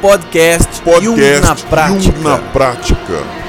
podcast, 0.00 0.80
Podcast 0.80 1.04
Jung 1.04 1.40
na 1.40 1.54
prática. 1.54 2.00
Jung 2.00 2.24
na 2.24 2.38
prática. 2.38 3.40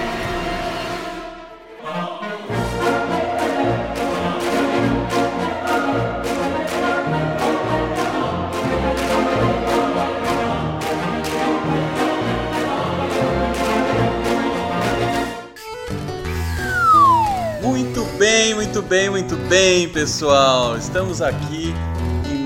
Muito 17.62 18.04
bem, 18.18 18.54
muito 18.54 18.82
bem, 18.82 19.10
muito 19.10 19.36
bem, 19.48 19.88
pessoal. 19.88 20.78
Estamos 20.78 21.22
aqui 21.22 21.74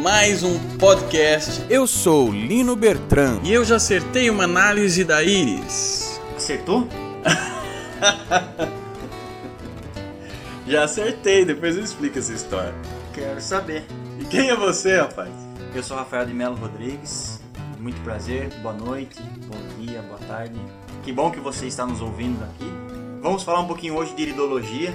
mais 0.05 0.43
um 0.43 0.59
podcast. 0.77 1.65
Eu 1.67 1.87
sou 1.87 2.31
Lino 2.31 2.75
Bertrand 2.75 3.39
e 3.43 3.51
eu 3.51 3.65
já 3.65 3.77
acertei 3.77 4.29
uma 4.29 4.43
análise 4.43 5.03
da 5.03 5.23
íris. 5.23 6.21
Acertou? 6.37 6.87
Já 10.67 10.83
acertei, 10.83 11.43
depois 11.43 11.75
eu 11.75 11.83
explico 11.83 12.19
essa 12.19 12.33
história. 12.33 12.73
Quero 13.13 13.41
saber. 13.41 13.83
E 14.19 14.25
quem 14.25 14.49
é 14.49 14.55
você, 14.55 14.97
rapaz? 14.97 15.31
Eu 15.73 15.81
sou 15.81 15.97
Rafael 15.97 16.25
de 16.25 16.33
Melo 16.33 16.55
Rodrigues. 16.55 17.39
Muito 17.79 17.99
prazer, 18.01 18.49
boa 18.61 18.73
noite, 18.73 19.21
bom 19.47 19.57
dia, 19.79 20.03
boa 20.03 20.19
tarde. 20.27 20.59
Que 21.03 21.11
bom 21.11 21.31
que 21.31 21.39
você 21.39 21.65
está 21.65 21.85
nos 21.85 22.01
ouvindo 22.01 22.43
aqui. 22.43 22.71
Vamos 23.21 23.41
falar 23.41 23.61
um 23.61 23.67
pouquinho 23.67 23.95
hoje 23.95 24.15
de 24.15 24.21
iridologia. 24.21 24.93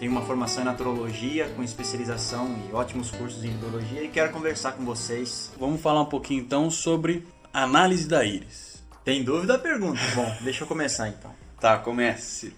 Tenho 0.00 0.12
uma 0.12 0.22
formação 0.22 0.62
em 0.62 0.64
naturologia 0.64 1.46
com 1.50 1.62
especialização 1.62 2.58
e 2.66 2.72
ótimos 2.72 3.10
cursos 3.10 3.44
em 3.44 3.48
iridologia 3.48 4.02
e 4.02 4.08
quero 4.08 4.32
conversar 4.32 4.72
com 4.72 4.82
vocês. 4.82 5.52
Vamos 5.58 5.78
falar 5.82 6.00
um 6.00 6.06
pouquinho 6.06 6.40
então 6.40 6.70
sobre 6.70 7.26
análise 7.52 8.08
da 8.08 8.24
íris. 8.24 8.82
Tem 9.04 9.22
dúvida? 9.22 9.58
Pergunta. 9.58 10.00
Bom, 10.14 10.34
deixa 10.40 10.64
eu 10.64 10.66
começar 10.66 11.06
então. 11.10 11.30
Tá, 11.60 11.76
comece. 11.76 12.54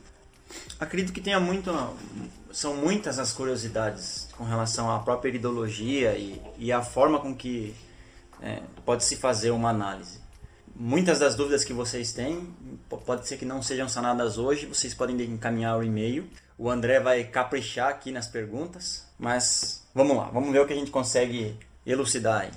Acredito 0.79 1.13
que 1.13 1.21
tenha 1.21 1.41
muito. 1.41 1.73
São 2.53 2.77
muitas 2.77 3.19
as 3.19 3.33
curiosidades 3.33 4.29
com 4.39 4.45
relação 4.45 4.89
à 4.89 5.01
própria 5.01 5.31
iridologia 5.31 6.17
e, 6.17 6.41
e 6.57 6.71
a 6.71 6.81
forma 6.81 7.19
com 7.19 7.35
que 7.35 7.75
é, 8.41 8.63
pode 8.85 9.03
se 9.03 9.17
fazer 9.17 9.51
uma 9.51 9.71
análise. 9.71 10.21
Muitas 10.77 11.19
das 11.19 11.35
dúvidas 11.35 11.65
que 11.65 11.73
vocês 11.73 12.13
têm 12.13 12.49
po- 12.89 12.99
pode 12.99 13.27
ser 13.27 13.37
que 13.37 13.45
não 13.45 13.61
sejam 13.63 13.89
sanadas 13.89 14.39
hoje, 14.39 14.65
vocês 14.67 14.95
podem 14.95 15.21
encaminhar 15.23 15.77
o 15.77 15.83
e-mail. 15.83 16.25
O 16.63 16.71
André 16.71 17.01
vai 17.01 17.25
caprichar 17.25 17.89
aqui 17.89 18.13
nas 18.13 18.29
perguntas, 18.29 19.05
mas 19.19 19.83
vamos 19.93 20.17
lá, 20.17 20.31
vamos 20.31 20.53
ver 20.53 20.61
o 20.61 20.65
que 20.65 20.73
a 20.73 20.77
gente 20.77 20.93
consegue 20.93 21.57
elucidar 21.85 22.43
aí. 22.43 22.51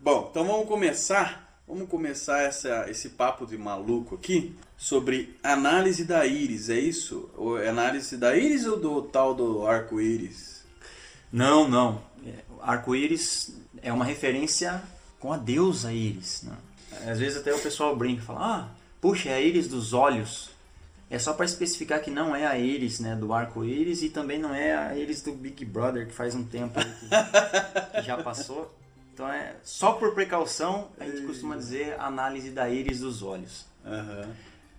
Bom, 0.00 0.26
então 0.28 0.44
vamos 0.44 0.66
começar. 0.66 1.62
Vamos 1.64 1.88
começar 1.88 2.42
essa, 2.42 2.90
esse 2.90 3.10
papo 3.10 3.46
de 3.46 3.56
maluco 3.56 4.16
aqui 4.16 4.56
sobre 4.76 5.38
análise 5.44 6.04
da 6.04 6.26
íris, 6.26 6.70
é 6.70 6.76
isso? 6.76 7.30
Ou 7.36 7.56
é 7.56 7.68
análise 7.68 8.16
da 8.16 8.36
íris 8.36 8.66
ou 8.66 8.80
do 8.80 9.00
tal 9.02 9.32
do 9.32 9.64
arco-íris? 9.64 10.64
Não, 11.32 11.68
não. 11.68 12.02
É, 12.26 12.42
Arco-íris 12.60 13.54
é 13.80 13.92
uma 13.92 14.04
referência 14.04 14.82
com 15.20 15.32
a 15.32 15.36
deusa 15.36 15.92
Íris. 15.92 16.42
Né? 16.42 16.56
Às 17.06 17.20
vezes 17.20 17.38
até 17.38 17.54
o 17.54 17.60
pessoal 17.60 17.94
brinca 17.94 18.22
e 18.22 18.26
fala: 18.26 18.40
Ah, 18.40 18.68
puxa, 19.00 19.28
é 19.28 19.34
a 19.34 19.40
íris 19.40 19.68
dos 19.68 19.92
olhos. 19.92 20.50
É 21.12 21.18
só 21.18 21.34
para 21.34 21.44
especificar 21.44 22.00
que 22.00 22.10
não 22.10 22.34
é 22.34 22.46
a 22.46 22.58
íris 22.58 22.98
né, 22.98 23.14
do 23.14 23.34
arco-íris 23.34 24.02
e 24.02 24.08
também 24.08 24.38
não 24.38 24.54
é 24.54 24.74
a 24.74 24.96
íris 24.96 25.20
do 25.20 25.32
Big 25.32 25.62
Brother, 25.62 26.06
que 26.06 26.14
faz 26.14 26.34
um 26.34 26.42
tempo 26.42 26.80
que, 26.80 28.00
que 28.00 28.02
já 28.02 28.16
passou. 28.16 28.74
Então 29.12 29.28
é 29.28 29.56
só 29.62 29.92
por 29.92 30.14
precaução 30.14 30.88
a 30.98 31.04
gente 31.04 31.20
costuma 31.26 31.54
dizer 31.54 32.00
análise 32.00 32.50
da 32.50 32.70
íris 32.70 33.00
dos 33.00 33.22
olhos. 33.22 33.66
Aham. 33.84 34.26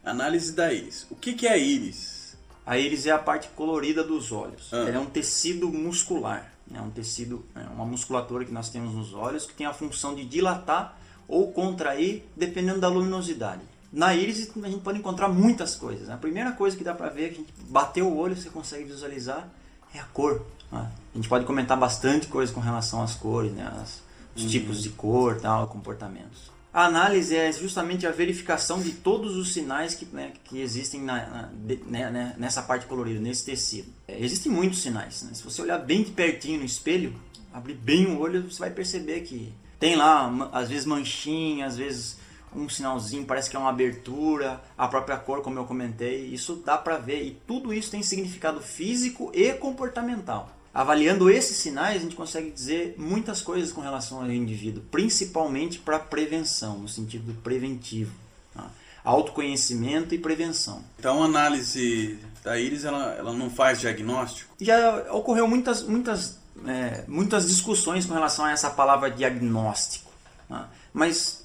Análise 0.04 0.54
da 0.54 0.74
íris. 0.74 1.06
O 1.12 1.16
que, 1.16 1.34
que 1.34 1.46
é 1.46 1.60
íris? 1.60 2.36
A 2.66 2.80
íris 2.80 3.06
é 3.06 3.12
a 3.12 3.20
parte 3.20 3.50
colorida 3.50 4.04
dos 4.04 4.32
olhos. 4.32 4.74
Ah. 4.74 4.78
Ela 4.78 4.96
é 4.96 5.00
um 5.00 5.06
tecido 5.06 5.70
muscular. 5.70 6.52
É 6.74 6.82
um 6.82 6.90
tecido, 6.90 7.46
é 7.54 7.60
uma 7.60 7.86
musculatura 7.86 8.44
que 8.44 8.52
nós 8.52 8.72
temos 8.72 8.96
nos 8.96 9.14
olhos 9.14 9.46
que 9.46 9.54
tem 9.54 9.68
a 9.68 9.74
função 9.74 10.16
de 10.16 10.26
dilatar 10.26 10.98
ou 11.28 11.52
contrair 11.52 12.28
dependendo 12.36 12.80
da 12.80 12.88
luminosidade. 12.88 13.62
Na 13.94 14.16
íris 14.16 14.50
a 14.64 14.68
gente 14.68 14.82
pode 14.82 14.98
encontrar 14.98 15.30
muitas 15.30 15.76
coisas. 15.76 16.10
A 16.10 16.18
primeira 16.18 16.52
coisa 16.52 16.76
que 16.76 16.84
dá 16.84 16.96
para 16.96 17.10
ver, 17.10 17.30
que 17.30 17.36
a 17.36 17.38
gente 17.42 17.54
bateu 17.70 18.08
o 18.08 18.18
olho, 18.18 18.36
você 18.36 18.50
consegue 18.50 18.86
visualizar, 18.86 19.48
é 19.94 20.00
a 20.00 20.04
cor. 20.06 20.44
né? 20.72 20.92
A 21.14 21.18
gente 21.18 21.30
pode 21.30 21.46
comentar 21.46 21.78
bastante 21.80 22.26
coisa 22.26 22.52
com 22.52 22.60
relação 22.60 23.04
às 23.04 23.14
cores, 23.14 23.52
né? 23.54 23.72
As- 23.80 24.02
os 24.36 24.50
tipos 24.50 24.82
de 24.82 24.90
cor, 24.90 25.40
tal, 25.40 25.68
comportamentos. 25.68 26.52
A 26.74 26.86
análise 26.86 27.36
é 27.36 27.52
justamente 27.54 28.08
a 28.08 28.12
verificação 28.12 28.82
de 28.82 28.94
todos 28.94 29.36
os 29.38 29.54
sinais 29.54 29.94
que, 29.94 30.08
né, 30.08 30.34
que 30.44 30.60
existem 30.60 31.00
na- 31.04 31.28
na- 31.28 31.50
de- 31.54 31.84
né, 31.86 32.10
né, 32.10 32.34
nessa 32.36 32.64
parte 32.64 32.88
colorida, 32.88 33.20
nesse 33.20 33.46
tecido. 33.46 33.90
É, 34.08 34.20
existem 34.20 34.52
muitos 34.52 34.82
sinais. 34.82 35.22
né? 35.22 35.30
Se 35.36 35.44
você 35.44 35.62
olhar 35.62 35.78
bem 35.78 36.02
de 36.02 36.10
pertinho 36.10 36.58
no 36.62 36.66
espelho, 36.66 37.14
abrir 37.54 37.76
bem 37.76 38.08
o 38.08 38.20
olho, 38.20 38.50
você 38.52 38.58
vai 38.58 38.72
perceber 38.72 39.22
que 39.22 39.54
tem 39.80 39.96
lá, 39.96 40.28
às 40.52 40.70
vezes, 40.70 40.88
manchinha, 40.88 41.68
às 41.68 41.78
vezes 41.78 42.18
um 42.56 42.70
sinalzinho, 42.70 43.26
parece 43.26 43.50
que 43.50 43.56
é 43.56 43.60
uma 43.60 43.70
abertura, 43.70 44.62
a 44.78 44.88
própria 44.88 45.18
cor, 45.18 45.42
como 45.42 45.60
eu 45.60 45.66
comentei. 45.66 46.26
Isso 46.28 46.62
dá 46.66 46.78
pra 46.78 46.98
ver. 46.98 47.24
E 47.24 47.32
tudo 47.48 47.74
isso 47.74 47.92
tem 47.92 48.04
significado 48.04 48.62
físico 48.62 49.32
e 49.34 49.54
comportamental. 49.54 50.50
Avaliando 50.74 51.30
esses 51.30 51.58
sinais, 51.58 51.98
a 51.98 52.00
gente 52.00 52.16
consegue 52.16 52.50
dizer 52.50 52.96
muitas 52.98 53.42
coisas 53.42 53.72
com 53.72 53.80
relação 53.80 54.22
ao 54.22 54.32
indivíduo, 54.32 54.84
principalmente 54.90 55.78
para 55.78 56.00
prevenção, 56.00 56.80
no 56.80 56.88
sentido 56.88 57.32
preventivo. 57.44 58.12
tá? 58.56 58.72
Autoconhecimento 59.04 60.16
e 60.16 60.18
prevenção. 60.18 60.84
Então, 60.98 61.22
a 61.22 61.26
análise 61.26 62.18
da 62.44 62.60
íris 62.60 62.86
ela, 62.86 63.14
ela 63.14 63.34
não 63.34 63.52
faz 63.52 63.80
diagnóstico? 63.80 64.56
Já 64.60 65.14
ocorreu 65.14 65.48
muitas, 65.48 65.84
muitas, 65.84 66.40
é, 66.66 67.04
muitas 67.08 67.48
discussões 67.48 68.06
com 68.08 68.14
relação 68.16 68.46
a 68.46 68.52
essa 68.52 68.72
palavra 68.72 69.12
diagnóstico. 69.12 70.12
tá? 70.50 70.70
Mas 70.92 71.43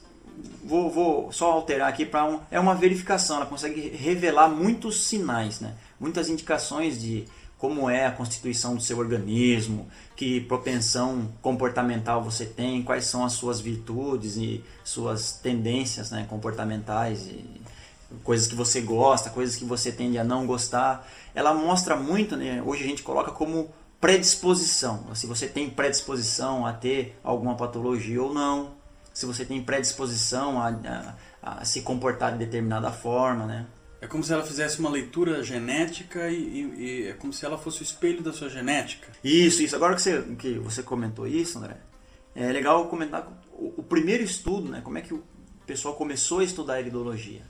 vou, 0.69 0.91
vou 0.91 1.33
só 1.33 1.51
alterar 1.51 1.89
aqui 1.89 2.05
para 2.05 2.25
um, 2.27 2.41
é 2.51 2.61
uma 2.61 2.75
verificação. 2.75 3.37
Ela 3.37 3.47
consegue 3.47 3.89
revelar 3.89 4.49
muitos 4.49 5.05
sinais, 5.05 5.61
né? 5.61 5.75
muitas 5.99 6.29
indicações 6.29 7.01
de 7.01 7.25
como 7.57 7.91
é 7.91 8.07
a 8.07 8.13
constituição 8.13 8.77
do 8.77 8.81
seu 8.81 8.99
organismo, 8.99 9.89
que 10.15 10.43
propensão 10.43 11.29
comportamental 11.43 12.23
você 12.23 12.47
tem, 12.47 12.85
quais 12.85 13.07
são 13.07 13.25
as 13.25 13.33
suas 13.33 13.59
virtudes 13.59 14.37
e 14.37 14.63
suas 14.85 15.33
tendências 15.33 16.13
né, 16.13 16.25
comportamentais 16.31 17.27
e 17.27 17.61
coisas 18.23 18.47
que 18.47 18.55
você 18.55 18.81
gosta, 18.81 19.29
coisas 19.29 19.57
que 19.57 19.65
você 19.65 19.91
tende 19.91 20.19
a 20.19 20.23
não 20.23 20.47
gostar. 20.47 21.09
Ela 21.35 21.53
mostra 21.53 21.97
muito, 21.97 22.37
né? 22.37 22.63
hoje 22.65 22.85
a 22.85 22.87
gente 22.87 23.03
coloca 23.03 23.33
como 23.33 23.71
predisposição. 24.01 25.05
Se 25.15 25.27
você 25.27 25.49
tem 25.49 25.69
predisposição 25.69 26.65
a 26.65 26.73
ter 26.73 27.19
alguma 27.25 27.57
patologia 27.57 28.23
ou 28.23 28.33
não, 28.33 28.78
se 29.19 29.27
você 29.27 29.45
tem 29.45 29.61
predisposição 29.61 30.61
a, 30.61 30.69
a- 30.69 31.15
a 31.61 31.65
se 31.65 31.83
comportar 31.83 32.33
de 32.33 32.39
determinada 32.39 32.93
forma, 32.93 33.47
né? 33.47 33.67
É 34.01 34.07
como 34.07 34.23
se 34.23 34.33
ela 34.33 34.45
fizesse 34.45 34.79
uma 34.79 34.89
leitura 34.89 35.43
genética 35.43 36.29
e, 36.29 36.37
e- 36.37 36.75
e 36.85 37.09
é 37.09 37.13
como 37.15 37.33
se 37.33 37.45
ela 37.45 37.59
fosse 37.59 37.81
o 37.81 37.83
espelho 37.83 38.23
da 38.23 38.33
sua 38.33 38.49
genética. 38.49 39.09
Isso, 39.25 39.61
isso. 39.61 39.75
Agora 39.75 39.97
que 39.97 40.03
você, 40.03 40.23
que 40.39 40.59
você 40.61 40.85
comentou 40.85 41.27
isso, 41.27 41.59
André, 41.59 41.77
é 42.33 42.53
legal 42.53 42.87
comentar 42.87 43.27
o, 43.53 43.75
o 43.79 43.83
primeiro 43.83 44.23
estudo, 44.23 44.69
né? 44.71 44.81
Como 44.85 44.99
é 44.99 45.01
que 45.01 45.13
o 45.13 45.25
pessoal 45.67 45.95
começou 45.97 46.39
a 46.39 46.45
estudar 46.45 46.75
a 46.75 46.81
iridologia. 46.81 47.43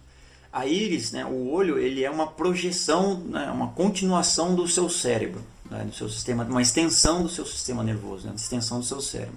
A 0.51 0.65
íris, 0.67 1.12
né, 1.12 1.27
o 1.27 1.51
olho, 1.51 1.78
ele 1.78 2.03
é 2.03 2.11
uma 2.11 2.27
projeção, 2.28 3.21
né, 3.21 3.51
uma 3.51 3.69
continuação 3.73 4.55
do 4.55 4.67
seu 4.67 4.89
cérebro, 4.89 5.45
né, 5.71 5.84
do 5.84 5.95
seu 5.95 6.09
sistema, 6.09 6.45
uma 6.45 6.62
extensão 6.62 7.23
do 7.23 7.28
seu 7.28 7.45
sistema 7.45 7.84
nervoso, 7.84 8.25
né, 8.25 8.31
uma 8.31 8.37
extensão 8.37 8.81
do 8.81 8.87
seu 8.87 9.03
cérebro. 9.03 9.37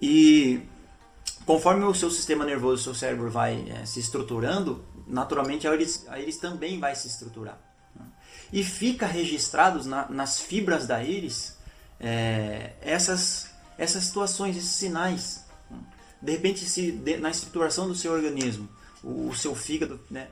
E 0.00 0.60
conforme 1.46 1.84
o 1.84 1.94
seu 1.94 2.10
sistema 2.10 2.44
nervoso, 2.44 2.80
o 2.80 2.84
seu 2.84 2.94
cérebro 2.94 3.30
vai 3.30 3.64
eh, 3.68 3.84
se 3.86 4.00
estruturando, 4.00 4.84
naturalmente 5.06 5.66
a 5.66 5.74
íris, 5.74 6.04
a 6.08 6.18
íris 6.20 6.36
também 6.36 6.78
vai 6.78 6.94
se 6.94 7.08
estruturar. 7.08 7.58
né? 7.96 8.04
E 8.52 8.62
fica 8.64 9.06
registrados 9.06 9.86
na- 9.86 10.08
nas 10.08 10.40
fibras 10.40 10.86
da 10.86 11.02
íris 11.02 11.56
eh, 12.00 12.72
essas, 12.80 13.46
essas 13.78 14.04
situações, 14.04 14.56
esses 14.56 14.70
sinais. 14.70 15.44
né? 15.70 15.78
De 16.20 16.32
repente, 16.32 16.64
se 16.64 16.92
de- 16.92 17.16
na 17.18 17.30
estruturação 17.30 17.88
do 17.88 17.94
seu 17.94 18.12
organismo, 18.12 18.68
o, 19.02 19.28
o 19.28 19.34
seu 19.34 19.54
fígado 19.54 20.00
né, 20.10 20.28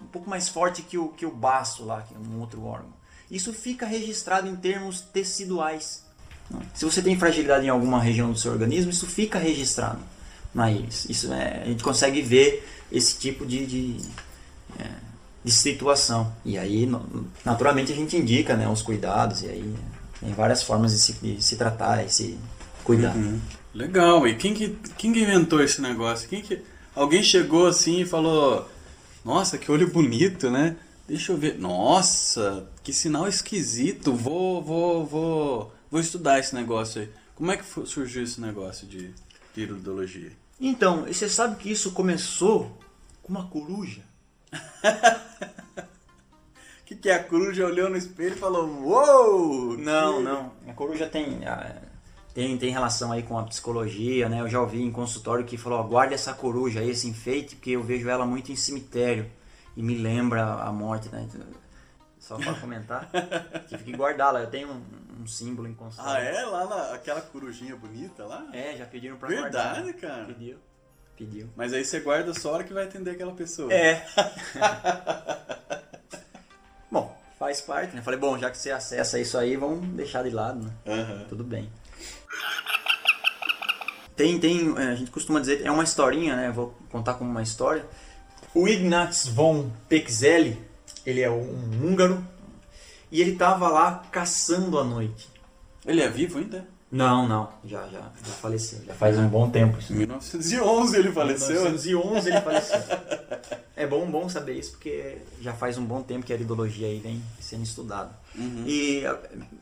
um 0.00 0.06
pouco 0.06 0.28
mais 0.28 0.48
forte 0.48 0.82
que 0.82 0.98
o, 0.98 1.08
que 1.08 1.24
o 1.24 1.30
baço 1.30 1.84
lá, 1.84 2.02
que 2.02 2.14
é 2.14 2.18
um 2.18 2.40
outro 2.40 2.62
órgão. 2.64 2.92
Isso 3.30 3.52
fica 3.54 3.86
registrado 3.86 4.46
em 4.48 4.56
termos 4.56 5.00
teciduais. 5.00 6.04
né? 6.50 6.60
Se 6.74 6.84
você 6.84 7.00
tem 7.00 7.18
fragilidade 7.18 7.64
em 7.64 7.70
alguma 7.70 8.00
região 8.00 8.30
do 8.30 8.38
seu 8.38 8.52
organismo, 8.52 8.90
isso 8.90 9.06
fica 9.06 9.38
registrado 9.38 10.00
íris. 10.54 11.06
Isso 11.08 11.32
é, 11.32 11.62
a 11.62 11.66
gente 11.66 11.82
consegue 11.82 12.22
ver 12.22 12.66
esse 12.90 13.18
tipo 13.18 13.46
de, 13.46 13.66
de, 13.66 13.96
é, 14.78 14.88
de 15.44 15.50
situação. 15.50 16.32
E 16.44 16.58
aí, 16.58 16.90
naturalmente, 17.44 17.92
a 17.92 17.96
gente 17.96 18.16
indica 18.16 18.56
né, 18.56 18.68
os 18.68 18.82
cuidados, 18.82 19.42
e 19.42 19.46
aí 19.46 19.74
tem 20.20 20.32
várias 20.32 20.62
formas 20.62 20.92
de 20.92 20.98
se, 20.98 21.12
de 21.14 21.42
se 21.42 21.56
tratar 21.56 22.04
e 22.04 22.10
se 22.10 22.38
cuidar. 22.84 23.14
Legal. 23.74 24.26
E 24.26 24.34
quem 24.34 24.52
que, 24.52 24.76
quem 24.98 25.12
que 25.12 25.20
inventou 25.20 25.62
esse 25.62 25.80
negócio? 25.80 26.28
Quem 26.28 26.42
que, 26.42 26.62
Alguém 26.94 27.22
chegou 27.22 27.66
assim 27.66 28.02
e 28.02 28.06
falou: 28.06 28.68
Nossa, 29.24 29.56
que 29.56 29.70
olho 29.70 29.90
bonito, 29.90 30.50
né? 30.50 30.76
Deixa 31.08 31.32
eu 31.32 31.38
ver. 31.38 31.58
Nossa, 31.58 32.68
que 32.82 32.92
sinal 32.92 33.26
esquisito. 33.26 34.14
Vou, 34.14 34.62
vou, 34.62 35.06
vou, 35.06 35.74
vou 35.90 36.00
estudar 36.00 36.38
esse 36.38 36.54
negócio 36.54 37.02
aí. 37.02 37.10
Como 37.34 37.50
é 37.50 37.56
que 37.56 37.64
surgiu 37.86 38.22
esse 38.22 38.40
negócio 38.40 38.86
de 38.86 39.10
iridologia? 39.56 40.32
Então, 40.64 41.08
e 41.08 41.12
você 41.12 41.28
sabe 41.28 41.56
que 41.56 41.72
isso 41.72 41.90
começou 41.90 42.78
com 43.20 43.32
uma 43.32 43.48
coruja? 43.48 44.02
O 44.52 44.56
que, 46.86 46.94
que 46.94 47.10
é? 47.10 47.16
A 47.16 47.24
coruja 47.24 47.66
olhou 47.66 47.90
no 47.90 47.96
espelho 47.96 48.36
e 48.36 48.38
falou: 48.38 48.68
Uou! 48.84 49.76
Não, 49.76 50.22
não. 50.22 50.52
A 50.68 50.72
coruja 50.72 51.08
tem, 51.08 51.40
tem, 52.32 52.56
tem 52.56 52.70
relação 52.70 53.10
aí 53.10 53.24
com 53.24 53.36
a 53.36 53.42
psicologia, 53.42 54.28
né? 54.28 54.40
Eu 54.40 54.48
já 54.48 54.60
ouvi 54.60 54.80
em 54.80 54.92
consultório 54.92 55.44
que 55.44 55.56
falou, 55.56 55.80
ó, 55.80 55.82
guarda 55.82 56.14
essa 56.14 56.32
coruja 56.32 56.78
aí, 56.78 56.90
esse 56.90 57.08
enfeite, 57.08 57.56
porque 57.56 57.70
eu 57.70 57.82
vejo 57.82 58.08
ela 58.08 58.24
muito 58.24 58.52
em 58.52 58.56
cemitério 58.56 59.28
e 59.76 59.82
me 59.82 59.96
lembra 59.96 60.44
a 60.44 60.70
morte, 60.70 61.08
né? 61.08 61.28
Só 62.20 62.36
para 62.36 62.54
comentar, 62.54 63.10
tive 63.66 63.82
que 63.82 63.96
guardá-la. 63.96 64.42
Eu 64.42 64.50
tenho 64.50 64.70
um, 64.70 64.80
um 65.20 65.26
símbolo 65.26 65.68
em. 65.68 65.76
Ah, 65.98 66.18
é? 66.18 66.44
Lá 66.44 66.66
na, 66.66 66.94
aquela 66.94 67.20
corujinha 67.20 67.76
bonita 67.76 68.24
lá? 68.24 68.46
É, 68.52 68.76
já 68.76 68.86
pediram 68.86 69.16
pra 69.16 69.28
Verdade, 69.28 69.82
guardar. 69.82 69.94
cara. 69.94 70.24
Pediu. 70.24 70.58
Pediu. 71.16 71.48
Mas 71.56 71.72
aí 71.72 71.84
você 71.84 72.00
guarda 72.00 72.32
só 72.34 72.50
a 72.50 72.52
hora 72.54 72.64
que 72.64 72.72
vai 72.72 72.84
atender 72.84 73.10
aquela 73.10 73.32
pessoa. 73.32 73.72
É. 73.72 74.06
bom, 76.90 77.16
faz 77.38 77.60
parte, 77.60 77.94
né? 77.94 78.02
Falei, 78.02 78.18
bom, 78.18 78.38
já 78.38 78.50
que 78.50 78.58
você 78.58 78.70
acessa 78.70 79.20
isso 79.20 79.36
aí, 79.36 79.56
vamos 79.56 79.86
deixar 79.88 80.22
de 80.22 80.30
lado, 80.30 80.64
né? 80.64 80.72
Aham. 80.86 81.26
Tudo 81.28 81.44
bem. 81.44 81.70
Tem, 84.16 84.38
tem, 84.38 84.74
é, 84.78 84.88
a 84.88 84.94
gente 84.94 85.10
costuma 85.10 85.40
dizer, 85.40 85.64
é 85.64 85.70
uma 85.70 85.84
historinha, 85.84 86.36
né? 86.36 86.50
Vou 86.50 86.74
contar 86.90 87.14
como 87.14 87.30
uma 87.30 87.42
história. 87.42 87.84
O 88.54 88.68
Ignaz 88.68 89.26
von 89.26 89.70
Pexeli, 89.88 90.62
ele 91.06 91.22
é 91.22 91.30
um 91.30 91.48
húngaro, 91.82 92.24
e 93.12 93.20
ele 93.20 93.36
tava 93.36 93.68
lá 93.68 94.02
caçando 94.10 94.78
à 94.78 94.82
noite. 94.82 95.28
Ele 95.84 96.00
é 96.00 96.08
vivo 96.08 96.38
ainda? 96.38 96.66
Não, 96.92 97.26
não, 97.26 97.48
já, 97.64 97.88
já, 97.88 98.00
já 98.00 98.32
faleceu. 98.34 98.84
Já 98.86 98.92
faz 98.92 99.18
um 99.18 99.26
bom 99.26 99.48
tempo 99.48 99.78
isso. 99.78 99.94
Em 99.94 99.96
1911 99.96 100.96
ele 100.98 101.10
faleceu. 101.10 101.62
1911 101.62 102.28
ele 102.28 102.40
faleceu. 102.42 102.78
É 103.74 103.86
bom, 103.86 104.08
bom 104.08 104.28
saber 104.28 104.58
isso, 104.58 104.72
porque 104.72 105.16
já 105.40 105.54
faz 105.54 105.78
um 105.78 105.84
bom 105.84 106.02
tempo 106.02 106.24
que 106.26 106.32
a 106.32 106.36
iridologia 106.36 106.86
aí 106.86 106.98
vem 106.98 107.22
sendo 107.40 107.64
estudada. 107.64 108.10
Uhum. 108.34 108.64
E, 108.66 109.02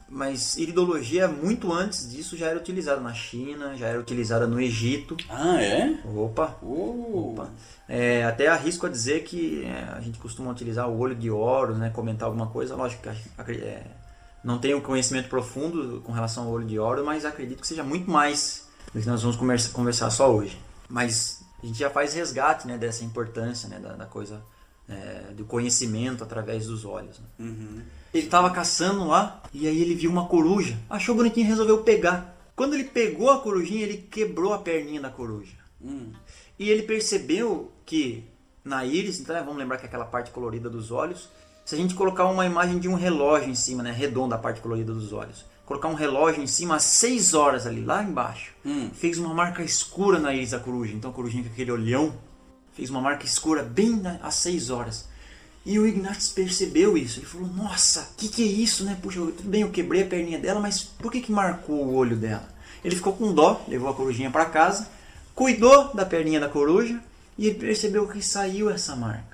mas 0.08 0.58
iridologia, 0.58 1.28
muito 1.28 1.72
antes 1.72 2.10
disso, 2.10 2.36
já 2.36 2.48
era 2.48 2.58
utilizada 2.58 3.00
na 3.00 3.14
China, 3.14 3.76
já 3.76 3.86
era 3.86 4.00
utilizada 4.00 4.46
no 4.48 4.60
Egito. 4.60 5.16
Ah, 5.28 5.62
é? 5.62 5.96
Opa! 6.04 6.58
Uou. 6.60 7.32
Opa. 7.32 7.50
É, 7.88 8.24
até 8.24 8.48
arrisco 8.48 8.86
a 8.86 8.88
dizer 8.88 9.22
que 9.22 9.64
é, 9.64 9.94
a 9.96 10.00
gente 10.00 10.18
costuma 10.18 10.50
utilizar 10.50 10.88
o 10.88 10.98
olho 10.98 11.14
de 11.14 11.30
ouro, 11.30 11.74
né, 11.74 11.90
comentar 11.90 12.26
alguma 12.26 12.48
coisa, 12.48 12.74
lógico 12.74 13.08
é, 13.08 13.84
não 14.44 14.58
tenho 14.58 14.80
conhecimento 14.80 15.28
profundo 15.28 16.00
com 16.02 16.12
relação 16.12 16.44
ao 16.44 16.50
olho 16.50 16.66
de 16.66 16.78
ouro, 16.78 17.04
mas 17.04 17.24
acredito 17.24 17.60
que 17.60 17.66
seja 17.66 17.82
muito 17.82 18.10
mais 18.10 18.68
do 18.92 19.00
que 19.00 19.06
nós 19.06 19.22
vamos 19.22 19.36
conversa- 19.36 19.70
conversar 19.70 20.10
só 20.10 20.32
hoje. 20.34 20.58
Mas 20.88 21.42
a 21.62 21.66
gente 21.66 21.78
já 21.78 21.90
faz 21.90 22.14
resgate 22.14 22.66
né, 22.66 22.78
dessa 22.78 23.04
importância 23.04 23.68
né, 23.68 23.78
da, 23.78 23.92
da 23.92 24.06
coisa, 24.06 24.42
é, 24.88 25.32
do 25.34 25.44
conhecimento 25.44 26.24
através 26.24 26.66
dos 26.66 26.84
olhos. 26.84 27.18
né. 27.18 27.26
Uhum. 27.38 27.82
Ele 28.12 28.26
tava 28.26 28.50
caçando 28.50 29.06
lá 29.06 29.40
e 29.52 29.68
aí 29.68 29.80
ele 29.80 29.94
viu 29.94 30.10
uma 30.10 30.26
coruja. 30.26 30.76
Achou 30.88 31.14
bonitinho 31.14 31.44
e 31.46 31.48
resolveu 31.48 31.82
pegar. 31.82 32.36
Quando 32.56 32.74
ele 32.74 32.84
pegou 32.84 33.30
a 33.30 33.40
corujinha, 33.40 33.82
ele 33.84 33.98
quebrou 33.98 34.52
a 34.52 34.58
perninha 34.58 35.00
da 35.00 35.10
coruja. 35.10 35.54
Hum. 35.80 36.12
E 36.58 36.68
ele 36.68 36.82
percebeu 36.82 37.70
que 37.86 38.24
na 38.64 38.84
íris, 38.84 39.20
então 39.20 39.34
né, 39.34 39.42
vamos 39.42 39.58
lembrar 39.58 39.78
que 39.78 39.84
é 39.84 39.88
aquela 39.88 40.04
parte 40.04 40.30
colorida 40.30 40.68
dos 40.68 40.90
olhos, 40.90 41.28
se 41.64 41.74
a 41.74 41.78
gente 41.78 41.94
colocar 41.94 42.26
uma 42.26 42.44
imagem 42.46 42.78
de 42.78 42.88
um 42.88 42.94
relógio 42.94 43.48
em 43.50 43.54
cima, 43.54 43.82
né, 43.82 43.92
redonda 43.92 44.34
a 44.34 44.38
parte 44.38 44.60
colorida 44.60 44.92
dos 44.92 45.12
olhos, 45.12 45.44
colocar 45.64 45.88
um 45.88 45.94
relógio 45.94 46.42
em 46.42 46.46
cima 46.46 46.76
às 46.76 46.82
6 46.82 47.32
horas 47.34 47.66
ali, 47.66 47.84
lá 47.84 48.02
embaixo, 48.02 48.52
Hum. 48.66 48.90
fez 48.92 49.18
uma 49.18 49.32
marca 49.32 49.62
escura 49.62 50.18
na 50.18 50.34
íris 50.34 50.50
da 50.50 50.58
coruja. 50.58 50.92
Então 50.94 51.10
a 51.10 51.14
corujinha 51.14 51.44
com 51.44 51.50
aquele 51.50 51.70
olhão 51.70 52.12
fez 52.72 52.90
uma 52.90 53.00
marca 53.00 53.24
escura 53.24 53.62
bem 53.62 53.96
na- 53.96 54.18
às 54.22 54.34
6 54.34 54.68
horas. 54.70 55.08
E 55.64 55.78
o 55.78 55.86
Ignatius 55.86 56.30
percebeu 56.30 56.96
isso. 56.96 57.20
Ele 57.20 57.26
falou: 57.26 57.46
Nossa, 57.46 58.00
o 58.00 58.14
que, 58.16 58.28
que 58.28 58.42
é 58.42 58.46
isso, 58.46 58.82
né? 58.84 58.96
Puxa, 59.00 59.20
tudo 59.20 59.48
bem, 59.48 59.60
eu 59.60 59.70
quebrei 59.70 60.02
a 60.02 60.06
perninha 60.06 60.38
dela, 60.38 60.58
mas 60.58 60.80
por 60.82 61.12
que, 61.12 61.20
que 61.20 61.30
marcou 61.30 61.84
o 61.84 61.94
olho 61.94 62.16
dela? 62.16 62.48
Ele 62.82 62.96
ficou 62.96 63.12
com 63.12 63.32
dó, 63.34 63.62
levou 63.68 63.90
a 63.90 63.94
corujinha 63.94 64.30
para 64.30 64.46
casa, 64.46 64.88
cuidou 65.34 65.94
da 65.94 66.04
perninha 66.06 66.40
da 66.40 66.48
coruja 66.48 66.98
e 67.36 67.46
ele 67.46 67.58
percebeu 67.58 68.08
que 68.08 68.22
saiu 68.22 68.70
essa 68.70 68.96
marca. 68.96 69.29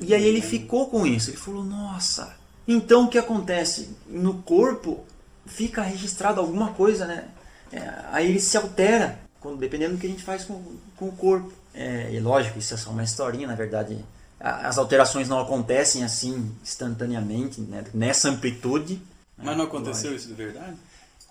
E 0.00 0.14
aí 0.14 0.24
ele 0.24 0.40
ficou 0.40 0.88
com 0.88 1.06
isso. 1.06 1.30
Ele 1.30 1.36
falou: 1.36 1.64
Nossa, 1.64 2.36
então 2.66 3.04
o 3.04 3.08
que 3.08 3.18
acontece? 3.18 3.96
No 4.06 4.42
corpo 4.42 5.04
fica 5.46 5.82
registrado 5.82 6.40
alguma 6.40 6.72
coisa, 6.72 7.06
né? 7.06 7.28
É, 7.72 7.90
aí 8.12 8.28
ele 8.28 8.40
se 8.40 8.56
altera, 8.56 9.18
quando, 9.40 9.58
dependendo 9.58 9.94
do 9.94 10.00
que 10.00 10.06
a 10.06 10.10
gente 10.10 10.22
faz 10.22 10.44
com, 10.44 10.62
com 10.96 11.08
o 11.08 11.12
corpo. 11.12 11.52
É, 11.74 12.12
e 12.12 12.20
lógico, 12.20 12.58
isso 12.58 12.74
é 12.74 12.76
só 12.76 12.90
uma 12.90 13.02
historinha, 13.02 13.46
na 13.46 13.54
verdade. 13.54 14.04
As 14.40 14.78
alterações 14.78 15.28
não 15.28 15.40
acontecem 15.40 16.04
assim 16.04 16.54
instantaneamente, 16.62 17.60
né? 17.60 17.84
nessa 17.92 18.28
amplitude. 18.28 19.02
Mas 19.36 19.56
não 19.56 19.64
aconteceu 19.64 20.14
isso 20.14 20.28
de 20.28 20.34
verdade? 20.34 20.76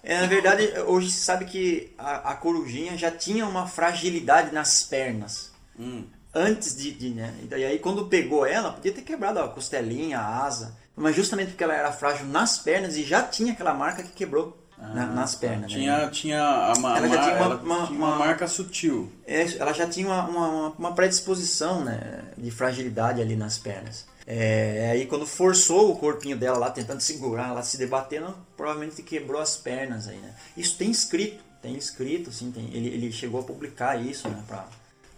É, 0.03 0.21
na 0.21 0.27
verdade, 0.27 0.73
hoje 0.85 1.09
se 1.11 1.21
sabe 1.21 1.45
que 1.45 1.93
a, 1.97 2.31
a 2.31 2.35
corujinha 2.35 2.97
já 2.97 3.09
tinha 3.09 3.45
uma 3.45 3.65
fragilidade 3.65 4.53
nas 4.53 4.83
pernas. 4.83 5.51
Hum. 5.79 6.03
Antes 6.37 6.75
de, 6.75 6.91
de, 6.91 7.09
né? 7.09 7.33
E 7.41 7.45
daí 7.47 7.65
aí, 7.65 7.79
quando 7.79 8.05
pegou 8.05 8.45
ela, 8.45 8.71
podia 8.73 8.91
ter 8.93 9.01
quebrado 9.01 9.39
a 9.39 9.47
costelinha, 9.47 10.19
a 10.19 10.43
asa. 10.45 10.75
Mas 10.95 11.15
justamente 11.15 11.49
porque 11.49 11.63
ela 11.63 11.73
era 11.75 11.91
frágil 11.91 12.25
nas 12.27 12.57
pernas 12.59 12.95
e 12.95 13.03
já 13.03 13.21
tinha 13.23 13.53
aquela 13.53 13.73
marca 13.73 14.03
que 14.03 14.09
quebrou 14.09 14.57
na- 14.77 15.07
nas 15.07 15.33
pernas. 15.35 15.61
né? 15.61 15.67
Tinha, 15.79 16.07
tinha, 16.09 16.41
a, 16.43 16.73
Ela 16.77 17.07
já 17.07 17.21
tinha 17.23 17.35
uma- 17.35 17.55
uma- 17.55 17.87
tinha 17.87 17.97
uma 17.99 18.07
uma- 18.09 18.15
marca 18.17 18.47
sutil. 18.47 19.11
É, 19.25 19.41
ela 19.57 19.73
já 19.73 19.87
tinha 19.87 20.07
uma, 20.07 20.73
uma, 20.77 20.91
predisposição 20.93 21.83
né, 21.83 22.23
de 22.37 22.51
fragilidade 22.51 23.21
ali 23.21 23.35
nas 23.35 23.57
pernas. 23.57 24.05
É, 24.25 24.89
aí 24.91 25.05
quando 25.05 25.25
forçou 25.25 25.91
o 25.91 25.97
corpinho 25.97 26.35
dela 26.37 26.57
lá, 26.57 26.69
tentando 26.69 26.99
segurar, 27.01 27.49
ela 27.49 27.63
se 27.63 27.77
debatendo, 27.77 28.35
provavelmente 28.55 29.01
quebrou 29.01 29.41
as 29.41 29.55
pernas 29.55 30.07
aí, 30.07 30.17
né? 30.17 30.33
Isso 30.55 30.77
tem 30.77 30.91
escrito, 30.91 31.43
tem 31.61 31.75
escrito, 31.75 32.31
sim, 32.31 32.51
tem, 32.51 32.65
ele, 32.73 32.89
ele 32.89 33.11
chegou 33.11 33.39
a 33.39 33.43
publicar 33.43 33.95
isso, 33.99 34.27
né, 34.27 34.43
pra 34.47 34.65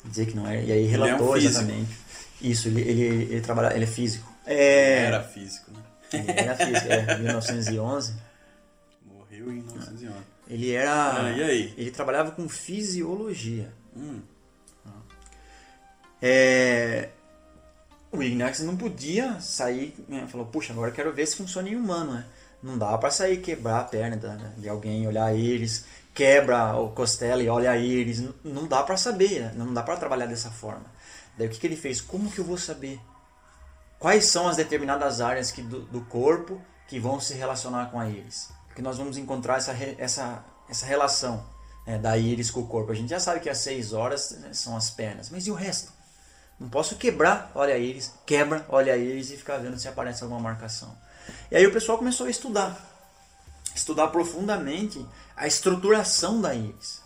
dizer 0.09 0.25
que 0.27 0.35
não 0.35 0.47
é, 0.47 0.63
e 0.63 0.71
aí 0.71 0.83
é 0.85 0.87
um 0.87 0.91
relatou 0.91 1.33
físico. 1.33 1.51
exatamente. 1.53 1.97
Isso, 2.41 2.67
ele, 2.67 2.81
ele, 2.81 3.23
ele 3.33 3.41
trabalha, 3.41 3.75
ele 3.75 3.83
é 3.83 3.87
físico. 3.87 4.29
É, 4.45 5.03
Era 5.05 5.23
físico, 5.23 5.71
né? 5.71 5.79
ele 6.13 6.31
era 6.39 6.55
físico, 6.55 6.87
é, 6.91 7.17
1911. 7.17 8.13
Morreu 9.05 9.51
em 9.51 9.55
1911. 9.61 10.15
Ele 10.49 10.71
era, 10.71 11.25
Ah, 11.25 11.31
e 11.31 11.43
aí? 11.43 11.73
ele 11.77 11.91
trabalhava 11.91 12.31
com 12.31 12.47
fisiologia. 12.49 13.71
Hum. 13.95 14.19
É, 16.21 17.09
o 18.11 18.21
Ignatius 18.21 18.65
não 18.65 18.75
podia 18.75 19.39
sair, 19.39 19.93
né, 20.07 20.27
falou, 20.29 20.47
puxa, 20.47 20.73
agora 20.73 20.89
eu 20.89 20.95
quero 20.95 21.13
ver 21.13 21.25
se 21.27 21.35
funciona 21.35 21.69
em 21.69 21.75
humano, 21.75 22.13
né? 22.13 22.25
Não 22.61 22.77
dá 22.77 22.97
pra 22.97 23.09
sair 23.09 23.37
quebrar 23.37 23.79
a 23.79 23.83
perna 23.85 24.17
de 24.57 24.67
alguém, 24.67 25.07
olhar 25.07 25.33
eles, 25.33 25.85
quebra 26.19 26.75
o 26.75 26.89
costela 26.89 27.41
e 27.41 27.47
olha 27.47 27.77
eles, 27.77 28.19
não- 28.19 28.33
não 28.43 28.67
dá 28.67 28.83
pra 28.83 28.97
saber, 28.97 29.39
né? 29.39 29.53
não 29.55 29.73
dá 29.73 29.81
pra 29.81 29.95
trabalhar 29.95 30.25
dessa 30.25 30.51
forma. 30.51 30.85
Daí 31.37 31.47
o 31.47 31.49
que, 31.49 31.57
que 31.57 31.65
ele 31.65 31.77
fez? 31.77 32.01
Como 32.01 32.29
que 32.29 32.39
eu 32.39 32.43
vou 32.43 32.57
saber? 32.57 32.99
Quais 33.97 34.25
são 34.25 34.45
as 34.45 34.57
determinadas 34.57 35.21
áreas 35.21 35.49
que 35.49 35.61
do, 35.61 35.83
do 35.83 36.01
corpo 36.01 36.61
que 36.89 36.99
vão 36.99 37.21
se 37.21 37.35
relacionar 37.35 37.89
com 37.89 37.97
a 37.97 38.09
íris? 38.09 38.49
Porque 38.67 38.81
nós 38.81 38.97
vamos 38.97 39.15
encontrar 39.15 39.59
essa, 39.59 39.71
essa, 39.97 40.43
essa 40.69 40.85
relação 40.85 41.41
né, 41.87 41.97
da 41.97 42.17
íris 42.17 42.51
com 42.51 42.59
o 42.59 42.67
corpo. 42.67 42.91
A 42.91 42.95
gente 42.95 43.11
já 43.11 43.19
sabe 43.21 43.39
que 43.39 43.49
às 43.49 43.59
6 43.59 43.93
horas 43.93 44.31
né, 44.41 44.49
são 44.51 44.75
as 44.75 44.89
pernas, 44.89 45.29
mas 45.29 45.47
e 45.47 45.51
o 45.51 45.55
resto? 45.55 45.93
Não 46.59 46.67
posso 46.67 46.97
quebrar, 46.97 47.49
olha 47.55 47.75
a 47.75 47.77
íris, 47.77 48.11
quebra, 48.25 48.65
olha 48.67 48.93
a 48.93 48.97
íris 48.97 49.31
e 49.31 49.37
ficar 49.37 49.55
vendo 49.59 49.79
se 49.79 49.87
aparece 49.87 50.21
alguma 50.21 50.41
marcação. 50.41 50.93
E 51.49 51.55
aí 51.55 51.65
o 51.65 51.71
pessoal 51.71 51.97
começou 51.97 52.27
a 52.27 52.29
estudar, 52.29 52.77
estudar 53.73 54.09
profundamente 54.09 54.99
a 55.39 55.47
estruturação 55.47 56.41
da 56.41 56.53
íris. 56.53 57.01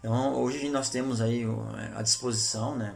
Então 0.00 0.34
hoje 0.34 0.68
nós 0.70 0.88
temos 0.88 1.20
aí 1.20 1.46
o- 1.46 1.66
à 1.94 2.02
disposição, 2.02 2.76
né, 2.76 2.94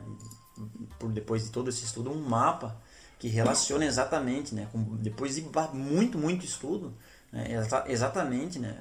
por 0.99 1.11
depois 1.11 1.45
de 1.45 1.51
todo 1.51 1.69
esse 1.71 1.85
estudo, 1.85 2.11
um 2.11 2.21
mapa 2.23 2.77
que 3.19 3.29
relaciona 3.29 3.85
exatamente, 3.85 4.55
né, 4.55 4.67
com, 4.73 4.83
depois 4.97 5.35
de 5.35 5.47
muito, 5.75 6.17
muito 6.19 6.45
estudo, 6.45 6.95
né, 7.31 7.53
exa- 7.53 7.85
exatamente 7.87 8.59
né, 8.59 8.77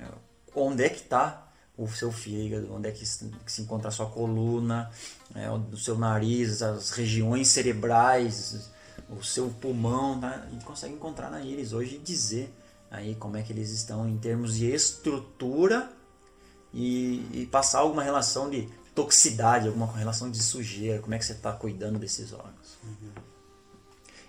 onde 0.55 0.83
é 0.83 0.89
que 0.89 1.01
está 1.01 1.45
o 1.77 1.87
seu 1.87 2.11
fígado, 2.11 2.73
onde 2.73 2.89
é 2.89 2.91
que 2.91 3.05
se, 3.05 3.29
que 3.45 3.51
se 3.51 3.61
encontra 3.61 3.87
a 3.89 3.91
sua 3.91 4.05
coluna, 4.09 4.89
né, 5.33 5.49
o 5.51 5.77
seu 5.77 5.97
nariz, 5.97 6.61
as 6.61 6.91
regiões 6.91 7.47
cerebrais, 7.49 8.69
o 9.09 9.23
seu 9.23 9.49
pulmão, 9.49 10.19
tá? 10.19 10.43
a 10.45 10.49
gente 10.51 10.63
consegue 10.65 10.93
encontrar 10.93 11.29
na 11.29 11.41
íris 11.41 11.73
hoje 11.73 11.95
e 11.95 11.99
dizer 11.99 12.53
aí 12.91 13.15
como 13.15 13.37
é 13.37 13.41
que 13.41 13.51
eles 13.53 13.69
estão 13.71 14.07
em 14.07 14.17
termos 14.17 14.55
de 14.55 14.65
estrutura 14.71 15.91
e, 16.73 17.25
e 17.33 17.47
passar 17.51 17.79
alguma 17.79 18.03
relação 18.03 18.49
de 18.49 18.67
toxicidade, 18.95 19.67
alguma 19.67 19.87
relação 19.95 20.29
de 20.29 20.41
sujeira, 20.41 20.99
como 21.01 21.13
é 21.13 21.17
que 21.19 21.25
você 21.25 21.33
está 21.33 21.51
cuidando 21.53 21.97
desses 21.99 22.33
órgãos. 22.33 22.77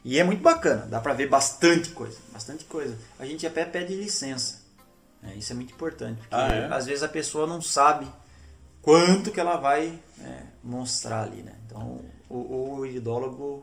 E 0.05 0.19
é 0.19 0.25
muito 0.25 0.43
bacana, 0.43 0.87
dá 0.87 1.01
pra 1.01 1.13
ver 1.13 1.29
bastante 1.29 1.91
coisa, 1.91 2.17
bastante 2.33 2.65
coisa. 2.65 2.97
A 3.19 3.27
gente 3.27 3.47
até 3.47 3.65
pede 3.65 3.95
licença. 3.95 4.61
né? 5.23 5.35
isso 5.37 5.53
é 5.53 5.55
muito 5.57 5.73
importante, 5.75 6.19
porque 6.21 6.35
Ah, 6.35 6.49
é? 6.49 6.73
às 6.73 6.87
vezes 6.87 7.03
a 7.03 7.09
pessoa 7.09 7.47
não 7.47 7.61
sabe 7.61 8.07
quanto 8.81 9.31
que 9.31 9.39
ela 9.41 9.57
vai 9.57 9.99
é, 10.21 10.43
mostrar 10.65 11.25
ali, 11.25 11.43
né? 11.43 11.53
Então 11.67 12.01
o, 12.31 12.79
o 12.79 12.87
iridólogo 12.87 13.63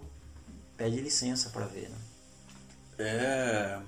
pede 0.75 0.99
licença 1.01 1.49
para 1.49 1.65
ver, 1.65 1.89
né? 1.89 1.97
É, 2.99 3.79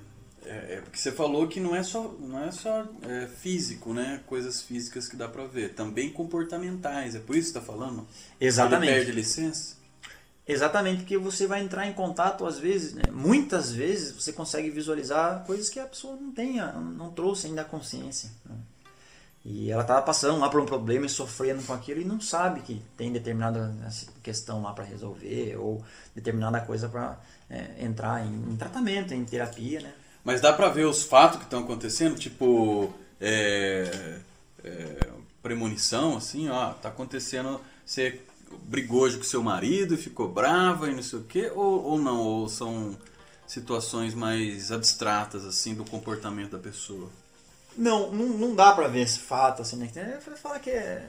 é, 0.50 0.74
é 0.74 0.80
porque 0.80 0.98
você 0.98 1.12
falou 1.12 1.46
que 1.46 1.60
não 1.60 1.76
é 1.76 1.82
só, 1.82 2.12
não 2.18 2.42
é 2.42 2.50
só 2.50 2.84
é, 3.02 3.26
físico, 3.26 3.94
né? 3.94 4.20
Coisas 4.26 4.60
físicas 4.60 5.08
que 5.08 5.16
dá 5.16 5.28
pra 5.28 5.44
ver. 5.44 5.74
Também 5.74 6.10
comportamentais. 6.10 7.14
É 7.14 7.20
por 7.20 7.36
isso 7.36 7.52
que 7.52 7.58
você 7.58 7.60
tá 7.60 7.72
falando? 7.72 8.06
Exatamente. 8.40 8.90
Ele 8.90 8.98
perde 8.98 9.12
licença? 9.12 9.76
Exatamente, 10.46 11.02
porque 11.02 11.16
você 11.16 11.46
vai 11.46 11.62
entrar 11.62 11.86
em 11.86 11.92
contato 11.92 12.44
às 12.44 12.58
vezes, 12.58 12.92
né? 12.92 13.04
muitas 13.12 13.70
vezes 13.70 14.10
você 14.10 14.32
consegue 14.32 14.68
visualizar 14.68 15.44
coisas 15.44 15.68
que 15.68 15.78
a 15.78 15.86
pessoa 15.86 16.16
não 16.16 16.32
tenha, 16.32 16.72
não 16.72 17.12
trouxe 17.12 17.46
ainda 17.46 17.62
a 17.62 17.64
consciência. 17.64 18.30
né? 18.44 18.56
E 19.44 19.70
ela 19.70 19.82
estava 19.82 20.02
passando 20.02 20.40
lá 20.40 20.50
por 20.50 20.60
um 20.60 20.66
problema 20.66 21.06
e 21.06 21.08
sofrendo 21.08 21.62
com 21.62 21.72
aquilo 21.72 22.00
e 22.00 22.04
não 22.04 22.20
sabe 22.20 22.60
que 22.62 22.82
tem 22.96 23.12
determinada 23.12 23.72
assim, 23.86 24.06
questão 24.24 24.60
lá 24.62 24.72
para 24.72 24.82
resolver 24.84 25.56
ou 25.56 25.84
determinada 26.16 26.60
coisa 26.60 26.88
para 26.88 27.18
entrar 27.78 28.26
em, 28.26 28.52
em 28.52 28.56
tratamento, 28.56 29.14
em 29.14 29.24
terapia, 29.24 29.80
né? 29.80 29.92
Mas 30.24 30.40
dá 30.40 30.52
pra 30.52 30.68
ver 30.68 30.86
os 30.86 31.02
fatos 31.02 31.38
que 31.38 31.44
estão 31.44 31.60
acontecendo? 31.60 32.18
Tipo, 32.18 32.92
é, 33.20 34.18
é, 34.62 35.08
premonição, 35.42 36.16
assim, 36.16 36.48
ó, 36.48 36.70
tá 36.74 36.88
acontecendo, 36.88 37.60
você 37.84 38.20
brigou 38.62 39.02
hoje 39.02 39.16
com 39.16 39.24
seu 39.24 39.42
marido 39.42 39.94
e 39.94 39.98
ficou 39.98 40.28
brava 40.28 40.90
e 40.90 40.94
não 40.94 41.02
sei 41.02 41.18
o 41.18 41.24
quê, 41.24 41.50
ou, 41.54 41.84
ou 41.84 41.98
não, 41.98 42.18
ou 42.18 42.48
são 42.48 42.96
situações 43.46 44.14
mais 44.14 44.70
abstratas, 44.70 45.44
assim, 45.44 45.74
do 45.74 45.84
comportamento 45.84 46.52
da 46.52 46.58
pessoa? 46.58 47.08
Não, 47.76 48.10
não, 48.12 48.26
não 48.26 48.54
dá 48.54 48.72
pra 48.72 48.88
ver 48.88 49.00
esse 49.00 49.20
fato, 49.20 49.62
assim, 49.62 49.76
né? 49.76 50.20
Falar 50.36 50.58
que 50.58 50.70
é. 50.70 51.08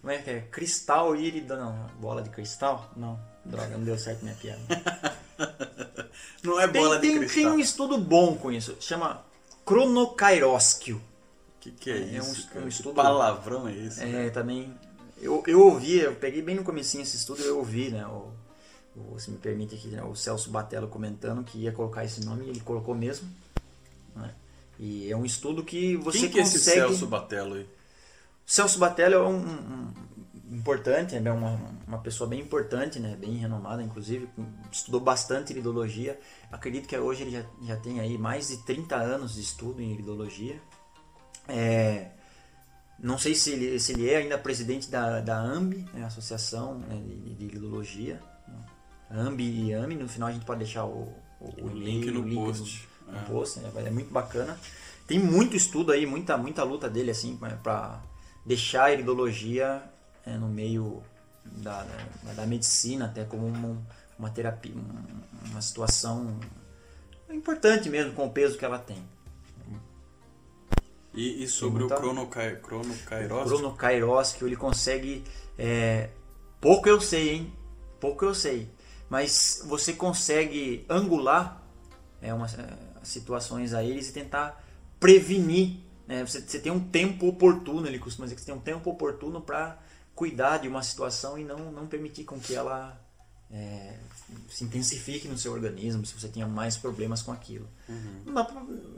Como 0.00 0.12
é 0.12 0.18
que 0.18 0.30
é? 0.30 0.40
Cristal 0.40 1.14
írida, 1.14 1.56
não. 1.56 1.86
Bola 2.00 2.22
de 2.22 2.30
cristal? 2.30 2.90
Não. 2.96 3.18
Droga, 3.44 3.76
não 3.76 3.84
deu 3.84 3.98
certo 3.98 4.22
minha 4.22 4.34
piada. 4.34 4.60
Não 6.42 6.58
é 6.58 6.66
bola 6.66 6.98
tem, 6.98 7.12
de 7.12 7.18
tem, 7.18 7.28
cristal. 7.28 7.42
tem 7.52 7.52
um 7.52 7.60
estudo 7.60 7.98
bom 7.98 8.34
com 8.36 8.50
isso. 8.50 8.76
Chama 8.80 9.22
Cronocairósquio. 9.64 10.96
O 10.96 11.60
que, 11.60 11.70
que 11.70 11.90
é, 11.90 12.16
É 12.16 12.22
um 12.22 12.32
isso, 12.32 12.46
cara? 12.48 12.60
um 12.60 12.62
Que 12.62 12.68
estudo- 12.74 12.94
palavrão 12.94 13.68
é 13.68 13.76
esse? 13.76 14.02
É, 14.02 14.30
também. 14.30 14.74
Eu, 15.20 15.42
eu 15.46 15.60
ouvi, 15.60 15.98
eu 16.00 16.14
peguei 16.14 16.40
bem 16.40 16.54
no 16.56 16.64
comecinho 16.64 17.02
esse 17.02 17.16
estudo, 17.16 17.42
eu 17.42 17.58
ouvi, 17.58 17.90
né? 17.90 18.06
O, 18.06 18.30
o- 18.96 19.18
se 19.18 19.30
me 19.30 19.36
permite 19.36 19.74
aqui, 19.74 19.88
né, 19.88 20.02
o 20.02 20.14
Celso 20.14 20.50
Batello 20.50 20.88
comentando 20.88 21.44
que 21.44 21.58
ia 21.58 21.72
colocar 21.72 22.04
esse 22.04 22.24
nome, 22.24 22.46
e 22.46 22.50
ele 22.50 22.60
colocou 22.60 22.94
mesmo. 22.94 23.28
né? 24.16 24.34
E 24.78 25.10
é 25.12 25.16
um 25.16 25.24
estudo 25.26 25.62
que 25.62 25.96
você 25.96 26.20
Quem 26.20 26.30
que 26.30 26.38
é 26.38 26.42
esse 26.42 26.58
consegue. 26.58 26.76
Celso 26.80 27.06
Batello 27.06 27.54
aí? 27.56 27.66
Celso 28.46 28.78
Batello 28.78 29.14
é 29.14 29.22
um, 29.28 29.36
um- 29.36 29.42
um 29.48 29.92
importante, 30.50 31.14
é 31.14 31.32
uma, 31.32 31.58
uma 31.86 31.98
pessoa 31.98 32.28
bem 32.28 32.40
importante, 32.40 32.98
né? 32.98 33.16
bem 33.16 33.36
renomada, 33.36 33.82
inclusive, 33.82 34.28
estudou 34.70 35.00
bastante 35.00 35.52
iridologia. 35.52 36.18
Acredito 36.50 36.88
que 36.88 36.96
hoje 36.98 37.22
ele 37.22 37.30
já, 37.30 37.44
já 37.62 37.76
tem 37.76 38.00
aí 38.00 38.18
mais 38.18 38.48
de 38.48 38.58
30 38.58 38.96
anos 38.96 39.34
de 39.34 39.40
estudo 39.40 39.80
em 39.80 39.92
iridologia. 39.92 40.60
É, 41.48 42.10
não 42.98 43.16
sei 43.16 43.34
se 43.34 43.52
ele, 43.52 43.78
se 43.80 43.92
ele 43.92 44.10
é 44.10 44.16
ainda 44.18 44.36
presidente 44.36 44.90
da, 44.90 45.20
da 45.20 45.38
AMB, 45.38 45.86
né? 45.94 46.04
Associação 46.04 46.78
né, 46.78 46.96
de, 46.96 47.34
de 47.34 47.44
Iridologia. 47.46 48.20
AMB 49.10 49.40
e 49.40 49.74
AMI, 49.74 49.96
no 49.96 50.08
final 50.08 50.28
a 50.28 50.32
gente 50.32 50.44
pode 50.44 50.58
deixar 50.60 50.84
o, 50.84 51.12
o, 51.40 51.46
O 51.62 51.70
e-mail, 51.70 51.82
link 51.82 52.10
no 52.10 52.20
o 52.20 52.46
post. 52.46 52.88
no 53.08 53.18
É. 53.18 53.22
post, 53.22 53.58
né? 53.60 53.70
é 53.86 53.90
muito 53.90 54.12
bacana. 54.12 54.56
Tem 55.06 55.18
muito 55.18 55.56
estudo 55.56 55.90
aí, 55.90 56.06
muita, 56.06 56.36
muita 56.36 56.62
luta 56.62 56.88
dele 56.88 57.10
assim 57.10 57.36
para 57.36 58.00
deixar 58.46 58.84
a 58.84 58.92
iridologia 58.92 59.82
é, 60.26 60.36
no 60.36 60.48
meio 60.48 61.02
da, 61.44 61.84
da, 62.24 62.32
da 62.34 62.46
medicina 62.46 63.06
até 63.06 63.24
como 63.24 63.46
uma, 63.46 63.78
uma 64.18 64.30
terapia, 64.30 64.74
um- 64.74 65.50
uma 65.50 65.62
situação 65.62 66.38
importante 67.30 67.88
mesmo 67.88 68.12
com 68.12 68.26
o 68.26 68.30
peso 68.30 68.58
que 68.58 68.64
ela 68.64 68.78
tem. 68.78 69.02
E, 71.12 71.42
e 71.42 71.48
sobre 71.48 71.80
muita- 71.80 71.96
o 71.96 72.00
Cronocai, 72.00 72.56
Cronocairos? 72.56 73.44
Bruno 73.44 73.72
Kairos, 73.74 74.32
que 74.32 74.44
ele 74.44 74.56
consegue. 74.56 75.24
é, 75.58 76.10
pouco 76.60 76.88
eu 76.88 77.00
sei, 77.00 77.30
hein? 77.30 77.52
Pouco 77.98 78.24
eu 78.24 78.34
sei. 78.34 78.70
Mas 79.08 79.62
você 79.66 79.92
consegue 79.92 80.86
angular 80.88 81.60
é, 82.22 82.32
umas, 82.32 82.56
é, 82.58 82.64
situações 83.02 83.74
a 83.74 83.82
eles 83.82 84.08
e 84.08 84.12
tentar 84.12 84.62
prevenir. 85.00 85.78
né? 86.06 86.24
Você, 86.24 86.40
você 86.40 86.60
tem 86.60 86.70
um 86.70 86.78
tempo 86.80 87.26
oportuno, 87.26 87.86
ele 87.88 87.98
costuma 87.98 88.24
dizer 88.26 88.36
que 88.36 88.40
você 88.42 88.46
tem 88.46 88.54
um 88.54 88.60
tempo 88.60 88.88
oportuno 88.88 89.40
para 89.40 89.76
cuidar 90.20 90.58
de 90.58 90.68
uma 90.68 90.82
situação 90.82 91.38
e 91.38 91.44
não, 91.44 91.72
não 91.72 91.86
permitir 91.86 92.24
com 92.24 92.38
que 92.38 92.54
ela 92.54 92.94
é, 93.50 93.96
se 94.50 94.64
intensifique 94.64 95.26
no 95.26 95.38
seu 95.38 95.50
organismo, 95.52 96.04
se 96.04 96.12
você 96.12 96.28
tenha 96.28 96.46
mais 96.46 96.76
problemas 96.76 97.22
com 97.22 97.32
aquilo. 97.32 97.66
Pra- 98.32 98.46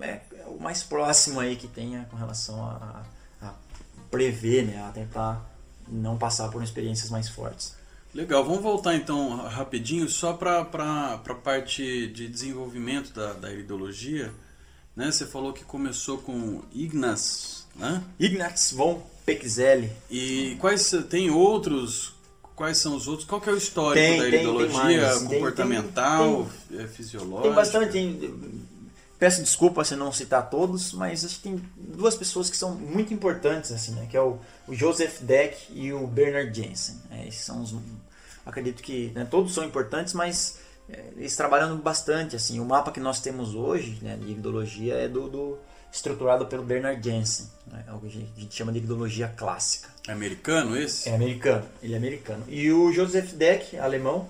é, 0.00 0.20
é 0.34 0.44
o 0.48 0.58
mais 0.60 0.82
próximo 0.82 1.38
aí 1.38 1.54
que 1.54 1.68
tenha 1.68 2.04
com 2.10 2.16
relação 2.16 2.56
a, 2.64 3.04
a- 3.40 3.46
a 3.48 3.54
prever, 4.10 4.66
né, 4.66 4.82
a 4.82 4.90
tentar 4.90 5.48
não 5.86 6.18
passar 6.18 6.50
por 6.50 6.60
experiências 6.60 7.08
mais 7.08 7.28
fortes. 7.28 7.76
Legal, 8.12 8.44
vamos 8.44 8.60
voltar 8.62 8.96
então 8.96 9.36
rapidinho 9.46 10.08
só 10.08 10.32
para 10.32 10.60
a 10.62 11.34
parte 11.34 12.08
de 12.08 12.26
desenvolvimento 12.28 13.12
da, 13.14 13.32
da 13.32 13.50
iridologia. 13.52 14.32
Né? 14.96 15.10
Você 15.12 15.24
falou 15.24 15.52
que 15.52 15.64
começou 15.64 16.18
com 16.18 16.62
Ignaz, 16.72 17.61
né? 17.76 18.02
Ignaz 18.18 18.72
von 18.72 19.02
Pexele. 19.24 19.90
E 20.10 20.56
quais 20.60 20.90
tem 21.08 21.30
outros? 21.30 22.12
Quais 22.54 22.78
são 22.78 22.94
os 22.96 23.08
outros? 23.08 23.26
Qual 23.26 23.40
que 23.40 23.48
é 23.48 23.52
o 23.52 23.56
histórico 23.56 23.94
Tem, 24.06 24.18
da 24.18 24.24
tem, 24.24 24.30
tem 24.30 25.28
comportamental, 25.28 26.48
tem- 26.68 26.80
eh, 26.80 26.86
fisiológica? 26.86 27.42
Tem 27.42 27.52
bastante. 27.52 28.34
peço 29.18 29.42
desculpa 29.42 29.84
se 29.84 29.96
não 29.96 30.12
citar 30.12 30.50
todos, 30.50 30.92
mas 30.92 31.24
acho 31.24 31.36
que 31.36 31.42
tem 31.44 31.62
duas 31.76 32.14
pessoas 32.14 32.50
que 32.50 32.56
são 32.56 32.74
muito 32.74 33.14
importantes, 33.14 33.72
assim, 33.72 33.92
né? 33.92 34.06
Que 34.10 34.16
é 34.16 34.20
o, 34.20 34.38
o 34.68 34.74
Joseph 34.74 35.20
Deck 35.22 35.56
e 35.72 35.92
o 35.92 36.06
Bernard 36.06 36.52
Jensen. 36.54 36.96
É, 37.10 37.26
esses 37.26 37.44
são 37.44 37.62
os. 37.62 37.74
Acredito 38.44 38.82
que 38.82 39.12
né, 39.14 39.24
todos 39.28 39.54
são 39.54 39.64
importantes, 39.64 40.12
mas 40.14 40.58
é, 40.88 41.04
eles 41.16 41.34
trabalham 41.36 41.76
bastante, 41.78 42.34
assim. 42.36 42.58
O 42.60 42.64
mapa 42.64 42.90
que 42.92 42.98
nós 43.00 43.20
temos 43.20 43.54
hoje, 43.54 43.98
né, 44.02 44.16
de 44.16 44.30
iridologia, 44.30 44.94
é 44.94 45.08
do, 45.08 45.28
do- 45.28 45.58
estruturado 45.92 46.46
pelo 46.46 46.64
Bernard 46.64 47.02
Jensen. 47.02 47.46
Né, 47.66 47.84
é 47.86 47.92
o 47.92 47.98
que 47.98 48.06
a 48.06 48.10
gente, 48.10 48.48
a 48.48 48.50
chama 48.50 48.72
de 48.72 48.78
iridologia 48.78 49.28
clássica. 49.28 49.88
É 50.08 50.12
americano 50.12 50.76
esse? 50.76 51.08
É 51.08 51.14
americano, 51.14 51.66
ele 51.82 51.94
é 51.94 51.96
americano. 51.96 52.44
E 52.48 52.72
o 52.72 52.90
Joseph 52.92 53.34
Deck, 53.34 53.76
alemão, 53.76 54.26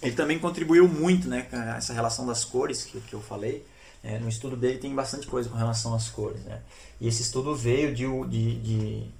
ele 0.00 0.14
também 0.14 0.38
contribuiu 0.38 0.88
muito 0.88 1.28
né, 1.28 1.42
com 1.42 1.56
essa 1.56 1.92
relação 1.92 2.24
das 2.24 2.44
cores 2.44 2.84
que, 2.84 3.00
que 3.00 3.12
eu 3.12 3.20
falei. 3.20 3.66
É, 4.02 4.18
no 4.18 4.28
estudo 4.28 4.56
dele 4.56 4.78
tem 4.78 4.94
bastante 4.94 5.26
coisa 5.26 5.50
com 5.50 5.56
relação 5.56 5.94
às 5.94 6.08
cores. 6.08 6.42
Né? 6.44 6.62
E 7.00 7.08
esse 7.08 7.20
estudo 7.20 7.54
veio 7.54 7.94
de, 7.94 8.06
de, 8.28 9.10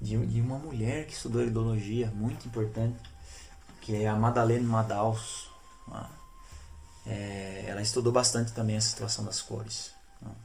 de, 0.00 0.26
de, 0.26 0.40
uma 0.40 0.58
mulher 0.58 1.06
que 1.06 1.14
estudou 1.14 1.42
iridologia, 1.42 2.12
muito 2.14 2.46
importante, 2.46 2.98
que 3.80 3.96
é 3.96 4.06
a 4.06 4.14
Madeleine 4.14 4.64
Madaus. 4.64 5.48
Ah, 5.90 6.08
é, 7.04 7.64
ela 7.66 7.82
estudou 7.82 8.12
bastante 8.12 8.52
também 8.52 8.76
essa 8.76 8.90
situação 8.90 9.24
das 9.24 9.40
cores. 9.40 9.97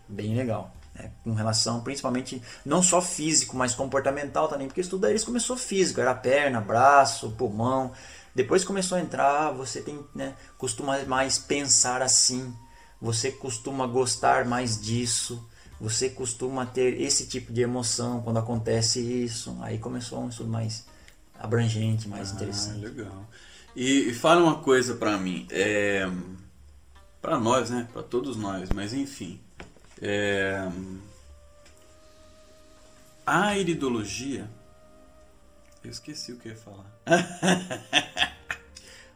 Bem 0.08 0.36
legal. 0.36 0.74
né? 0.96 1.12
Com 1.24 1.34
relação, 1.34 1.82
principalmente, 1.82 2.42
não 2.66 2.84
só 2.84 3.02
físico, 3.02 3.56
mas 3.58 3.74
comportamental 3.74 4.48
também. 4.48 4.68
Porque 4.68 4.82
estudar 4.82 5.10
eles 5.10 5.24
começou 5.24 5.58
físico, 5.58 6.00
era 6.00 6.14
perna, 6.14 6.62
braço, 6.62 7.32
pulmão. 7.32 7.92
Depois 8.36 8.64
começou 8.64 8.98
a 8.98 9.02
entrar, 9.02 9.52
você 9.52 9.82
tem, 9.82 10.00
né, 10.14 10.36
costuma 10.58 11.00
mais 11.06 11.38
pensar 11.38 12.02
assim. 12.02 12.54
Você 13.02 13.32
costuma 13.32 13.86
gostar 13.88 14.46
mais 14.46 14.80
disso. 14.82 15.48
Você 15.82 16.10
costuma 16.10 16.66
ter 16.66 17.02
esse 17.02 17.28
tipo 17.28 17.52
de 17.52 17.62
emoção 17.62 18.22
quando 18.22 18.38
acontece 18.40 19.00
isso. 19.02 19.58
Aí 19.62 19.78
começou 19.78 20.24
um 20.24 20.30
estudo 20.30 20.50
mais 20.50 20.86
abrangente, 21.38 22.08
mais 22.08 22.32
Ah, 22.32 22.36
interessante. 22.36 22.80
legal. 22.80 23.28
E, 23.76 24.10
e 24.10 24.14
fala 24.14 24.42
uma 24.44 24.60
coisa 24.60 24.94
pra 24.96 25.18
mim, 25.18 25.46
é, 25.50 26.08
para 27.22 27.38
nós, 27.40 27.70
né? 27.70 27.88
Pra 27.92 28.04
todos 28.04 28.38
nós, 28.38 28.70
mas 28.70 28.94
enfim. 28.94 29.42
É, 30.02 30.70
a 33.26 33.58
iridologia. 33.58 34.50
Eu 35.84 35.92
esqueci 35.92 36.32
o 36.32 36.38
que 36.38 36.50
eu 36.50 36.54
ia 36.54 36.58
falar. 36.58 36.86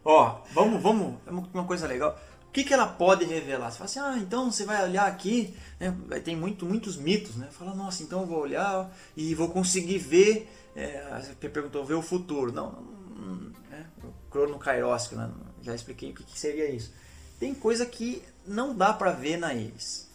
Ó, 0.04 0.42
vamos, 0.54 0.82
vamos, 0.82 1.16
uma 1.54 1.66
coisa 1.66 1.88
legal. 1.88 2.18
O 2.48 2.52
que, 2.52 2.64
que 2.64 2.74
ela 2.74 2.88
pode 2.88 3.26
revelar? 3.26 3.72
Você 3.72 3.78
fala 3.78 3.90
assim, 3.90 4.00
ah, 4.00 4.18
então 4.24 4.52
você 4.52 4.66
vai 4.66 4.84
olhar 4.84 5.06
aqui, 5.06 5.54
né? 5.80 5.94
tem 6.24 6.36
muito, 6.36 6.66
muitos 6.66 6.98
mitos, 6.98 7.36
né? 7.36 7.50
Fala, 7.52 7.76
nossa, 7.76 8.04
então 8.04 8.22
eu 8.22 8.26
vou 8.26 8.40
olhar 8.40 8.90
e 9.16 9.36
vou 9.36 9.50
conseguir 9.50 10.00
ver, 10.00 10.50
é, 10.76 11.22
você 11.22 11.50
perguntou, 11.50 11.86
ver 11.86 11.94
o 11.96 12.02
futuro. 12.02 12.52
Não, 12.52 12.72
não 12.72 13.52
é, 13.72 13.84
o 14.04 14.32
crono 14.32 14.58
kairos, 14.58 15.12
né? 15.12 15.30
já 15.62 15.76
expliquei 15.76 16.12
o 16.12 16.14
que, 16.14 16.24
que 16.24 16.40
seria 16.40 16.70
isso. 16.70 16.94
Tem 17.40 17.54
coisa 17.54 17.86
que 17.86 18.24
não 18.46 18.76
dá 18.76 18.94
para 18.94 19.12
ver 19.12 19.38
na 19.38 19.54
íris. 19.54 20.07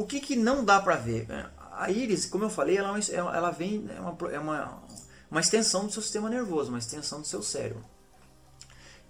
O 0.00 0.06
que, 0.06 0.18
que 0.18 0.34
não 0.34 0.64
dá 0.64 0.80
para 0.80 0.96
ver? 0.96 1.26
A 1.72 1.90
íris, 1.90 2.24
como 2.24 2.44
eu 2.44 2.50
falei, 2.50 2.78
ela, 2.78 2.98
é 2.98 3.14
ela 3.14 3.50
vem, 3.50 3.86
é 3.94 4.00
uma, 4.00 4.32
é 4.32 4.38
uma, 4.38 4.82
uma 5.30 5.40
extensão 5.40 5.84
do 5.84 5.92
seu 5.92 6.00
sistema 6.00 6.30
nervoso, 6.30 6.70
uma 6.70 6.78
extensão 6.78 7.20
do 7.20 7.26
seu 7.26 7.42
cérebro. 7.42 7.84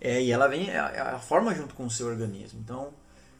É, 0.00 0.20
e 0.20 0.32
ela 0.32 0.49
vem, 0.49 0.75
a, 0.76 1.14
a 1.14 1.18
forma 1.20 1.54
junto 1.54 1.76
com 1.76 1.87
o 1.87 1.90
seu 1.90 2.09
organismo. 2.09 2.59
Então, 2.59 2.92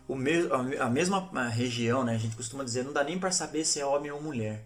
o 0.07 0.15
mesmo, 0.15 0.55
a 0.55 0.89
mesma 0.89 1.49
região, 1.49 2.05
né, 2.05 2.15
a 2.15 2.19
gente 2.19 2.37
costuma 2.37 2.63
dizer, 2.63 2.85
não 2.85 2.93
dá 2.93 3.03
nem 3.03 3.19
para 3.19 3.33
saber 3.33 3.65
se 3.65 3.81
é 3.81 3.85
homem 3.85 4.13
ou 4.13 4.23
mulher. 4.23 4.65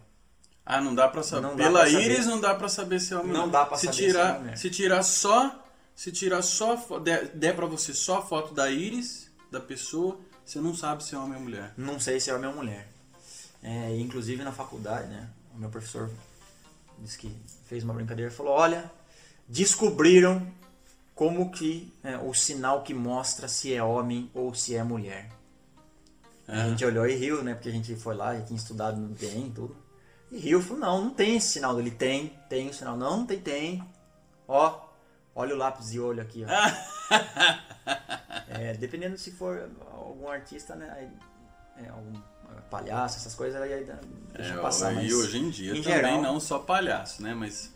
Ah, 0.67 0.79
não 0.79 0.95
dá 0.95 1.09
para 1.09 1.23
saber. 1.23 1.57
Pela 1.57 1.89
íris 1.89 2.27
não 2.27 2.39
dá 2.39 2.55
para 2.55 2.69
saber 2.69 3.01
se 3.01 3.15
é 3.15 3.17
homem 3.17 3.31
ou 3.31 3.33
mulher. 3.33 3.47
Não 3.47 3.51
dá 3.51 3.65
para 3.65 3.79
saber 3.79 3.93
tirar, 3.93 4.43
se 4.43 4.49
é. 4.49 4.57
Se 4.57 4.71
tirar 4.71 5.03
só, 5.03 5.65
se 5.95 6.13
tirar 6.13 6.43
só, 6.43 6.99
der, 6.99 7.29
der 7.29 7.57
para 7.57 7.65
você 7.65 7.95
só 7.95 8.19
a 8.19 8.23
foto 8.23 8.53
da 8.53 8.71
íris 8.71 9.31
da 9.51 9.61
pessoa, 9.61 10.21
você 10.45 10.61
não 10.61 10.75
sabe 10.75 11.05
se 11.05 11.15
é 11.15 11.19
homem 11.19 11.37
ou 11.37 11.43
mulher. 11.43 11.73
Não 11.77 11.99
sei 11.99 12.21
se 12.21 12.31
é 12.31 12.35
homem 12.35 12.49
ou 12.49 12.57
mulher. 12.57 12.89
É, 13.63 13.97
inclusive 13.97 14.43
na 14.43 14.53
faculdade, 14.53 15.09
né, 15.09 15.29
o 15.55 15.59
meu 15.59 15.71
professor 15.71 16.11
disse 16.99 17.17
que 17.17 17.35
fez 17.67 17.83
uma 17.83 17.95
brincadeira 17.95 18.31
e 18.31 18.35
falou: 18.35 18.53
"Olha, 18.53 18.91
descobriram 19.49 20.47
como 21.15 21.51
que 21.51 21.93
é, 22.03 22.17
o 22.19 22.35
sinal 22.35 22.83
que 22.83 22.93
mostra 22.93 23.47
se 23.47 23.73
é 23.73 23.83
homem 23.83 24.31
ou 24.35 24.53
se 24.53 24.75
é 24.75 24.83
mulher. 24.83 25.31
É. 26.47 26.61
A 26.61 26.69
gente 26.69 26.85
olhou 26.85 27.07
e 27.07 27.15
riu, 27.15 27.43
né? 27.43 27.55
Porque 27.55 27.69
a 27.69 27.73
gente 27.73 27.95
foi 27.97 28.15
lá, 28.15 28.35
já 28.35 28.43
tinha 28.43 28.59
estudado 28.59 29.01
bem 29.19 29.51
tudo. 29.51 29.77
E 30.31 30.39
riu, 30.39 30.61
falou, 30.61 30.81
não, 30.81 31.05
não 31.05 31.11
tem 31.11 31.37
esse 31.37 31.49
sinal. 31.49 31.79
Ele 31.79 31.91
tem, 31.91 32.37
tem 32.49 32.69
o 32.69 32.75
sinal. 32.75 32.97
Não, 32.97 33.19
não 33.19 33.27
tem, 33.27 33.39
tem. 33.39 33.85
Ó, 34.49 34.81
olha 35.35 35.55
o 35.55 35.59
lápis 35.59 35.91
de 35.91 36.01
olho 36.01 36.21
aqui, 36.21 36.45
ó. 36.45 36.49
é, 38.55 38.75
dependendo 38.75 39.19
se 39.19 39.31
for 39.31 39.71
algum 39.93 40.29
artista, 40.29 40.75
né? 40.75 41.11
É, 41.77 41.89
algum 41.89 42.13
palhaço, 42.71 43.19
essas 43.19 43.35
coisas, 43.35 43.61
aí 43.61 43.87
deixa 44.33 44.55
é, 44.55 44.57
passar. 44.59 44.93
E 44.93 44.97
mas, 44.97 45.13
hoje 45.13 45.39
em 45.39 45.51
dia 45.51 45.73
em 45.73 45.83
também 45.83 46.01
geral, 46.03 46.23
não 46.23 46.41
só 46.41 46.59
palhaço, 46.59 47.23
né? 47.23 47.35
Mas, 47.35 47.73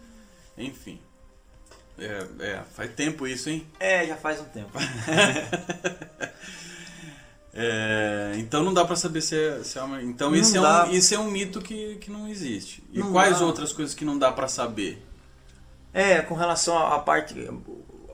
enfim. 0.56 1.00
É, 1.99 2.26
é, 2.40 2.62
faz 2.75 2.92
tempo 2.94 3.26
isso, 3.26 3.50
hein? 3.50 3.66
É, 3.80 4.06
já 4.06 4.16
faz 4.16 4.40
um 4.40 4.44
tempo. 4.44 4.70
é, 7.52 8.35
então 8.37 8.62
não 8.62 8.73
dá 8.73 8.85
para 8.85 8.94
saber 8.94 9.20
se 9.20 9.37
é, 9.37 9.64
se 9.64 9.78
é 9.78 9.82
uma... 9.82 10.00
Então 10.00 10.35
isso 10.35 10.56
é, 10.56 10.61
um, 10.61 10.90
isso 10.92 11.14
é 11.14 11.18
um 11.18 11.28
mito 11.28 11.61
que, 11.61 11.97
que 11.97 12.08
não 12.11 12.28
existe. 12.28 12.85
E 12.92 13.00
não 13.00 13.11
quais 13.12 13.40
dá. 13.40 13.47
outras 13.47 13.73
coisas 13.73 13.97
que 13.97 14.04
não 14.04 14.16
dá 14.16 14.30
para 14.30 14.47
saber? 14.47 15.04
É, 15.92 16.20
com 16.20 16.35
relação 16.35 16.78
à 16.78 17.00
parte... 17.00 17.35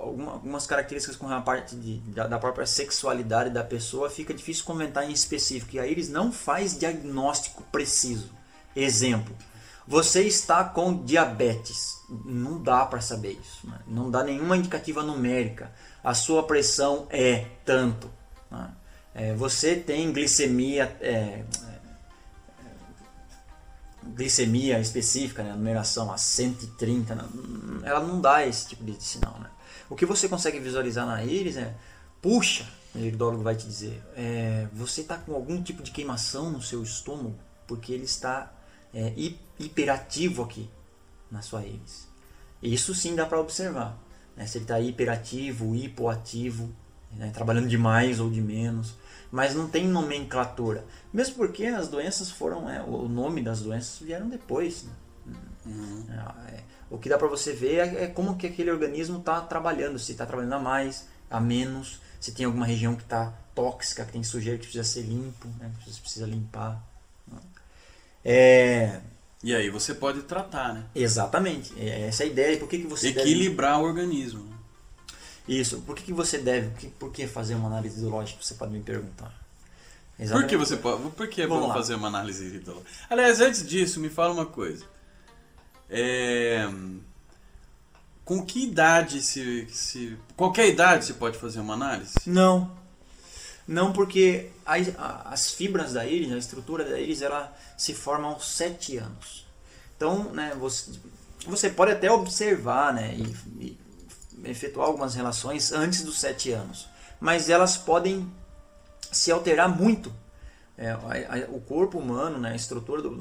Algumas 0.04 0.66
características 0.66 1.16
com 1.16 1.28
a 1.28 1.40
parte 1.40 1.74
de, 1.76 1.98
da, 2.10 2.26
da 2.26 2.38
própria 2.38 2.66
sexualidade 2.66 3.50
da 3.50 3.64
pessoa 3.64 4.10
fica 4.10 4.34
difícil 4.34 4.64
comentar 4.64 5.08
em 5.08 5.12
específico. 5.12 5.76
E 5.76 5.80
a 5.80 5.86
Iris 5.86 6.08
não 6.08 6.30
faz 6.30 6.78
diagnóstico 6.78 7.62
preciso. 7.72 8.30
Exemplo, 8.76 9.34
você 9.86 10.22
está 10.22 10.64
com 10.64 11.04
diabetes. 11.04 12.02
Não 12.24 12.62
dá 12.62 12.84
para 12.84 13.00
saber 13.00 13.32
isso. 13.32 13.66
Né? 13.66 13.78
Não 13.86 14.10
dá 14.10 14.22
nenhuma 14.22 14.56
indicativa 14.56 15.02
numérica. 15.02 15.72
A 16.02 16.14
sua 16.14 16.42
pressão 16.42 17.06
é 17.10 17.46
tanto. 17.64 18.10
Né? 18.50 18.70
É, 19.14 19.34
você 19.34 19.76
tem 19.76 20.12
glicemia, 20.12 20.96
é, 21.00 21.12
é, 21.12 21.44
glicemia 24.14 24.80
específica, 24.80 25.42
né? 25.42 25.52
a 25.52 25.56
numeração 25.56 26.12
a 26.12 26.18
130. 26.18 27.14
Né? 27.14 27.24
Ela 27.84 28.00
não 28.00 28.20
dá 28.20 28.46
esse 28.46 28.68
tipo 28.68 28.84
de 28.84 29.02
sinal. 29.02 29.38
Né? 29.38 29.50
O 29.88 29.96
que 29.96 30.06
você 30.06 30.28
consegue 30.28 30.58
visualizar 30.58 31.06
na 31.06 31.24
íris 31.24 31.56
é, 31.56 31.74
puxa, 32.22 32.66
o 32.94 32.98
iridólogo 32.98 33.42
vai 33.42 33.54
te 33.54 33.66
dizer, 33.66 34.02
é, 34.16 34.66
você 34.72 35.02
está 35.02 35.16
com 35.16 35.34
algum 35.34 35.62
tipo 35.62 35.82
de 35.82 35.90
queimação 35.90 36.50
no 36.50 36.62
seu 36.62 36.82
estômago, 36.82 37.34
porque 37.66 37.92
ele 37.92 38.04
está 38.04 38.52
é, 38.94 39.12
hiperativo 39.58 40.42
aqui 40.42 40.70
na 41.30 41.42
sua 41.42 41.64
íris. 41.64 42.08
Isso 42.62 42.94
sim 42.94 43.14
dá 43.14 43.26
para 43.26 43.40
observar. 43.40 43.98
Né? 44.36 44.46
Se 44.46 44.58
ele 44.58 44.64
está 44.64 44.80
hiperativo, 44.80 45.74
hipoativo, 45.74 46.72
né? 47.12 47.30
trabalhando 47.30 47.68
de 47.68 47.76
mais 47.76 48.20
ou 48.20 48.30
de 48.30 48.40
menos. 48.40 48.94
Mas 49.30 49.54
não 49.54 49.68
tem 49.68 49.86
nomenclatura. 49.86 50.84
Mesmo 51.12 51.34
porque 51.34 51.66
as 51.66 51.88
doenças 51.88 52.30
foram. 52.30 52.70
É, 52.70 52.82
o 52.82 53.08
nome 53.08 53.42
das 53.42 53.60
doenças 53.60 53.98
vieram 54.00 54.28
depois. 54.28 54.84
Né? 54.84 55.34
Uhum. 55.66 56.06
É, 56.48 56.62
o 56.90 56.98
que 56.98 57.08
dá 57.08 57.18
para 57.18 57.28
você 57.28 57.52
ver 57.52 57.78
é, 57.78 58.04
é, 58.04 58.06
como 58.06 58.36
que 58.36 58.46
aquele 58.46 58.70
organismo 58.70 59.18
está 59.18 59.40
trabalhando. 59.40 59.98
Se 59.98 60.12
está 60.12 60.26
trabalhando 60.26 60.54
a 60.54 60.58
mais, 60.58 61.08
a 61.30 61.40
menos. 61.40 62.00
Se 62.20 62.32
tem 62.32 62.46
alguma 62.46 62.66
região 62.66 62.94
que 62.94 63.02
está 63.02 63.32
tóxica, 63.54 64.04
que 64.04 64.12
tem 64.12 64.22
sujeira 64.22 64.58
que 64.58 64.64
precisa 64.64 64.84
ser 64.84 65.02
limpo, 65.02 65.48
né? 65.58 65.70
que 65.84 66.00
precisa 66.00 66.26
limpar. 66.26 66.82
É, 68.24 69.00
e 69.42 69.54
aí 69.54 69.68
você 69.68 69.94
pode 69.94 70.22
tratar, 70.22 70.72
né? 70.72 70.84
Exatamente. 70.94 71.74
É 71.78 72.08
essa 72.08 72.22
é 72.22 72.26
a 72.26 72.30
ideia. 72.30 72.56
Por 72.56 72.66
que, 72.66 72.78
que 72.78 72.86
você 72.86 73.08
Equilibrar 73.08 73.72
deve... 73.72 73.84
o 73.84 73.86
organismo. 73.86 74.54
Isso. 75.46 75.82
Por 75.82 75.94
que, 75.94 76.02
que 76.04 76.12
você 76.14 76.38
deve... 76.38 76.88
Por 76.98 77.12
que 77.12 77.26
fazer 77.26 77.54
uma 77.54 77.68
análise 77.68 77.98
ideológica? 77.98 78.42
Você 78.42 78.54
pode 78.54 78.72
me 78.72 78.80
perguntar. 78.80 79.34
Exatamente. 80.18 80.48
Por 80.48 80.48
que 80.48 80.56
você 80.56 80.76
pode... 80.78 81.10
Por 81.10 81.28
que 81.28 81.42
é 81.42 81.46
bom 81.46 81.70
fazer 81.74 81.94
uma 81.94 82.08
análise 82.08 82.56
ideológica? 82.56 82.90
Aliás, 83.10 83.42
antes 83.42 83.68
disso, 83.68 84.00
me 84.00 84.08
fala 84.08 84.32
uma 84.32 84.46
coisa. 84.46 84.86
É... 85.88 86.68
Com 88.24 88.44
que 88.44 88.64
idade 88.64 89.20
se, 89.20 89.66
se... 89.70 90.16
Qualquer 90.34 90.68
idade 90.68 91.04
você 91.04 91.12
pode 91.12 91.36
fazer 91.36 91.60
uma 91.60 91.74
análise? 91.74 92.14
Não. 92.26 92.70
Não, 93.66 93.92
porque 93.92 94.50
as, 94.64 94.88
as 95.24 95.50
fibras 95.50 95.92
da 95.92 96.06
íris, 96.06 96.32
a 96.32 96.38
estrutura 96.38 96.84
da 96.84 96.98
íris, 96.98 97.22
ela 97.22 97.54
se 97.76 97.94
forma 97.94 98.28
aos 98.28 98.46
7 98.48 98.98
anos. 98.98 99.46
Então, 99.96 100.24
né, 100.32 100.54
você, 100.58 100.92
você 101.46 101.70
pode 101.70 101.92
até 101.92 102.10
observar 102.10 102.92
né, 102.92 103.14
e, 103.14 103.36
e 103.64 103.78
efetuar 104.44 104.88
algumas 104.88 105.14
relações 105.14 105.72
antes 105.72 106.02
dos 106.02 106.18
7 106.20 106.52
anos, 106.52 106.88
mas 107.20 107.48
elas 107.48 107.76
podem 107.76 108.30
se 109.10 109.30
alterar 109.30 109.68
muito. 109.68 110.12
É, 110.76 110.94
o 111.48 111.60
corpo 111.60 111.98
humano, 111.98 112.38
né, 112.38 112.50
a 112.50 112.56
estrutura 112.56 113.00
do, 113.00 113.16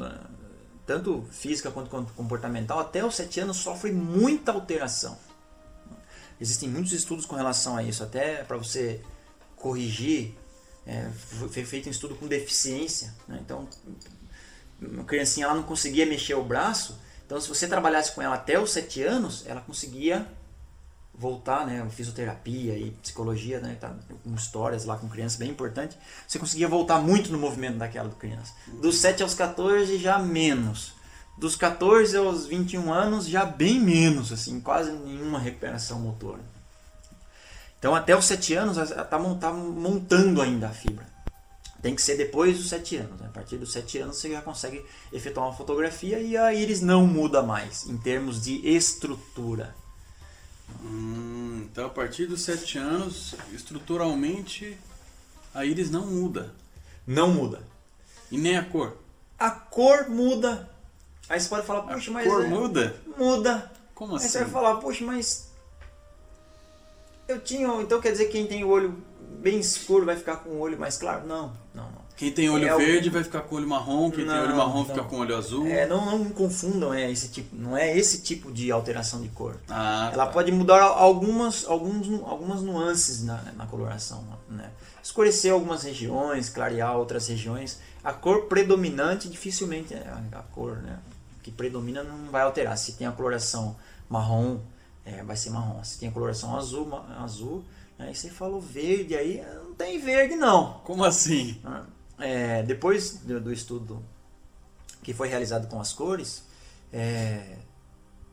tanto 0.85 1.25
física 1.31 1.71
quanto 1.71 1.89
comportamental, 2.13 2.79
até 2.79 3.05
os 3.05 3.15
7 3.15 3.39
anos 3.41 3.57
sofre 3.57 3.91
muita 3.91 4.51
alteração. 4.51 5.17
Existem 6.39 6.67
muitos 6.67 6.91
estudos 6.91 7.25
com 7.25 7.35
relação 7.35 7.77
a 7.77 7.83
isso, 7.83 8.03
até 8.03 8.43
para 8.43 8.57
você 8.57 9.01
corrigir, 9.55 10.35
é, 10.85 11.09
foi 11.49 11.63
feito 11.63 11.87
um 11.87 11.91
estudo 11.91 12.15
com 12.15 12.27
deficiência. 12.27 13.13
Né? 13.27 13.39
Então, 13.41 13.67
uma 14.81 15.05
criancinha 15.05 15.45
ela 15.45 15.55
não 15.55 15.63
conseguia 15.63 16.05
mexer 16.05 16.33
o 16.33 16.43
braço, 16.43 16.99
então 17.25 17.39
se 17.39 17.47
você 17.47 17.67
trabalhasse 17.67 18.11
com 18.11 18.21
ela 18.21 18.35
até 18.35 18.59
os 18.59 18.71
7 18.71 19.01
anos, 19.03 19.45
ela 19.47 19.61
conseguia 19.61 20.27
voltar, 21.15 21.65
né, 21.65 21.87
fisioterapia 21.89 22.77
e 22.77 22.91
psicologia, 22.91 23.59
né, 23.59 23.77
tá 23.79 23.95
com 24.23 24.33
histórias 24.33 24.83
lá 24.85 24.97
com 24.97 25.07
crianças 25.07 25.37
bem 25.37 25.49
importante, 25.49 25.97
você 26.27 26.39
conseguia 26.39 26.67
voltar 26.67 26.99
muito 26.99 27.31
no 27.31 27.37
movimento 27.37 27.77
daquela 27.77 28.09
criança. 28.09 28.53
Dos 28.81 28.97
7 28.97 29.21
aos 29.21 29.33
14 29.33 29.97
já 29.97 30.17
menos. 30.17 30.93
Dos 31.37 31.55
14 31.55 32.15
aos 32.17 32.45
21 32.45 32.91
anos 32.91 33.27
já 33.27 33.45
bem 33.45 33.79
menos, 33.79 34.31
assim, 34.31 34.59
quase 34.59 34.91
nenhuma 34.91 35.39
recuperação 35.39 35.99
motora. 35.99 36.41
Então 37.77 37.93
até 37.93 38.15
os 38.15 38.25
7 38.25 38.53
anos 38.55 38.77
está 38.77 39.03
tá 39.03 39.19
montando 39.53 40.41
ainda 40.41 40.67
a 40.67 40.71
fibra. 40.71 41.05
Tem 41.81 41.93
que 41.93 42.01
ser 42.01 42.15
depois 42.15 42.57
dos 42.57 42.69
7 42.69 42.95
anos. 42.95 43.19
Né? 43.19 43.27
A 43.27 43.31
partir 43.31 43.57
dos 43.57 43.73
7 43.73 43.99
anos 43.99 44.17
você 44.17 44.31
já 44.31 44.41
consegue 44.41 44.85
efetuar 45.11 45.47
uma 45.47 45.53
fotografia 45.53 46.17
e 46.19 46.37
a 46.37 46.53
íris 46.53 46.81
não 46.81 47.05
muda 47.05 47.43
mais 47.43 47.85
em 47.87 47.97
termos 47.97 48.41
de 48.41 48.65
estrutura. 48.65 49.75
Hum, 50.83 51.67
então 51.71 51.87
a 51.87 51.89
partir 51.89 52.25
dos 52.25 52.41
7 52.43 52.77
anos, 52.77 53.35
estruturalmente, 53.53 54.77
a 55.53 55.65
íris 55.65 55.89
não 55.89 56.05
muda. 56.05 56.53
Não 57.05 57.31
muda. 57.31 57.61
E 58.31 58.37
nem 58.37 58.57
a 58.57 58.63
cor? 58.65 58.97
A 59.37 59.51
cor 59.51 60.09
muda. 60.09 60.69
Aí 61.29 61.39
você 61.39 61.49
pode 61.49 61.65
falar, 61.65 61.81
puxa, 61.83 62.09
a 62.09 62.13
mas. 62.13 62.27
A 62.27 62.29
cor 62.29 62.45
é... 62.45 62.47
muda? 62.47 62.95
Muda. 63.17 63.71
Como 63.93 64.15
assim? 64.15 64.25
Aí 64.25 64.31
você 64.31 64.37
vai 64.39 64.43
assim? 64.47 64.53
falar, 64.53 64.75
puxa, 64.77 65.05
mas 65.05 65.53
eu 67.27 67.39
tinha, 67.39 67.67
então 67.81 68.01
quer 68.01 68.11
dizer 68.11 68.25
que 68.25 68.33
quem 68.33 68.47
tem 68.47 68.63
o 68.63 68.69
olho 68.69 68.97
bem 69.39 69.59
escuro 69.59 70.05
vai 70.05 70.15
ficar 70.15 70.37
com 70.37 70.49
o 70.49 70.59
olho 70.59 70.79
mais 70.79 70.97
claro? 70.97 71.25
Não, 71.25 71.53
não, 71.73 71.89
não. 71.91 72.02
Quem 72.15 72.31
tem 72.31 72.49
olho 72.49 72.67
É 72.67 72.77
verde 72.77 73.09
vai 73.09 73.23
ficar 73.23 73.41
com 73.41 73.55
olho 73.55 73.67
marrom, 73.67 74.11
quem 74.11 74.25
tem 74.25 74.35
Não, 74.35 74.43
olho 74.43 74.55
marrom 74.55 74.85
fica 74.85 74.97
não. 74.97 75.05
com 75.05 75.17
olho 75.17 75.35
azul. 75.35 75.65
É, 75.67 75.85
não, 75.87 76.05
não 76.19 76.29
confundam 76.29 76.93
é, 76.93 77.11
esse 77.11 77.29
tipo, 77.29 77.55
não 77.55 77.75
é 77.75 77.97
esse 77.97 78.21
tipo 78.21 78.51
de 78.51 78.71
alteração 78.71 79.21
de 79.21 79.29
cor. 79.29 79.57
Ah, 79.67 80.09
Ela 80.13 80.25
tá. 80.27 80.31
pode 80.31 80.51
mudar 80.51 80.81
algumas, 80.81 81.65
alguns, 81.65 82.07
algumas 82.23 82.61
nuances 82.61 83.23
na, 83.23 83.41
na 83.57 83.65
coloração. 83.65 84.23
Né? 84.49 84.69
Escurecer 85.01 85.51
algumas 85.51 85.83
regiões, 85.83 86.49
clarear 86.49 86.95
outras 86.97 87.27
regiões. 87.27 87.79
A 88.03 88.13
cor 88.13 88.43
predominante 88.43 89.27
dificilmente 89.27 89.93
é 89.93 90.07
a, 90.31 90.43
cor 90.53 90.77
né, 90.77 90.99
que 91.41 91.51
predomina 91.51 92.03
não 92.03 92.29
vai 92.31 92.43
alterar. 92.43 92.77
Se 92.77 92.93
tem 92.93 93.07
a 93.07 93.11
coloração 93.11 93.75
marrom, 94.07 94.59
é, 95.03 95.23
vai 95.23 95.35
ser 95.35 95.49
marrom. 95.49 95.83
Se 95.83 95.99
tem 95.99 96.09
a 96.09 96.11
coloração 96.11 96.55
azul, 96.55 96.87
azul. 97.19 97.63
Aí 97.97 98.13
você 98.13 98.29
falou 98.29 98.59
verde, 98.59 99.15
aí 99.15 99.43
não 99.63 99.73
tem 99.73 99.99
verde 99.99 100.35
não. 100.35 100.81
Como 100.83 101.03
assim? 101.03 101.59
É, 102.19 102.63
depois 102.63 103.17
do, 103.19 103.39
do 103.41 103.51
estudo 103.51 104.03
que 105.01 105.13
foi 105.13 105.27
realizado 105.27 105.67
com 105.67 105.79
as 105.81 105.91
cores, 105.91 106.43
é, 106.91 107.57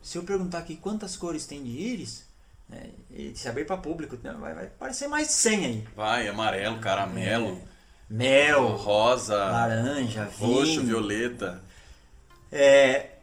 se 0.03 0.16
eu 0.19 0.23
perguntar 0.23 0.59
aqui 0.59 0.77
quantas 0.77 1.16
cores 1.16 1.47
tem 1.47 1.62
de 1.64 1.71
íris, 1.71 2.27
né, 2.69 2.90
e 3.11 3.35
se 3.35 3.49
abrir 3.49 3.66
para 3.66 3.77
público, 3.77 4.16
né, 4.23 4.33
vai, 4.38 4.55
vai 4.55 4.66
parecer 4.69 5.09
mais 5.09 5.29
de 5.29 5.35
100 5.35 5.64
aí. 5.66 5.88
Vai, 5.97 6.29
amarelo, 6.29 6.79
caramelo, 6.79 7.49
É, 7.57 7.62
mel, 8.09 8.77
rosa, 8.77 9.37
laranja, 9.37 10.25
roxo, 10.38 10.64
vinho. 10.81 10.87
violeta. 10.87 11.62
É, 12.53 13.16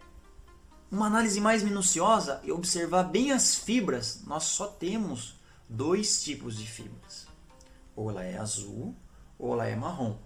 uma 0.92 1.08
análise 1.08 1.40
mais 1.40 1.64
minuciosa 1.64 2.42
e 2.44 2.52
observar 2.52 3.04
bem 3.04 3.32
as 3.32 3.56
fibras, 3.56 4.24
nós 4.26 4.44
só 4.44 4.68
temos 4.68 5.36
dois 5.70 6.24
tipos 6.24 6.58
de 6.58 6.66
fibras. 6.68 7.28
Ou 7.96 8.10
ela 8.10 8.24
é 8.24 8.38
azul, 8.38 8.96
ou 9.40 9.54
ela 9.54 9.68
é 9.68 9.76
marrom. 9.76 10.18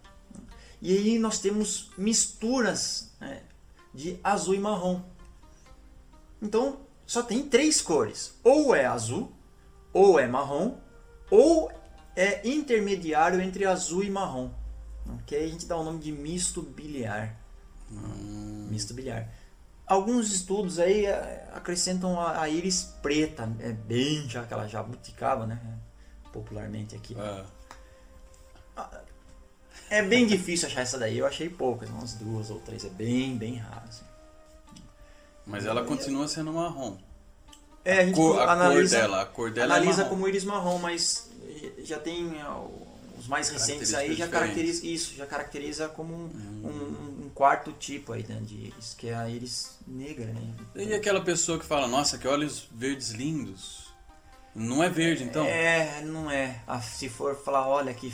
E 0.81 0.97
aí 0.97 1.19
nós 1.19 1.39
temos 1.39 1.91
misturas 1.97 3.13
né, 3.19 3.43
de 3.93 4.19
azul 4.23 4.55
e 4.55 4.59
marrom. 4.59 5.01
Então 6.41 6.79
só 7.05 7.21
tem 7.21 7.47
três 7.47 7.81
cores: 7.81 8.33
ou 8.43 8.73
é 8.73 8.85
azul, 8.85 9.31
ou 9.93 10.19
é 10.19 10.27
marrom, 10.27 10.77
ou 11.29 11.71
é 12.15 12.47
intermediário 12.47 13.39
entre 13.41 13.65
azul 13.65 14.03
e 14.03 14.09
marrom. 14.09 14.51
Que 15.25 15.35
aí 15.35 15.45
a 15.45 15.47
gente 15.47 15.65
dá 15.65 15.77
o 15.77 15.83
nome 15.83 15.99
de 15.99 16.11
misto 16.11 16.61
biliar. 16.61 17.37
Misto 18.69 18.93
biliar. 18.93 19.29
Alguns 19.85 20.31
estudos 20.31 20.79
aí 20.79 21.05
eh, 21.05 21.49
acrescentam 21.53 22.19
a, 22.19 22.41
a 22.41 22.47
íris 22.47 22.83
preta, 23.01 23.51
é 23.59 23.73
bem 23.73 24.27
já 24.29 24.41
aquela 24.41 24.65
jabuticaba, 24.65 25.45
né? 25.45 25.59
Popularmente 26.31 26.95
aqui. 26.95 27.13
Ah, 27.19 29.03
É 29.91 30.01
bem 30.01 30.25
difícil 30.25 30.67
achar 30.67 30.81
essa 30.81 30.97
daí. 30.97 31.17
Eu 31.17 31.27
achei 31.27 31.49
poucas, 31.49 31.89
umas 31.89 32.13
duas 32.13 32.49
ou 32.49 32.59
três. 32.59 32.85
É 32.85 32.89
bem, 32.89 33.37
bem 33.37 33.57
raro. 33.57 33.83
assim. 33.87 34.03
mas 35.45 35.65
ela 35.65 35.83
continua 35.83 36.27
sendo 36.27 36.53
marrom. 36.53 36.97
É, 37.83 37.99
a 37.99 38.05
gente 38.05 38.15
Cor- 38.15 38.39
a 38.39 38.51
analisa, 38.53 38.95
cor 38.97 39.01
dela, 39.07 39.21
a 39.21 39.25
cor 39.25 39.51
dela 39.51 39.73
é 39.73 39.77
analisa 39.77 40.03
marrom. 40.03 40.09
como 40.15 40.27
íris 40.27 40.43
marrom, 40.45 40.77
mas 40.77 41.29
eh, 41.43 41.71
já 41.83 41.97
tem 41.99 42.39
ah, 42.41 42.63
os 43.19 43.27
mais 43.27 43.49
recentes 43.49 43.93
aí 43.93 44.15
já 44.15 44.27
caracteriza 44.27 44.85
isso, 44.85 45.15
já 45.15 45.25
caracteriza 45.25 45.87
como 45.89 46.13
um, 46.13 46.29
um- 46.63 47.25
um 47.25 47.29
quarto 47.33 47.71
tipo 47.73 48.13
aí 48.13 48.23
né, 48.29 48.39
de 48.43 48.55
íris, 48.55 48.93
que 48.93 49.09
é 49.09 49.15
a 49.15 49.27
íris 49.27 49.77
negra, 49.87 50.25
né? 50.27 50.53
E 50.75 50.93
aquela 50.93 51.21
pessoa 51.21 51.57
que 51.59 51.65
fala, 51.65 51.87
nossa, 51.87 52.17
que 52.19 52.27
olhos 52.27 52.67
verdes 52.71 53.09
lindos. 53.11 53.91
Não 54.53 54.83
é 54.83 54.89
verde, 54.89 55.23
então? 55.23 55.45
É, 55.45 56.01
não 56.03 56.29
é. 56.29 56.61
Ah, 56.67 56.81
se 56.81 57.09
for 57.09 57.35
falar, 57.35 57.67
olha 57.67 57.93
que 57.93 58.11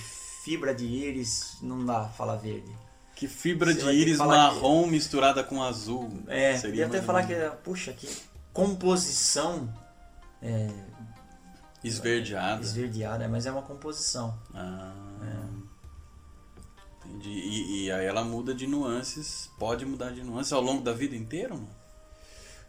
fibra 0.48 0.74
de 0.74 0.86
íris, 0.86 1.58
não 1.62 1.86
dá 1.86 2.06
falar 2.08 2.38
verde. 2.38 2.74
Que 3.16 3.28
fibra 3.28 3.74
Você 3.74 3.80
de 3.80 3.86
que 3.86 3.92
íris 3.92 4.18
marrom 4.18 4.88
misturada 4.88 5.44
com 5.44 5.62
azul. 5.62 6.10
É, 6.28 6.58
Seria 6.58 6.82
ia 6.82 6.88
até 6.88 7.02
falar 7.02 7.24
que, 7.28 7.36
menos 7.36 7.56
puxa, 7.64 7.92
que 7.92 8.08
composição 8.54 9.68
é, 10.42 10.70
Esverdeada. 11.84 12.62
esverdeada, 12.62 13.28
mas 13.28 13.46
é 13.46 13.52
uma 13.52 13.62
composição. 13.62 14.40
Ah, 14.54 14.94
entendi. 17.06 17.30
E, 17.30 17.86
e 17.86 17.92
aí 17.92 18.06
ela 18.06 18.24
muda 18.24 18.54
de 18.54 18.68
nuances, 18.68 19.50
pode 19.60 19.86
mudar 19.86 20.12
de 20.12 20.24
nuances 20.24 20.54
ao 20.54 20.62
longo 20.62 20.82
da 20.84 20.94
vida 20.94 21.16
inteira? 21.16 21.54
ou 21.54 21.60
Não? 21.60 21.70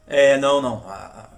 É, 0.07 0.37
não, 0.39 0.61
não. 0.61 0.89
A, 0.89 0.95
a- 0.95 1.31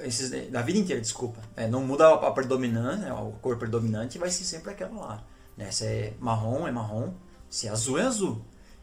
esses, 0.00 0.50
da 0.50 0.60
vida 0.62 0.78
inteira, 0.78 1.00
desculpa. 1.00 1.40
É, 1.56 1.66
não 1.66 1.82
muda 1.84 2.06
a, 2.08 2.28
a 2.28 2.30
predominância, 2.30 3.12
a 3.12 3.32
cor 3.40 3.56
predominante 3.58 4.18
vai 4.18 4.30
ser 4.30 4.44
sempre 4.44 4.70
aquela 4.72 5.00
lá. 5.00 5.24
Né? 5.58 5.70
Se 5.70 5.84
é 5.84 6.12
marrom, 6.18 6.66
é 6.66 6.72
marrom. 6.72 7.12
Se 7.50 7.66
é 7.66 7.70
azul, 7.70 7.98
é 7.98 8.02
azul. 8.04 8.40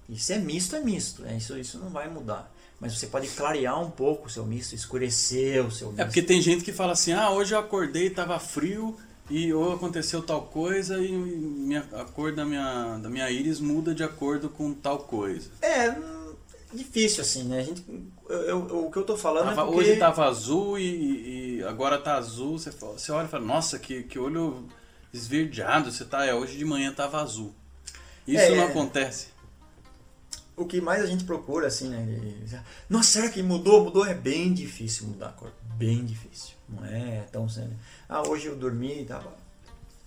E 0.08 0.20
se 0.20 0.34
é 0.34 0.38
misto, 0.38 0.76
é 0.76 0.82
misto. 0.82 1.24
Né? 1.24 1.38
Isso, 1.38 1.58
isso 1.58 1.80
não 1.80 1.90
vai 1.90 2.08
mudar. 2.08 2.54
Mas 2.80 2.96
você 3.00 3.08
pode 3.08 3.28
clarear 3.30 3.82
um 3.82 3.90
pouco 3.90 4.28
o 4.28 4.30
seu 4.30 4.46
misto, 4.46 4.76
escurecer 4.76 5.66
o 5.66 5.72
seu 5.72 5.88
misto. 5.88 6.02
É 6.02 6.06
porque 6.06 6.22
tem 6.22 6.42
gente 6.42 6.64
que 6.64 6.74
fala 6.74 6.92
assim, 6.92 7.14
ah, 7.14 7.32
hoje 7.32 7.56
eu 7.56 7.60
acordei, 7.60 8.10
tava 8.10 8.38
frio 8.38 8.96
e 9.30 9.52
ou 9.54 9.74
aconteceu 9.74 10.22
tal 10.22 10.42
coisa 10.44 11.00
e 11.02 11.12
minha, 11.12 11.84
a 11.94 12.04
cor 12.04 12.36
da 12.36 12.44
minha, 12.46 12.98
da 13.02 13.10
minha 13.10 13.32
íris 13.32 13.60
muda 13.62 13.96
de 13.96 14.04
acordo 14.04 14.50
com 14.50 14.74
tal 14.74 15.00
coisa. 15.00 15.50
É, 15.62 15.96
difícil 16.74 17.22
assim, 17.24 17.44
né? 17.44 17.60
A 17.60 17.64
gente, 17.64 17.84
eu, 18.30 18.42
eu- 18.70 18.86
o 18.88 18.92
que 18.92 18.98
eu 18.98 19.04
tô 19.04 19.16
falando 19.18 19.46
Tava- 19.50 19.62
é 19.62 19.66
porque... 19.66 19.80
Hoje 19.80 19.96
tava 19.96 20.26
azul 20.26 20.78
e, 20.78 21.58
e 21.60 21.64
agora 21.64 21.98
tá 21.98 22.16
azul. 22.18 22.60
Você, 22.60 22.72
fala- 22.72 22.98
você 23.00 23.12
olha 23.12 23.26
e 23.26 23.30
fala, 23.30 23.46
nossa, 23.46 23.80
que, 23.80 24.04
que 24.04 24.20
olho 24.20 24.66
esverdeado 25.18 25.92
você 25.92 26.06
tá. 26.06 26.26
É, 26.26 26.34
hoje 26.34 26.58
de 26.58 26.66
manhã 26.66 26.92
tava 26.94 27.22
azul. 27.22 27.54
Isso 28.28 28.42
É, 28.44 28.50
não 28.56 28.64
é. 28.64 28.66
acontece. 28.68 29.28
O 30.58 30.66
que 30.66 30.80
mais 30.80 31.04
a 31.04 31.06
gente 31.06 31.26
procura, 31.26 31.68
assim, 31.68 31.90
né? 31.90 32.62
Nossa, 32.90 33.10
será 33.12 33.30
que 33.30 33.44
mudou? 33.44 33.84
Mudou? 33.84 34.06
É 34.06 34.14
bem 34.14 34.54
difícil 34.54 35.08
mudar 35.08 35.28
a 35.30 35.34
cor. 35.34 35.52
Bem 35.76 36.06
difícil. 36.06 36.54
Não 36.70 36.86
é 36.86 37.26
tão 37.32 37.48
sério. 37.50 37.78
Ah, 38.08 38.28
hoje 38.28 38.48
eu 38.48 38.56
dormi 38.56 39.02
e 39.02 39.06
tava 39.06 39.34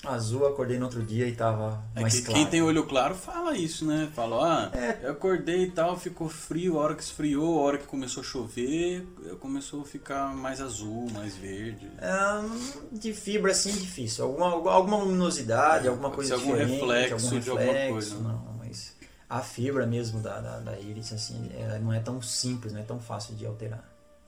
azul, 0.05 0.47
acordei 0.47 0.79
no 0.79 0.85
outro 0.85 1.03
dia 1.03 1.27
e 1.27 1.35
tava 1.35 1.83
É 1.95 2.01
mais 2.01 2.15
que 2.15 2.23
claro. 2.23 2.35
quem 2.41 2.47
tem 2.49 2.63
olho 2.63 2.85
claro 2.87 3.15
fala 3.15 3.57
isso, 3.57 3.85
né? 3.85 4.09
Fala, 4.15 4.71
ah, 4.73 4.79
É. 4.79 5.01
eu 5.03 5.13
acordei 5.13 5.65
e 5.65 5.71
tal, 5.73 5.99
ficou 5.99 6.29
frio, 6.29 6.79
a 6.79 6.83
hora 6.83 6.95
que 6.95 7.03
esfriou, 7.03 7.59
a 7.59 7.63
hora 7.63 7.79
que 7.79 7.87
começou 7.87 8.21
a 8.23 8.25
chover, 8.25 9.05
começou 9.41 9.83
a 9.83 9.85
ficar 9.85 10.35
mais 10.35 10.61
azul, 10.61 11.09
mais 11.13 11.35
verde. 11.37 11.91
Ah, 12.01 12.45
de 12.93 13.13
fibra, 13.13 13.51
assim, 13.53 13.73
difícil. 13.73 14.25
Alguma, 14.25 14.71
alguma 14.73 14.99
luminosidade, 14.99 15.89
alguma 15.89 16.11
Pode 16.11 16.17
coisa 16.29 16.35
algum 16.35 16.53
diferente. 16.53 16.73
reflexo 16.81 17.27
algum 17.27 17.41
de 17.41 17.51
alguma 17.51 17.73
reflexo, 17.73 17.93
coisa, 17.93 18.15
né? 18.17 18.23
Não, 18.47 18.55
mas 18.59 18.97
a 19.29 19.41
fibra 19.41 19.85
mesmo 19.87 20.21
da, 20.21 20.41
da, 20.41 20.59
da 20.61 20.79
íris, 20.79 21.13
assim, 21.13 21.51
ela 21.59 21.79
não 21.81 21.93
é 21.93 21.99
tão 22.01 22.23
simples, 22.23 22.73
não 22.73 22.81
é 22.81 22.85
tão 22.85 23.01
fácil 23.01 23.35
de 23.35 23.45
alterar. 23.45 23.85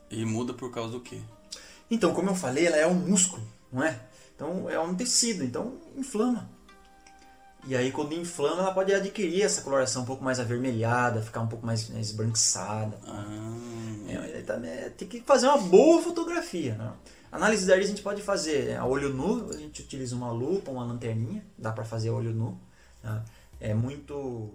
E 0.09 0.25
muda 0.25 0.53
por 0.53 0.69
causa 0.71 0.91
do 0.91 0.99
quê? 0.99 1.21
Então, 1.89 2.13
como 2.13 2.29
eu 2.29 2.35
falei, 2.35 2.67
ela 2.67 2.75
é 2.75 2.85
um 2.85 2.93
músculo, 2.93 3.41
não 3.71 3.81
é? 3.83 3.97
Então, 4.41 4.67
é 4.67 4.79
um 4.79 4.95
tecido, 4.95 5.43
então 5.43 5.77
inflama. 5.95 6.49
E 7.67 7.75
aí, 7.75 7.91
quando 7.91 8.13
inflama, 8.13 8.63
ela 8.63 8.73
pode 8.73 8.91
adquirir 8.91 9.43
essa 9.43 9.61
coloração 9.61 10.01
um 10.01 10.05
pouco 10.05 10.23
mais 10.23 10.39
avermelhada, 10.39 11.21
ficar 11.21 11.41
um 11.41 11.47
pouco 11.47 11.63
mais 11.63 11.87
né, 11.89 12.01
esbranquiçada. 12.01 12.97
Ah, 13.05 13.23
É, 14.07 14.39
é, 14.39 14.41
também 14.41 14.71
é, 14.71 14.89
tem 14.89 15.07
que 15.07 15.21
fazer 15.21 15.45
uma 15.45 15.59
boa 15.59 16.01
fotografia. 16.01 16.73
Né? 16.73 16.91
Análise 17.31 17.67
da 17.67 17.75
íris 17.75 17.85
a 17.85 17.89
gente 17.91 18.01
pode 18.01 18.23
fazer 18.23 18.75
a 18.75 18.83
olho 18.83 19.13
nu, 19.13 19.51
a 19.51 19.57
gente 19.57 19.83
utiliza 19.83 20.15
uma 20.15 20.31
lupa, 20.31 20.71
uma 20.71 20.85
lanterninha, 20.85 21.45
dá 21.55 21.71
para 21.71 21.85
fazer 21.85 22.09
a 22.09 22.13
olho 22.13 22.33
nu. 22.33 22.59
né? 23.03 23.23
É 23.59 23.75
muito 23.75 24.51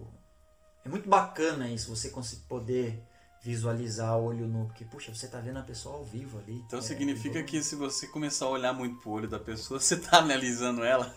é 0.85 0.89
muito 0.89 1.09
bacana 1.09 1.69
isso, 1.69 1.95
você 1.95 2.11
conseguir 2.11 2.43
poder 2.49 3.01
visualizar 3.47 4.19
o 4.19 4.25
olho 4.25 4.49
nu, 4.49 4.67
porque 4.67 4.85
puxa, 4.85 5.15
você 5.15 5.29
tá 5.29 5.39
vendo 5.39 5.59
a 5.59 5.63
pessoa 5.63 5.97
ao 5.97 6.05
vivo 6.05 6.39
ali. 6.39 6.63
então 6.67 6.81
É, 6.81 6.83
significa 6.83 7.41
que 7.45 7.63
se 7.63 7.77
você 7.77 8.09
começar 8.09 8.47
a 8.47 8.49
olhar 8.49 8.73
muito 8.73 8.97
pro 9.01 9.11
olho 9.13 9.29
da 9.29 9.39
pessoa, 9.39 9.79
você 9.81 9.97
tá 9.97 10.19
analisando 10.19 10.83
ela. 10.85 11.15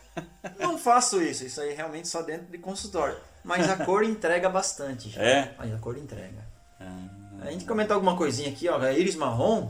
Não 0.60 0.78
faço 0.78 1.20
isso, 1.22 1.44
isso 1.44 1.60
aí 1.60 1.74
realmente 1.74 2.08
só 2.08 2.22
dentro 2.22 2.48
de 2.52 2.58
consultório. 2.60 3.18
Mas 3.44 3.68
a 3.68 3.84
cor 3.84 4.04
entrega 4.04 4.48
bastante. 4.50 5.10
já. 5.10 5.22
É? 5.22 5.56
Aí 5.58 5.74
a 5.74 5.78
cor 5.80 5.98
entrega. 5.98 6.48
Ah, 6.80 7.08
A 7.42 7.52
gente 7.52 7.66
comentou 7.66 7.96
alguma 7.96 8.16
coisinha 8.16 8.50
aqui, 8.50 8.70
ó, 8.70 8.80
a 8.80 8.94
íris 8.94 9.16
marrom, 9.16 9.70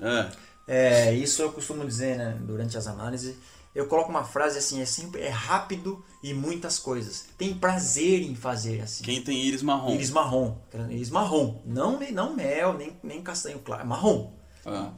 ah, 0.00 0.28
É, 0.66 1.12
isso 1.12 1.40
eu 1.42 1.52
costumo 1.52 1.84
dizer, 1.86 2.16
né, 2.16 2.36
durante 2.40 2.76
as 2.76 2.86
análises. 2.86 3.36
Eu 3.74 3.86
coloco 3.86 4.10
uma 4.10 4.24
frase 4.24 4.58
assim, 4.58 4.82
é 4.82 4.84
sempre 4.84 5.22
é 5.22 5.30
rápido 5.30 6.04
e 6.22 6.34
muitas 6.34 6.78
coisas. 6.78 7.24
Tem 7.38 7.54
prazer 7.54 8.20
em 8.22 8.34
fazer 8.34 8.82
assim. 8.82 9.02
quem 9.02 9.22
tem 9.22 9.38
íris 9.46 9.62
marrom? 9.62 9.94
Íris 9.94 10.10
marrom, 10.10 10.58
íris 10.90 11.10
marrom, 11.10 11.62
não 11.64 11.98
não 12.12 12.36
mel, 12.36 12.74
nem, 12.74 12.96
nem 13.02 13.22
castanho 13.22 13.58
claro, 13.60 13.86
marrom. 13.86 14.32
Ah, 14.66 14.90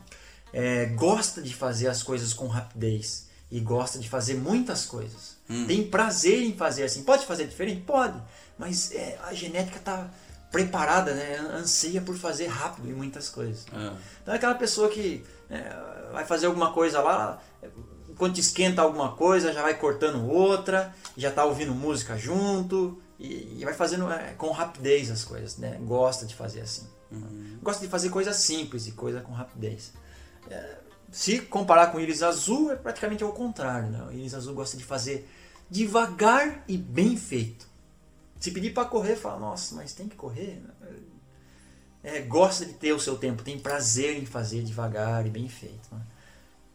É, 0.53 0.87
gosta 0.87 1.41
de 1.43 1.55
fazer 1.55 1.89
as 1.89 2.03
coisas 2.03 2.33
com 2.33 2.47
rapidez 2.47 3.29
e 3.51 3.61
gosta 3.61 3.99
de 3.99 4.09
fazer 4.09 4.35
muitas 4.35 4.85
coisas. 4.85 5.37
Tem 5.67 5.85
prazer 5.87 6.43
em 6.43 6.57
fazer 6.57 6.85
assim. 6.85 7.03
Pode 7.05 7.27
fazer 7.27 7.47
diferente? 7.47 7.83
Pode, 7.83 8.21
mas 8.59 8.91
é, 8.93 9.19
a 9.25 9.35
genética 9.35 9.79
tá 9.79 10.11
preparada, 10.51 11.13
né? 11.15 11.37
Anseia 11.53 12.01
por 12.01 12.17
fazer 12.17 12.47
rápido 12.47 12.89
em 12.89 12.93
muitas 12.95 13.29
coisas. 13.29 13.67
ah. 13.73 13.95
Então 14.23 14.35
é 14.35 14.37
aquela 14.37 14.55
pessoa 14.55 14.89
que 14.89 15.25
é, 15.51 15.77
vai 16.13 16.25
fazer 16.25 16.47
alguma 16.47 16.73
coisa 16.73 17.01
lá, 17.01 17.43
quando 18.17 18.39
esquenta 18.39 18.83
alguma 18.83 19.13
coisa, 19.13 19.53
já 19.53 19.63
vai 19.63 19.75
cortando 19.75 20.29
outra, 20.29 20.95
já 21.17 21.31
tá 21.31 21.45
ouvindo 21.45 21.75
música 21.75 22.17
junto 22.17 23.01
e, 23.19 23.59
e 23.61 23.65
vai 23.65 23.75
fazendo 23.75 24.11
é, 24.11 24.35
com 24.35 24.51
rapidez 24.51 25.11
as 25.11 25.25
coisas, 25.25 25.57
né? 25.57 25.79
Gosta 25.83 26.27
de 26.27 26.35
fazer 26.35 26.61
assim. 26.61 26.87
Uhum. 27.11 27.59
Gosta 27.63 27.85
de 27.85 27.91
fazer 27.91 28.11
coisas 28.11 28.37
simples 28.37 28.87
e 28.87 28.93
coisa 28.93 29.21
com 29.21 29.33
rapidez. 29.33 29.93
É, 30.51 30.79
se 31.11 31.39
comparar 31.41 31.89
com 31.89 31.99
o 31.99 32.01
íris 32.01 32.23
azul, 32.23 32.73
é 32.73 32.77
praticamente 32.77 33.23
ao 33.23 33.33
contrário. 33.33 33.89
Né? 33.89 34.03
O 34.03 34.13
íris 34.13 34.35
azul 34.35 34.55
gosta 34.55 34.77
de 34.77 34.85
fazer 34.85 35.29
devagar 35.71 36.65
e 36.67 36.77
bem 36.77 37.17
feito. 37.17 37.69
Se 38.41 38.51
pedir 38.51 38.75
para 38.75 38.85
correr, 38.89 39.17
fala, 39.17 39.39
nossa, 39.39 39.75
mas 39.75 39.95
tem 39.95 40.09
que 40.09 40.17
correr. 40.17 40.63
É, 42.03 42.21
gosta 42.21 42.67
de 42.67 42.75
ter 42.75 42.93
o 42.93 43.01
seu 43.01 43.17
tempo, 43.17 43.43
tem 43.43 43.59
prazer 43.59 44.19
em 44.19 44.27
fazer 44.27 44.63
devagar 44.63 45.27
e 45.27 45.31
bem 45.31 45.49
feito. 45.49 45.89
Né? 45.93 46.01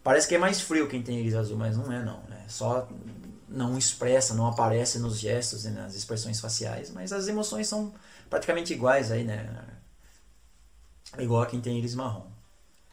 Parece 0.03 0.27
que 0.27 0.35
é 0.35 0.37
mais 0.37 0.61
frio 0.61 0.87
quem 0.87 1.01
tem 1.01 1.19
íris 1.19 1.35
azul, 1.35 1.57
mas 1.57 1.77
não 1.77 1.91
é 1.91 2.03
não. 2.03 2.21
Né? 2.29 2.43
Só 2.47 2.87
não 3.49 3.77
expressa, 3.77 4.33
não 4.33 4.47
aparece 4.47 4.99
nos 4.99 5.19
gestos 5.19 5.65
e 5.65 5.69
nas 5.69 5.95
expressões 5.95 6.39
faciais, 6.39 6.91
mas 6.91 7.11
as 7.11 7.27
emoções 7.27 7.67
são 7.67 7.93
praticamente 8.29 8.73
iguais 8.73 9.11
aí, 9.11 9.23
né? 9.23 9.49
Igual 11.17 11.41
a 11.41 11.45
quem 11.47 11.59
tem 11.59 11.77
íris 11.77 11.95
marrom. 11.95 12.27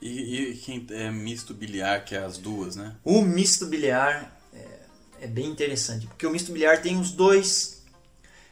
E, 0.00 0.50
e 0.50 0.56
quem 0.56 0.86
é 0.90 1.10
misto 1.10 1.54
biliar, 1.54 2.04
que 2.04 2.14
é 2.14 2.18
as 2.18 2.38
duas, 2.38 2.76
né? 2.76 2.96
O 3.04 3.22
misto 3.22 3.66
biliar 3.66 4.38
é, 4.52 4.80
é 5.22 5.26
bem 5.26 5.46
interessante, 5.46 6.06
porque 6.06 6.26
o 6.26 6.30
misto 6.30 6.52
biliar 6.52 6.80
tem 6.80 6.98
os 6.98 7.10
dois. 7.10 7.84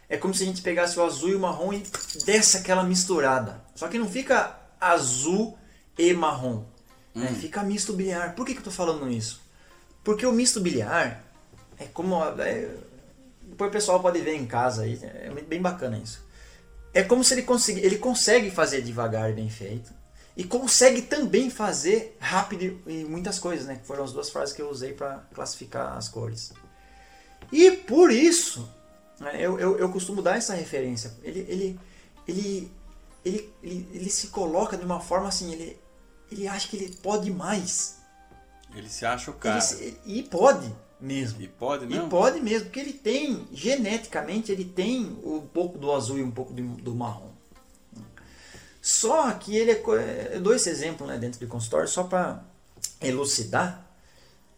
É 0.08 0.18
como 0.18 0.34
se 0.34 0.42
a 0.42 0.46
gente 0.46 0.60
pegasse 0.60 0.98
o 0.98 1.04
azul 1.04 1.30
e 1.30 1.34
o 1.34 1.40
marrom 1.40 1.72
e 1.72 1.82
desse 2.26 2.58
aquela 2.58 2.84
misturada. 2.84 3.64
Só 3.74 3.88
que 3.88 3.98
não 3.98 4.08
fica 4.08 4.58
azul 4.78 5.58
e 5.98 6.12
marrom. 6.12 6.66
Né? 7.14 7.28
Hum. 7.30 7.34
Fica 7.34 7.62
misto 7.62 7.92
biliar. 7.92 8.34
Por 8.34 8.44
que, 8.44 8.54
que 8.54 8.60
eu 8.60 8.64
tô 8.64 8.70
falando 8.70 9.08
isso? 9.10 9.40
Porque 10.02 10.26
o 10.26 10.32
misto 10.32 10.60
biliar 10.60 11.24
é 11.78 11.84
como. 11.84 12.22
É, 12.40 12.68
depois 13.42 13.68
o 13.68 13.72
pessoal 13.72 14.00
pode 14.00 14.20
ver 14.20 14.34
em 14.34 14.46
casa 14.46 14.82
aí. 14.82 14.98
É 15.02 15.30
bem 15.30 15.62
bacana 15.62 15.98
isso. 15.98 16.24
É 16.92 17.02
como 17.02 17.24
se 17.24 17.34
ele, 17.34 17.42
consegui, 17.42 17.80
ele 17.80 17.98
consegue 17.98 18.50
fazer 18.50 18.82
devagar 18.82 19.30
e 19.30 19.34
bem 19.34 19.50
feito. 19.50 19.92
E 20.36 20.42
consegue 20.42 21.02
também 21.02 21.48
fazer 21.48 22.16
rápido 22.20 22.80
e 22.88 23.04
muitas 23.04 23.38
coisas, 23.38 23.66
né? 23.66 23.76
Que 23.76 23.86
foram 23.86 24.04
as 24.04 24.12
duas 24.12 24.30
frases 24.30 24.54
que 24.54 24.60
eu 24.60 24.68
usei 24.68 24.92
para 24.92 25.18
classificar 25.32 25.96
as 25.96 26.08
cores. 26.08 26.52
E 27.52 27.70
por 27.70 28.10
isso, 28.10 28.68
né, 29.20 29.36
eu, 29.38 29.58
eu, 29.60 29.78
eu, 29.78 29.88
costumo 29.90 30.20
dar 30.22 30.36
essa 30.36 30.54
referência. 30.54 31.12
Ele, 31.22 31.40
ele, 31.40 31.80
ele, 32.26 32.72
ele, 33.24 33.54
ele, 33.62 33.88
ele 33.92 34.10
se 34.10 34.28
coloca 34.28 34.76
de 34.76 34.84
uma 34.84 35.00
forma 35.00 35.28
assim, 35.28 35.52
ele, 35.52 35.78
ele 36.34 36.48
acha 36.48 36.68
que 36.68 36.76
ele 36.76 36.96
pode 37.02 37.30
mais. 37.30 37.98
Ele 38.74 38.88
se 38.88 39.06
acha 39.06 39.30
o 39.30 39.34
cara. 39.34 39.60
Se, 39.60 39.98
e 40.04 40.22
pode 40.22 40.72
mesmo. 41.00 41.40
E 41.40 41.48
pode 41.48 41.86
mesmo? 41.86 42.06
E 42.06 42.10
pode 42.10 42.40
mesmo, 42.40 42.64
porque 42.66 42.80
ele 42.80 42.92
tem, 42.92 43.46
geneticamente, 43.52 44.50
ele 44.50 44.64
tem 44.64 45.18
um 45.22 45.46
pouco 45.52 45.78
do 45.78 45.92
azul 45.92 46.18
e 46.18 46.22
um 46.22 46.30
pouco 46.30 46.52
do, 46.52 46.62
do 46.62 46.94
marrom. 46.94 47.30
Só 48.80 49.30
que 49.32 49.56
ele 49.56 49.70
é. 49.70 50.30
Eu 50.32 50.40
dou 50.40 50.54
esse 50.54 50.68
exemplo 50.68 51.06
né, 51.06 51.16
dentro 51.16 51.40
do 51.40 51.46
consultório 51.46 51.88
só 51.88 52.04
para 52.04 52.42
elucidar. 53.00 53.86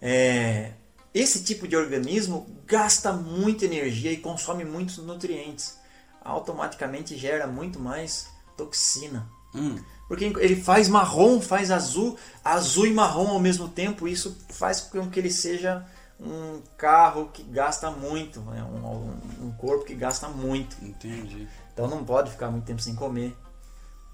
É, 0.01 0.73
esse 1.15 1.45
tipo 1.45 1.67
de 1.67 1.77
organismo 1.77 2.47
gasta 2.67 3.13
muita 3.13 3.65
energia 3.65 4.13
e 4.13 4.17
consome 4.17 4.65
muitos 4.65 4.99
nutrientes. 4.99 5.79
Automaticamente 6.23 7.17
gera 7.17 7.47
muito 7.47 7.79
mais 7.79 8.29
toxina. 8.57 9.29
Hum. 9.55 9.79
Porque 10.09 10.25
ele 10.25 10.57
faz 10.57 10.89
marrom, 10.89 11.41
faz 11.41 11.71
azul, 11.71 12.17
azul 12.45 12.87
e 12.87 12.93
marrom 12.93 13.29
ao 13.29 13.41
mesmo 13.41 13.69
tempo. 13.69 14.07
Isso 14.07 14.37
faz 14.51 14.81
com 14.81 15.11
que 15.11 15.19
ele 15.19 15.31
seja 15.31 15.85
um 16.21 16.63
carro 16.77 17.29
que 17.33 17.43
gasta 17.43 17.91
muito, 17.91 18.41
né? 18.43 18.63
um, 18.63 19.47
um 19.47 19.53
corpo 19.53 19.85
que 19.85 19.95
gasta 19.95 20.29
muito. 20.29 20.77
Entendi. 20.85 21.49
Então 21.73 21.89
não 21.89 22.05
pode 22.05 22.31
ficar 22.31 22.51
muito 22.51 22.65
tempo 22.65 22.81
sem 22.81 22.95
comer. 22.95 23.37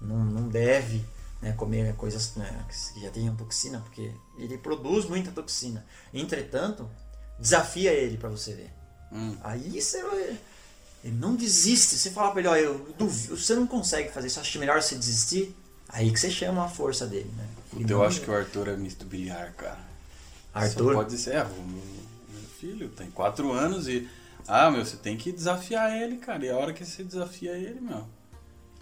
Não, 0.01 0.17
não 0.17 0.49
deve 0.49 1.05
né, 1.41 1.53
comer 1.53 1.95
coisas 1.95 2.35
né, 2.35 2.65
que 2.93 3.01
já 3.01 3.09
tenham 3.09 3.35
toxina, 3.35 3.79
porque 3.79 4.11
ele 4.37 4.57
produz 4.57 5.05
muita 5.05 5.31
toxina. 5.31 5.85
Entretanto, 6.13 6.89
desafia 7.39 7.91
ele 7.93 8.17
para 8.17 8.29
você 8.29 8.53
ver. 8.53 8.73
Hum. 9.11 9.37
Aí 9.43 9.79
você 9.79 10.01
ele 11.03 11.17
não 11.17 11.35
desiste. 11.35 11.95
Você 11.95 12.11
fala 12.11 12.31
para 12.31 12.39
ele, 12.39 12.47
ó, 12.47 12.55
eu 12.55 12.93
duvido, 12.97 13.37
você 13.37 13.55
não 13.55 13.67
consegue 13.67 14.11
fazer 14.11 14.27
isso, 14.27 14.39
acho 14.39 14.59
melhor 14.59 14.81
você 14.81 14.95
desistir. 14.95 15.55
Aí 15.93 16.11
que 16.11 16.19
você 16.19 16.31
chama 16.31 16.65
a 16.65 16.67
força 16.67 17.05
dele, 17.05 17.31
né? 17.37 17.47
Puta, 17.69 17.93
eu 17.93 18.03
acho 18.03 18.21
que 18.21 18.29
o 18.29 18.35
Arthur 18.35 18.67
é 18.67 18.75
misto 18.75 19.05
biliar, 19.05 19.53
cara. 19.53 19.79
Arthur? 20.51 20.85
Você 20.85 20.93
pode 20.93 21.17
ser, 21.17 21.35
é, 21.35 21.43
o 21.43 21.63
meu, 21.63 21.83
filho 22.59 22.89
tem 22.89 23.11
quatro 23.11 23.51
anos 23.51 23.87
e. 23.87 24.09
Ah, 24.47 24.71
meu, 24.71 24.83
você 24.83 24.97
tem 24.97 25.15
que 25.15 25.31
desafiar 25.31 25.95
ele, 25.95 26.17
cara. 26.17 26.45
E 26.45 26.49
a 26.49 26.57
hora 26.57 26.73
que 26.73 26.83
você 26.83 27.03
desafia 27.03 27.51
ele, 27.51 27.79
meu. 27.79 28.05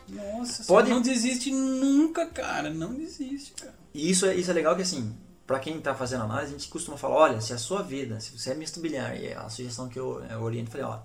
Nossa, 0.08 0.64
pode... 0.64 0.90
não 0.90 1.02
desiste 1.02 1.52
nunca, 1.52 2.26
cara. 2.26 2.70
Não 2.70 2.94
desiste, 2.94 3.54
cara. 3.54 3.76
E 3.94 4.10
isso 4.10 4.26
é, 4.26 4.36
isso 4.36 4.50
é 4.50 4.54
legal 4.54 4.76
que 4.76 4.82
assim, 4.82 5.16
para 5.46 5.60
quem 5.60 5.80
tá 5.82 5.94
fazendo 5.94 6.24
análise, 6.24 6.54
a 6.54 6.58
gente 6.58 6.70
costuma 6.70 6.98
falar, 6.98 7.16
olha, 7.16 7.42
se 7.42 7.54
a 7.54 7.58
sua 7.58 7.82
vida, 7.82 8.20
se 8.20 8.38
você 8.38 8.52
é 8.52 8.56
misto 8.56 8.80
biliar, 8.80 9.20
e 9.20 9.34
a 9.34 9.50
sugestão 9.50 9.90
que 9.90 10.00
eu, 10.00 10.24
eu 10.24 10.42
oriento, 10.42 10.72
falei, 10.72 10.86
ó, 10.86 11.00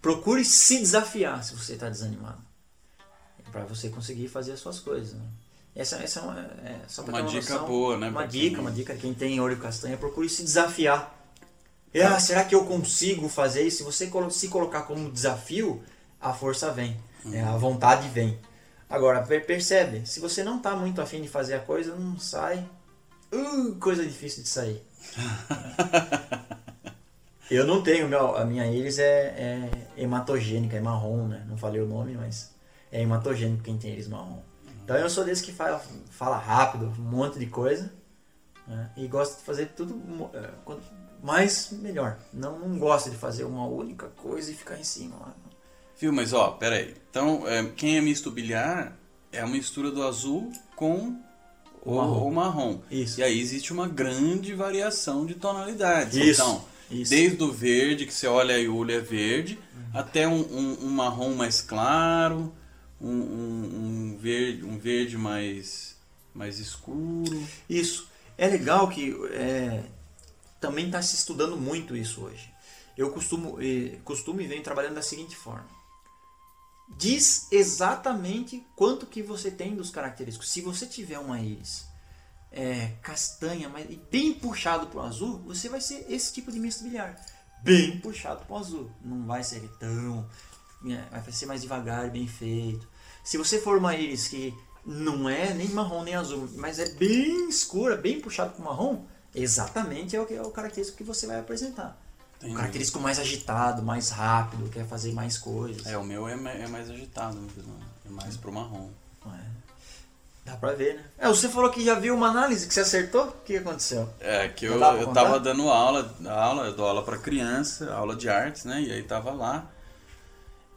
procure 0.00 0.44
se 0.44 0.78
desafiar 0.78 1.42
se 1.44 1.54
você 1.54 1.76
tá 1.76 1.88
desanimado. 1.88 2.42
para 3.50 3.64
você 3.64 3.88
conseguir 3.88 4.28
fazer 4.28 4.52
as 4.52 4.60
suas 4.60 4.80
coisas, 4.80 5.14
né? 5.14 5.26
Essa, 5.74 5.96
essa 5.96 6.20
é 6.20 6.22
uma, 6.22 6.40
é, 6.64 6.80
só 6.86 7.02
uma, 7.02 7.20
uma 7.20 7.22
dica 7.22 7.54
noção, 7.54 7.66
boa, 7.66 7.96
né? 7.96 8.08
Uma 8.08 8.26
dica, 8.26 8.60
uma 8.60 8.70
dica. 8.70 8.94
Quem 8.94 9.14
tem 9.14 9.40
olho 9.40 9.56
castanho, 9.56 9.96
procure 9.96 10.28
se 10.28 10.42
desafiar. 10.42 11.18
Ah, 11.94 12.18
será 12.20 12.44
que 12.44 12.54
eu 12.54 12.64
consigo 12.64 13.28
fazer 13.28 13.62
isso? 13.62 13.78
Se 13.78 13.82
você 13.82 14.10
se 14.30 14.48
colocar 14.48 14.82
como 14.82 15.10
desafio, 15.10 15.82
a 16.20 16.32
força 16.32 16.70
vem, 16.70 16.96
uhum. 17.24 17.34
é, 17.34 17.42
a 17.42 17.56
vontade 17.56 18.08
vem. 18.08 18.38
Agora, 18.88 19.22
percebe, 19.22 20.06
se 20.06 20.20
você 20.20 20.44
não 20.44 20.58
está 20.58 20.76
muito 20.76 21.00
afim 21.00 21.22
de 21.22 21.28
fazer 21.28 21.54
a 21.54 21.60
coisa, 21.60 21.94
não 21.94 22.18
sai. 22.18 22.66
Uh, 23.32 23.74
coisa 23.76 24.04
difícil 24.04 24.42
de 24.42 24.48
sair. 24.50 24.82
eu 27.50 27.66
não 27.66 27.82
tenho, 27.82 28.08
meu, 28.08 28.36
a 28.36 28.44
minha 28.44 28.66
íris 28.66 28.98
é, 28.98 29.70
é 29.96 30.02
hematogênica, 30.02 30.76
é 30.76 30.80
marrom, 30.80 31.26
né? 31.28 31.44
Não 31.48 31.56
falei 31.56 31.80
o 31.80 31.86
nome, 31.86 32.14
mas 32.14 32.54
é 32.90 33.00
hematogênico 33.00 33.62
quem 33.62 33.78
tem 33.78 33.92
íris 33.92 34.08
marrom. 34.08 34.42
Então 34.84 34.96
eu 34.96 35.08
sou 35.08 35.24
desse 35.24 35.42
que 35.42 35.52
fala, 35.52 35.82
fala 36.10 36.36
rápido, 36.36 36.92
um 36.98 37.02
monte 37.02 37.38
de 37.38 37.46
coisa. 37.46 37.92
Né? 38.66 38.90
E 38.96 39.06
gosto 39.06 39.38
de 39.38 39.44
fazer 39.44 39.66
tudo 39.76 40.00
é, 40.34 40.50
mais 41.22 41.70
melhor. 41.72 42.18
Não, 42.32 42.58
não 42.58 42.78
gosto 42.78 43.10
de 43.10 43.16
fazer 43.16 43.44
uma 43.44 43.66
única 43.66 44.08
coisa 44.08 44.50
e 44.50 44.54
ficar 44.54 44.78
em 44.78 44.84
cima 44.84 45.16
lá. 45.16 45.34
Viu, 45.98 46.12
mas 46.12 46.32
ó, 46.32 46.50
pera 46.50 46.76
aí. 46.76 46.94
Então, 47.10 47.46
é, 47.46 47.64
quem 47.76 47.96
é 47.96 48.00
misto 48.00 48.30
biliar 48.30 48.96
é 49.30 49.40
a 49.40 49.46
mistura 49.46 49.90
do 49.90 50.02
azul 50.02 50.52
com 50.74 51.16
o 51.84 51.96
marrom. 51.96 52.28
O 52.28 52.32
marrom. 52.32 52.80
Isso. 52.90 53.20
E 53.20 53.22
aí 53.22 53.40
existe 53.40 53.72
uma 53.72 53.88
grande 53.88 54.54
variação 54.54 55.26
de 55.26 55.34
tonalidades. 55.34 56.16
Isso. 56.16 56.40
Então, 56.40 56.64
Isso. 56.90 57.10
desde 57.10 57.42
o 57.42 57.52
verde, 57.52 58.06
que 58.06 58.14
você 58.14 58.26
olha 58.26 58.58
e 58.58 58.68
o 58.68 58.76
olho 58.76 58.94
é 58.94 59.00
verde, 59.00 59.58
uhum. 59.74 60.00
até 60.00 60.28
um, 60.28 60.40
um, 60.40 60.86
um 60.86 60.90
marrom 60.90 61.34
mais 61.34 61.60
claro, 61.60 62.52
um, 63.02 63.10
um, 63.10 64.12
um, 64.14 64.18
verde, 64.18 64.64
um 64.64 64.78
verde 64.78 65.18
mais, 65.18 65.96
mais 66.32 66.58
escuro. 66.58 67.46
Isso. 67.68 68.08
É 68.38 68.46
legal 68.46 68.88
que 68.88 69.14
é, 69.32 69.84
também 70.60 70.86
está 70.86 71.02
se 71.02 71.16
estudando 71.16 71.56
muito 71.56 71.96
isso 71.96 72.22
hoje. 72.22 72.50
Eu 72.96 73.10
costumo, 73.10 73.58
costumo 74.04 74.40
e 74.40 74.46
venho 74.46 74.62
trabalhando 74.62 74.94
da 74.94 75.02
seguinte 75.02 75.34
forma. 75.34 75.68
Diz 76.96 77.48
exatamente 77.50 78.66
quanto 78.76 79.06
que 79.06 79.22
você 79.22 79.50
tem 79.50 79.74
dos 79.74 79.90
característicos. 79.90 80.50
Se 80.50 80.60
você 80.60 80.86
tiver 80.86 81.18
uma 81.18 81.40
íris 81.40 81.86
é, 82.50 82.92
castanha, 83.02 83.68
mas 83.68 83.86
bem 84.10 84.34
puxado 84.34 84.86
para 84.88 85.00
o 85.00 85.02
azul, 85.02 85.38
você 85.38 85.68
vai 85.68 85.80
ser 85.80 86.04
esse 86.08 86.32
tipo 86.32 86.52
de 86.52 86.60
misto 86.60 86.84
biliar. 86.84 87.18
Bem 87.62 87.98
puxado 87.98 88.44
para 88.44 88.54
o 88.54 88.58
azul. 88.58 88.90
Não 89.02 89.26
vai 89.26 89.42
ser 89.42 89.66
tão... 89.78 90.28
É, 90.84 91.18
vai 91.18 91.32
ser 91.32 91.46
mais 91.46 91.62
devagar, 91.62 92.10
bem 92.10 92.26
feito. 92.26 92.86
Se 93.22 93.38
você 93.38 93.60
for 93.60 93.78
uma 93.78 93.94
íris 93.94 94.28
que 94.28 94.54
não 94.84 95.28
é 95.28 95.54
nem 95.54 95.68
marrom 95.68 96.02
nem 96.02 96.14
azul, 96.14 96.48
mas 96.56 96.78
é 96.78 96.88
bem 96.90 97.48
escura, 97.48 97.96
bem 97.96 98.20
puxado 98.20 98.52
para 98.52 98.64
marrom, 98.64 99.04
exatamente 99.34 100.16
é 100.16 100.20
o, 100.20 100.26
que, 100.26 100.34
é 100.34 100.42
o 100.42 100.50
característico 100.50 100.98
que 100.98 101.04
você 101.04 101.26
vai 101.26 101.38
apresentar. 101.38 101.96
Entendi. 102.38 102.52
Um 102.52 102.56
característico 102.56 102.98
mais 102.98 103.20
agitado, 103.20 103.82
mais 103.82 104.10
rápido, 104.10 104.68
quer 104.70 104.84
fazer 104.86 105.12
mais 105.12 105.38
coisas. 105.38 105.86
É, 105.86 105.96
o 105.96 106.04
meu 106.04 106.28
é, 106.28 106.32
é 106.32 106.66
mais 106.66 106.90
agitado 106.90 107.36
mesmo, 107.40 107.74
é 108.04 108.10
mais 108.10 108.36
pro 108.36 108.52
marrom. 108.52 108.90
É. 109.26 109.62
Dá 110.44 110.56
pra 110.56 110.72
ver, 110.72 110.96
né? 110.96 111.04
É, 111.18 111.28
você 111.28 111.48
falou 111.48 111.70
que 111.70 111.84
já 111.84 111.94
viu 111.94 112.16
uma 112.16 112.28
análise 112.28 112.66
que 112.66 112.74
você 112.74 112.80
acertou? 112.80 113.28
O 113.28 113.32
que 113.44 113.58
aconteceu? 113.58 114.08
É, 114.18 114.48
que 114.48 114.64
eu, 114.64 114.72
eu 114.72 115.06
tava 115.12 115.38
dando 115.38 115.68
aula, 115.68 116.12
aula, 116.26 116.66
eu 116.66 116.74
dou 116.74 116.84
aula 116.84 117.04
pra 117.04 117.16
criança, 117.16 117.94
aula 117.94 118.16
de 118.16 118.28
artes, 118.28 118.64
né? 118.64 118.82
E 118.82 118.90
aí 118.90 119.04
tava 119.04 119.30
lá 119.30 119.70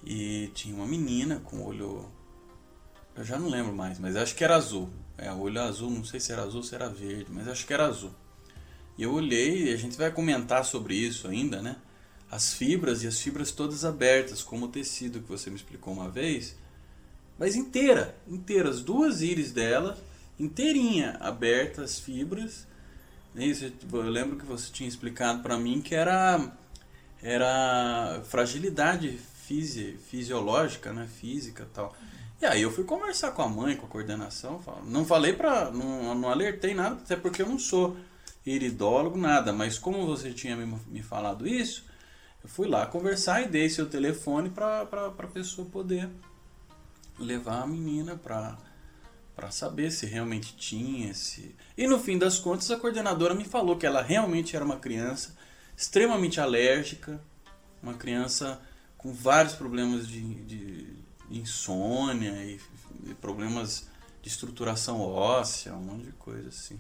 e 0.06 0.52
tinha 0.54 0.76
uma 0.76 0.86
menina 0.86 1.42
com 1.44 1.64
olho 1.64 2.06
eu 3.16 3.24
já 3.24 3.40
não 3.40 3.50
lembro 3.50 3.74
mais, 3.74 4.00
mas 4.00 4.16
acho 4.16 4.36
que 4.36 4.44
era 4.44 4.56
azul. 4.56 4.90
É, 5.18 5.32
olho 5.32 5.62
azul, 5.62 5.90
não 5.90 6.04
sei 6.04 6.20
se 6.20 6.32
era 6.32 6.44
azul 6.44 6.58
ou 6.58 6.64
se 6.64 6.76
era 6.76 6.90
verde, 6.90 7.28
mas 7.30 7.48
acho 7.48 7.66
que 7.66 7.74
era 7.74 7.86
azul. 7.86 8.14
E 8.98 9.04
eu 9.04 9.14
olhei, 9.14 9.70
e 9.70 9.74
a 9.74 9.78
gente 9.78 9.98
vai 9.98 10.12
comentar 10.12 10.64
sobre 10.66 10.96
isso 10.96 11.28
ainda, 11.28 11.62
né? 11.62 11.78
As 12.30 12.54
fibras 12.54 13.04
e 13.04 13.08
as 13.08 13.20
fibras 13.20 13.52
todas 13.52 13.86
abertas, 13.86 14.42
como 14.42 14.66
o 14.66 14.70
tecido 14.70 15.22
que 15.22 15.30
você 15.30 15.50
me 15.50 15.56
explicou 15.56 15.94
uma 15.94 16.10
vez, 16.10 16.56
mas 17.38 17.56
inteira, 17.56 18.16
inteira, 18.28 18.70
as 18.70 18.82
duas 18.82 19.22
íris 19.22 19.52
dela, 19.52 19.98
inteirinha, 20.40 21.18
aberta 21.20 21.84
as 21.84 22.00
fibras. 22.00 22.66
Isso, 23.36 23.72
eu 23.92 24.02
lembro 24.02 24.38
que 24.38 24.46
você 24.46 24.72
tinha 24.72 24.88
explicado 24.88 25.42
para 25.42 25.58
mim 25.58 25.82
que 25.82 25.94
era 25.94 26.52
era 27.22 28.22
fragilidade 28.26 29.18
fisi, 29.48 29.98
fisiológica, 30.10 30.94
né, 30.94 31.08
física, 31.20 31.68
tal. 31.74 31.96
E 32.42 32.46
aí 32.46 32.62
eu 32.62 32.72
fui 32.72 32.84
conversar 32.84 33.32
com 33.32 33.42
a 33.42 33.48
mãe, 33.48 33.76
com 33.76 33.86
a 33.86 33.90
coordenação, 33.90 34.62
não 34.86 35.06
falei 35.06 35.34
para 35.34 35.72
não, 35.72 36.14
não 36.14 36.30
alertei 36.30 36.74
nada, 36.74 36.96
até 36.96 37.16
porque 37.16 37.42
eu 37.42 37.48
não 37.48 37.58
sou 37.58 37.96
iridólogo, 38.46 39.18
nada, 39.18 39.54
mas 39.54 39.78
como 39.78 40.06
você 40.06 40.32
tinha 40.32 40.56
me, 40.56 40.80
me 40.88 41.02
falado 41.02 41.48
isso, 41.48 41.86
eu 42.44 42.50
fui 42.50 42.68
lá 42.68 42.86
conversar 42.86 43.42
e 43.42 43.48
dei 43.48 43.70
seu 43.70 43.90
telefone 43.90 44.50
para 44.50 44.82
a 44.82 45.28
pessoa 45.28 45.68
poder 45.68 46.10
levar 47.18 47.64
a 47.64 47.68
menina 47.68 48.16
para 48.16 48.58
para 49.36 49.52
saber 49.52 49.92
se 49.92 50.06
realmente 50.06 50.56
tinha 50.56 51.12
esse. 51.12 51.54
E 51.78 51.88
no 51.88 52.00
fim 52.00 52.18
das 52.18 52.40
contas, 52.40 52.72
a 52.72 52.78
coordenadora 52.78 53.36
me 53.36 53.44
falou 53.44 53.76
que 53.76 53.86
ela 53.86 54.02
realmente 54.02 54.56
era 54.56 54.64
uma 54.64 54.78
criança 54.78 55.36
extremamente 55.76 56.40
alérgica, 56.40 57.22
uma 57.84 57.96
criança 57.96 58.62
com 58.98 59.14
vários 59.14 59.54
problemas 59.54 60.08
de, 60.08 60.22
de 60.46 61.05
insônia 61.30 62.32
e, 62.44 62.60
e 63.06 63.14
problemas 63.16 63.88
de 64.22 64.30
estruturação 64.30 65.02
óssea, 65.02 65.74
um 65.74 65.82
monte 65.82 66.06
de 66.06 66.12
coisa 66.14 66.50
assim. 66.50 66.80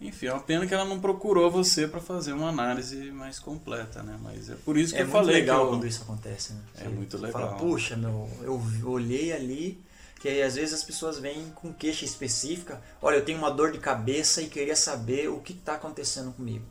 Enfim, 0.00 0.26
é 0.26 0.32
uma 0.32 0.40
pena 0.40 0.66
que 0.66 0.72
ela 0.72 0.86
não 0.86 0.98
procurou 0.98 1.50
você 1.50 1.86
para 1.86 2.00
fazer 2.00 2.32
uma 2.32 2.48
análise 2.48 3.10
mais 3.10 3.38
completa, 3.38 4.02
né? 4.02 4.18
Mas 4.22 4.48
é 4.48 4.54
por 4.54 4.78
isso 4.78 4.94
que 4.94 4.98
é 4.98 5.02
eu 5.02 5.08
falei. 5.08 5.34
É 5.34 5.38
muito 5.38 5.46
legal 5.46 5.64
eu... 5.64 5.68
quando 5.68 5.86
isso 5.86 6.02
acontece, 6.02 6.54
né? 6.54 6.60
É 6.78 6.88
muito 6.88 7.18
legal. 7.18 7.42
Fala, 7.42 7.58
puxa, 7.58 7.96
meu, 7.96 8.26
eu 8.40 8.62
olhei 8.86 9.30
ali, 9.30 9.78
que 10.18 10.26
aí 10.26 10.42
às 10.42 10.54
vezes 10.54 10.72
as 10.72 10.82
pessoas 10.82 11.18
vêm 11.18 11.50
com 11.54 11.70
queixa 11.70 12.06
específica. 12.06 12.80
Olha, 13.02 13.16
eu 13.16 13.24
tenho 13.24 13.36
uma 13.36 13.50
dor 13.50 13.72
de 13.72 13.78
cabeça 13.78 14.40
e 14.40 14.48
queria 14.48 14.74
saber 14.74 15.28
o 15.28 15.40
que 15.40 15.52
está 15.52 15.74
acontecendo 15.74 16.32
comigo. 16.32 16.64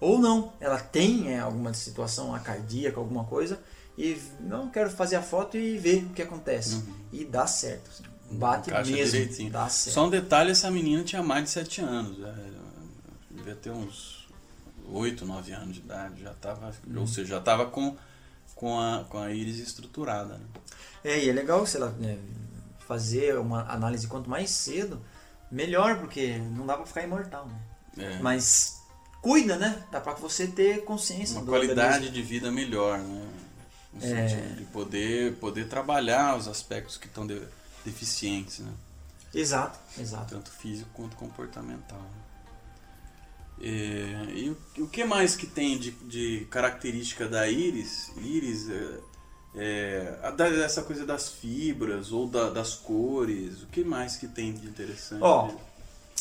Ou 0.00 0.18
não, 0.18 0.52
ela 0.58 0.78
tem 0.78 1.32
é, 1.32 1.38
alguma 1.38 1.72
situação 1.72 2.36
cardíaca, 2.40 2.98
alguma 2.98 3.24
coisa, 3.24 3.60
e 3.96 4.20
não 4.40 4.68
quero 4.68 4.90
fazer 4.90 5.16
a 5.16 5.22
foto 5.22 5.56
e 5.56 5.78
ver 5.78 6.04
o 6.04 6.10
que 6.10 6.22
acontece. 6.22 6.76
Uhum. 6.76 6.94
E 7.12 7.24
dá 7.24 7.46
certo. 7.46 7.90
Assim. 7.90 8.04
Bate 8.30 8.70
Encaixa 8.70 8.90
mesmo. 8.90 9.12
Direitinho. 9.12 9.50
Dá 9.50 9.68
certo. 9.68 9.94
Só 9.94 10.06
um 10.06 10.10
detalhe, 10.10 10.50
essa 10.50 10.70
menina 10.70 11.02
tinha 11.02 11.22
mais 11.22 11.44
de 11.44 11.50
7 11.50 11.80
anos. 11.80 12.18
É, 12.22 12.34
devia 13.30 13.54
ter 13.54 13.70
uns 13.70 14.28
8, 14.90 15.24
9 15.24 15.52
anos 15.52 15.74
de 15.74 15.80
idade. 15.80 16.22
Já 16.22 16.34
tava, 16.34 16.74
uhum. 16.86 17.00
Ou 17.00 17.06
seja, 17.06 17.30
já 17.30 17.38
estava 17.38 17.66
com, 17.66 17.96
com, 18.54 18.78
a, 18.78 19.04
com 19.08 19.18
a 19.18 19.32
íris 19.32 19.58
estruturada. 19.58 20.34
Né? 20.34 20.44
É, 21.04 21.24
e 21.24 21.30
é 21.30 21.32
legal 21.32 21.66
sei 21.66 21.80
lá, 21.80 21.88
né, 21.90 22.18
fazer 22.86 23.38
uma 23.38 23.62
análise 23.70 24.06
quanto 24.08 24.28
mais 24.28 24.50
cedo, 24.50 25.00
melhor, 25.50 25.98
porque 25.98 26.36
não 26.38 26.66
dá 26.66 26.76
para 26.76 26.86
ficar 26.86 27.02
imortal. 27.02 27.48
Né? 27.96 28.16
É. 28.16 28.18
Mas 28.18 28.82
cuida, 29.22 29.56
né? 29.56 29.82
Dá 29.90 30.00
para 30.00 30.14
você 30.14 30.46
ter 30.46 30.84
consciência. 30.84 31.38
Uma 31.38 31.46
qualidade 31.46 31.94
organismo. 31.94 32.14
de 32.14 32.22
vida 32.22 32.50
melhor, 32.50 32.98
né? 32.98 33.35
No 33.96 34.04
é... 34.04 34.28
sentido 34.28 34.56
de 34.56 34.64
poder, 34.64 35.36
poder 35.36 35.68
trabalhar 35.68 36.36
os 36.36 36.48
aspectos 36.48 36.96
que 36.96 37.06
estão 37.06 37.26
de, 37.26 37.40
deficientes, 37.84 38.60
né? 38.60 38.72
Exato, 39.34 39.78
exato. 39.98 40.34
Tanto 40.34 40.50
físico 40.50 40.88
quanto 40.94 41.16
comportamental. 41.16 42.00
É, 43.60 44.32
e 44.34 44.50
o, 44.50 44.84
o 44.84 44.88
que 44.88 45.04
mais 45.04 45.34
que 45.34 45.46
tem 45.46 45.78
de, 45.78 45.90
de 45.90 46.46
característica 46.50 47.26
da 47.28 47.48
íris? 47.48 48.12
Íris 48.18 48.68
é, 48.68 48.98
é, 49.56 50.62
essa 50.62 50.82
coisa 50.82 51.06
das 51.06 51.30
fibras 51.30 52.12
ou 52.12 52.26
da, 52.26 52.50
das 52.50 52.74
cores, 52.74 53.62
o 53.62 53.66
que 53.66 53.82
mais 53.82 54.16
que 54.16 54.28
tem 54.28 54.52
de 54.52 54.66
interessante? 54.66 55.22
Ó, 55.22 55.50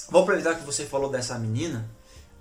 vou 0.10 0.22
aproveitar 0.24 0.56
que 0.56 0.66
você 0.66 0.86
falou 0.86 1.10
dessa 1.10 1.38
menina, 1.38 1.90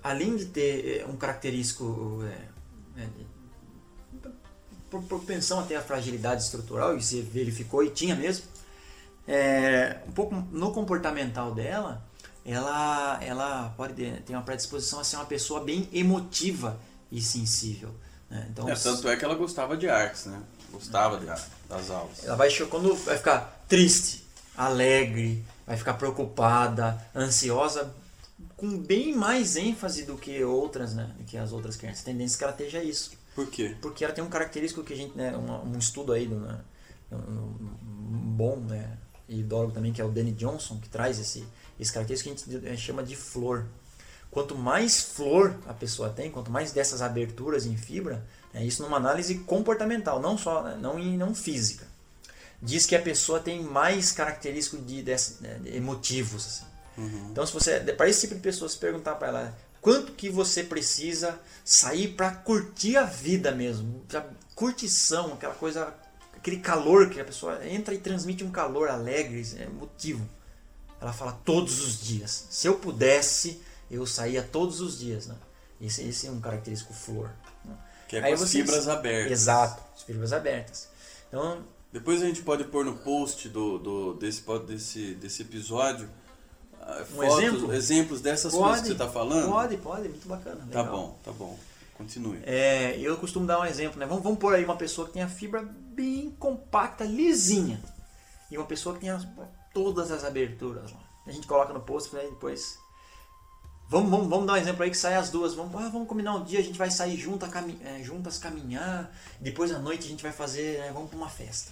além 0.01 0.37
de 0.37 0.45
ter 0.45 1.01
é, 1.01 1.05
um 1.05 1.17
característico 1.17 2.23
é, 2.23 3.05
é, 4.99 5.01
propensão 5.07 5.59
a 5.59 5.63
ter 5.63 5.75
a 5.75 5.81
fragilidade 5.81 6.43
estrutural, 6.43 6.95
e 6.95 7.01
você 7.01 7.21
verificou 7.21 7.83
e 7.83 7.89
tinha 7.89 8.15
mesmo, 8.15 8.45
é, 9.27 9.97
um 10.07 10.11
pouco 10.11 10.35
no 10.51 10.71
comportamental 10.71 11.53
dela, 11.53 12.03
ela, 12.45 13.19
ela 13.23 13.73
pode 13.75 13.93
ter 13.93 14.33
uma 14.33 14.43
predisposição 14.43 14.99
a 14.99 15.03
ser 15.03 15.15
uma 15.15 15.25
pessoa 15.25 15.63
bem 15.63 15.89
emotiva 15.91 16.79
e 17.11 17.19
sensível. 17.21 17.89
Né? 18.29 18.47
Então, 18.51 18.69
é, 18.69 18.75
tanto 18.75 19.07
é 19.07 19.15
que 19.15 19.25
ela 19.25 19.35
gostava 19.35 19.75
de 19.75 19.89
artes, 19.89 20.25
né? 20.25 20.41
Gostava 20.71 21.17
de, 21.17 21.25
das 21.25 21.89
aulas. 21.89 22.23
Ela 22.23 22.35
vai 22.35 22.51
quando 22.69 22.95
vai 22.95 23.17
ficar 23.17 23.63
triste, 23.67 24.25
alegre, 24.55 25.43
vai 25.65 25.77
ficar 25.77 25.95
preocupada, 25.95 27.01
ansiosa, 27.15 27.93
com 28.55 28.77
bem 28.77 29.15
mais 29.15 29.55
ênfase 29.55 30.03
do 30.03 30.15
que 30.15 30.43
outras, 30.43 30.93
né? 30.93 31.09
Do 31.17 31.23
que 31.23 31.37
as 31.37 31.51
outras 31.51 31.75
crianças. 31.75 32.01
A 32.01 32.05
tendência 32.05 32.35
é 32.35 32.37
que 32.37 32.43
ela 32.43 32.53
esteja 32.53 32.83
isso. 32.83 33.11
Por 33.35 33.47
quê? 33.47 33.75
Porque 33.81 34.03
ela 34.05 34.13
tem 34.13 34.23
um 34.23 34.29
característico 34.29 34.83
que 34.83 34.93
a 34.93 34.95
gente, 34.95 35.15
né, 35.15 35.35
um, 35.35 35.75
um 35.75 35.77
estudo 35.77 36.13
aí 36.13 36.25
do, 36.25 36.39
né, 36.39 36.57
um, 37.11 37.69
bom, 38.35 38.55
né, 38.57 38.97
idólogo 39.27 39.73
também, 39.73 39.91
que 39.91 40.01
é 40.01 40.05
o 40.05 40.09
Danny 40.09 40.31
Johnson, 40.31 40.79
que 40.79 40.87
traz 40.87 41.19
esse, 41.19 41.45
esse 41.77 41.91
característico 41.91 42.33
que 42.33 42.55
a 42.55 42.69
gente 42.69 42.81
chama 42.81 43.03
de 43.03 43.15
flor. 43.15 43.65
Quanto 44.31 44.55
mais 44.55 45.01
flor 45.01 45.57
a 45.67 45.73
pessoa 45.73 46.09
tem, 46.09 46.31
quanto 46.31 46.49
mais 46.49 46.71
dessas 46.71 47.01
aberturas 47.01 47.65
em 47.65 47.75
fibra, 47.75 48.25
né, 48.53 48.63
isso 48.63 48.81
numa 48.81 48.97
análise 48.97 49.35
comportamental, 49.39 50.21
não 50.21 50.37
só, 50.37 50.63
né, 50.63 50.77
não, 50.79 50.97
não 50.97 51.35
física. 51.35 51.85
Diz 52.61 52.85
que 52.85 52.95
a 52.95 53.01
pessoa 53.01 53.39
tem 53.39 53.61
mais 53.61 54.13
característicos 54.13 54.85
de, 54.87 55.03
de, 55.03 55.11
né, 55.41 55.59
de 55.61 55.75
emotivos. 55.75 56.45
Assim. 56.45 56.65
Uhum. 56.97 57.27
Então, 57.31 57.45
se 57.45 57.53
você, 57.53 57.79
para 57.81 58.07
esse 58.07 58.21
tipo 58.21 58.35
de 58.35 58.39
pessoa, 58.39 58.69
se 58.69 58.77
perguntar 58.77 59.15
para 59.15 59.27
ela 59.27 59.57
quanto 59.85 60.13
que 60.13 60.29
você 60.31 60.63
precisa 60.63 61.39
sair 61.63 62.07
para 62.15 62.31
curtir 62.31 62.97
a 62.97 63.03
vida 63.03 63.51
mesmo, 63.51 64.03
curtição, 64.55 65.33
aquela 65.33 65.53
coisa 65.53 65.93
aquele 66.35 66.57
calor 66.57 67.07
que 67.07 67.21
a 67.21 67.23
pessoa 67.23 67.63
entra 67.67 67.93
e 67.93 67.99
transmite 67.99 68.43
um 68.43 68.49
calor 68.49 68.89
alegre, 68.89 69.45
é 69.59 69.67
motivo. 69.67 70.27
Ela 70.99 71.13
fala 71.13 71.33
todos 71.45 71.85
os 71.85 72.01
dias. 72.01 72.47
Se 72.49 72.67
eu 72.67 72.79
pudesse, 72.79 73.61
eu 73.91 74.07
saía 74.07 74.41
todos 74.41 74.81
os 74.81 74.97
dias, 74.97 75.27
né? 75.27 75.35
Esse, 75.79 76.01
esse 76.01 76.25
é 76.25 76.31
um 76.31 76.39
característico 76.39 76.91
flor. 76.91 77.29
Né? 77.63 77.77
Que 78.07 78.17
é 78.17 78.21
com 78.21 78.25
Aí 78.25 78.33
as 78.33 78.39
vocês... 78.39 78.65
fibras 78.65 78.87
abertas. 78.87 79.31
Exato, 79.31 79.83
as 79.95 80.01
fibras 80.01 80.33
abertas. 80.33 80.89
Então, 81.27 81.63
depois 81.93 82.23
a 82.23 82.25
gente 82.25 82.41
pode 82.41 82.63
pôr 82.63 82.83
no 82.83 82.97
post 82.97 83.49
do, 83.49 83.77
do 83.77 84.13
desse, 84.15 84.41
desse, 84.65 85.13
desse 85.13 85.43
episódio 85.43 86.09
um 86.85 87.05
fotos, 87.05 87.37
exemplo? 87.39 87.73
exemplos 87.73 88.21
dessas 88.21 88.51
pode, 88.51 88.63
coisas 88.63 88.81
que 88.81 88.87
você 88.87 88.93
está 88.93 89.09
falando. 89.09 89.49
Pode, 89.49 89.77
pode, 89.77 90.09
muito 90.09 90.27
bacana. 90.27 90.57
Tá 90.71 90.81
legal. 90.81 90.85
Tá 90.85 90.91
bom, 90.91 91.19
tá 91.23 91.31
bom. 91.31 91.59
Continue. 91.97 92.39
É, 92.43 92.99
eu 92.99 93.17
costumo 93.17 93.47
dar 93.47 93.59
um 93.59 93.65
exemplo, 93.65 93.99
né? 93.99 94.05
Vamos, 94.05 94.23
vamos 94.23 94.37
pôr 94.37 94.53
aí 94.53 94.65
uma 94.65 94.75
pessoa 94.75 95.07
que 95.07 95.13
tem 95.13 95.23
a 95.23 95.29
fibra 95.29 95.61
bem 95.63 96.29
compacta, 96.37 97.05
lisinha. 97.05 97.81
E 98.51 98.57
uma 98.57 98.67
pessoa 98.67 98.93
que 98.95 99.01
tem 99.01 99.09
as, 99.09 99.25
todas 99.73 100.11
as 100.11 100.23
aberturas 100.23 100.91
lá. 100.91 100.99
A 101.25 101.31
gente 101.31 101.47
coloca 101.47 101.73
no 101.73 101.79
post 101.79 102.15
e 102.15 102.29
depois. 102.29 102.77
Vamos, 103.87 104.09
vamos, 104.09 104.27
vamos 104.27 104.45
dar 104.45 104.53
um 104.53 104.57
exemplo 104.57 104.83
aí 104.83 104.89
que 104.89 104.97
sai 104.97 105.15
as 105.15 105.29
duas. 105.29 105.53
Vamos, 105.53 105.73
ah, 105.75 105.89
vamos 105.89 106.07
combinar 106.07 106.35
um 106.35 106.43
dia, 106.43 106.59
a 106.59 106.63
gente 106.63 106.77
vai 106.77 106.91
sair 106.91 107.17
junto, 107.17 107.47
cami 107.47 107.79
é, 107.83 108.03
juntas 108.03 108.37
caminhar. 108.37 109.11
Depois 109.39 109.71
à 109.71 109.79
noite 109.79 110.05
a 110.05 110.09
gente 110.09 110.21
vai 110.21 110.31
fazer. 110.31 110.79
Né, 110.79 110.91
vamos 110.93 111.09
para 111.09 111.17
uma 111.17 111.29
festa. 111.29 111.71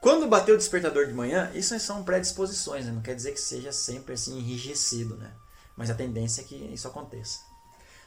Quando 0.00 0.28
bater 0.28 0.52
o 0.52 0.58
despertador 0.58 1.06
de 1.06 1.12
manhã, 1.12 1.50
isso 1.54 1.78
são 1.80 2.04
predisposições, 2.04 2.86
né? 2.86 2.92
não 2.92 3.02
quer 3.02 3.14
dizer 3.14 3.32
que 3.32 3.40
seja 3.40 3.72
sempre 3.72 4.14
assim 4.14 4.38
enrijecido, 4.38 5.16
né? 5.16 5.32
Mas 5.76 5.90
a 5.90 5.94
tendência 5.94 6.42
é 6.42 6.44
que 6.44 6.54
isso 6.54 6.86
aconteça. 6.86 7.40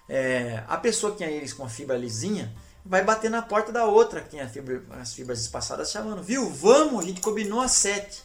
É, 0.08 0.64
a 0.68 0.78
pessoa 0.78 1.12
que 1.12 1.20
tem 1.20 1.36
íris 1.36 1.54
com 1.54 1.64
a 1.64 1.70
fibra 1.70 1.98
lisinha 1.98 2.54
vai 2.86 3.04
bater 3.04 3.30
na 3.30 3.42
porta 3.42 3.72
da 3.72 3.86
outra 3.86 4.22
que 4.22 4.30
tem 4.30 4.48
fibra, 4.50 4.84
as 5.00 5.14
fibras 5.14 5.40
espaçadas 5.40 5.92
chamando, 5.92 6.24
viu? 6.24 6.50
Vamos, 6.50 7.04
a 7.04 7.08
gente 7.08 7.22
combinou 7.22 7.62
às 7.62 7.72
sete. 7.72 8.24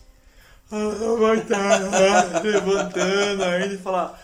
Ela 0.71 1.17
vai 1.17 1.39
estar 1.39 2.43
levantando 2.43 3.45
ainda 3.45 3.75
e 3.75 3.79
falar, 3.79 4.21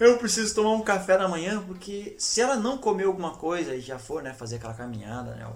eu 0.00 0.18
preciso 0.18 0.54
tomar 0.54 0.72
um 0.72 0.82
café 0.82 1.16
na 1.16 1.28
manhã, 1.28 1.62
porque 1.64 2.16
se 2.18 2.40
ela 2.40 2.56
não 2.56 2.78
comer 2.78 3.04
alguma 3.04 3.36
coisa 3.36 3.74
e 3.74 3.80
já 3.80 3.98
for 3.98 4.22
né, 4.22 4.34
fazer 4.34 4.56
aquela 4.56 4.74
caminhada, 4.74 5.36
né, 5.36 5.46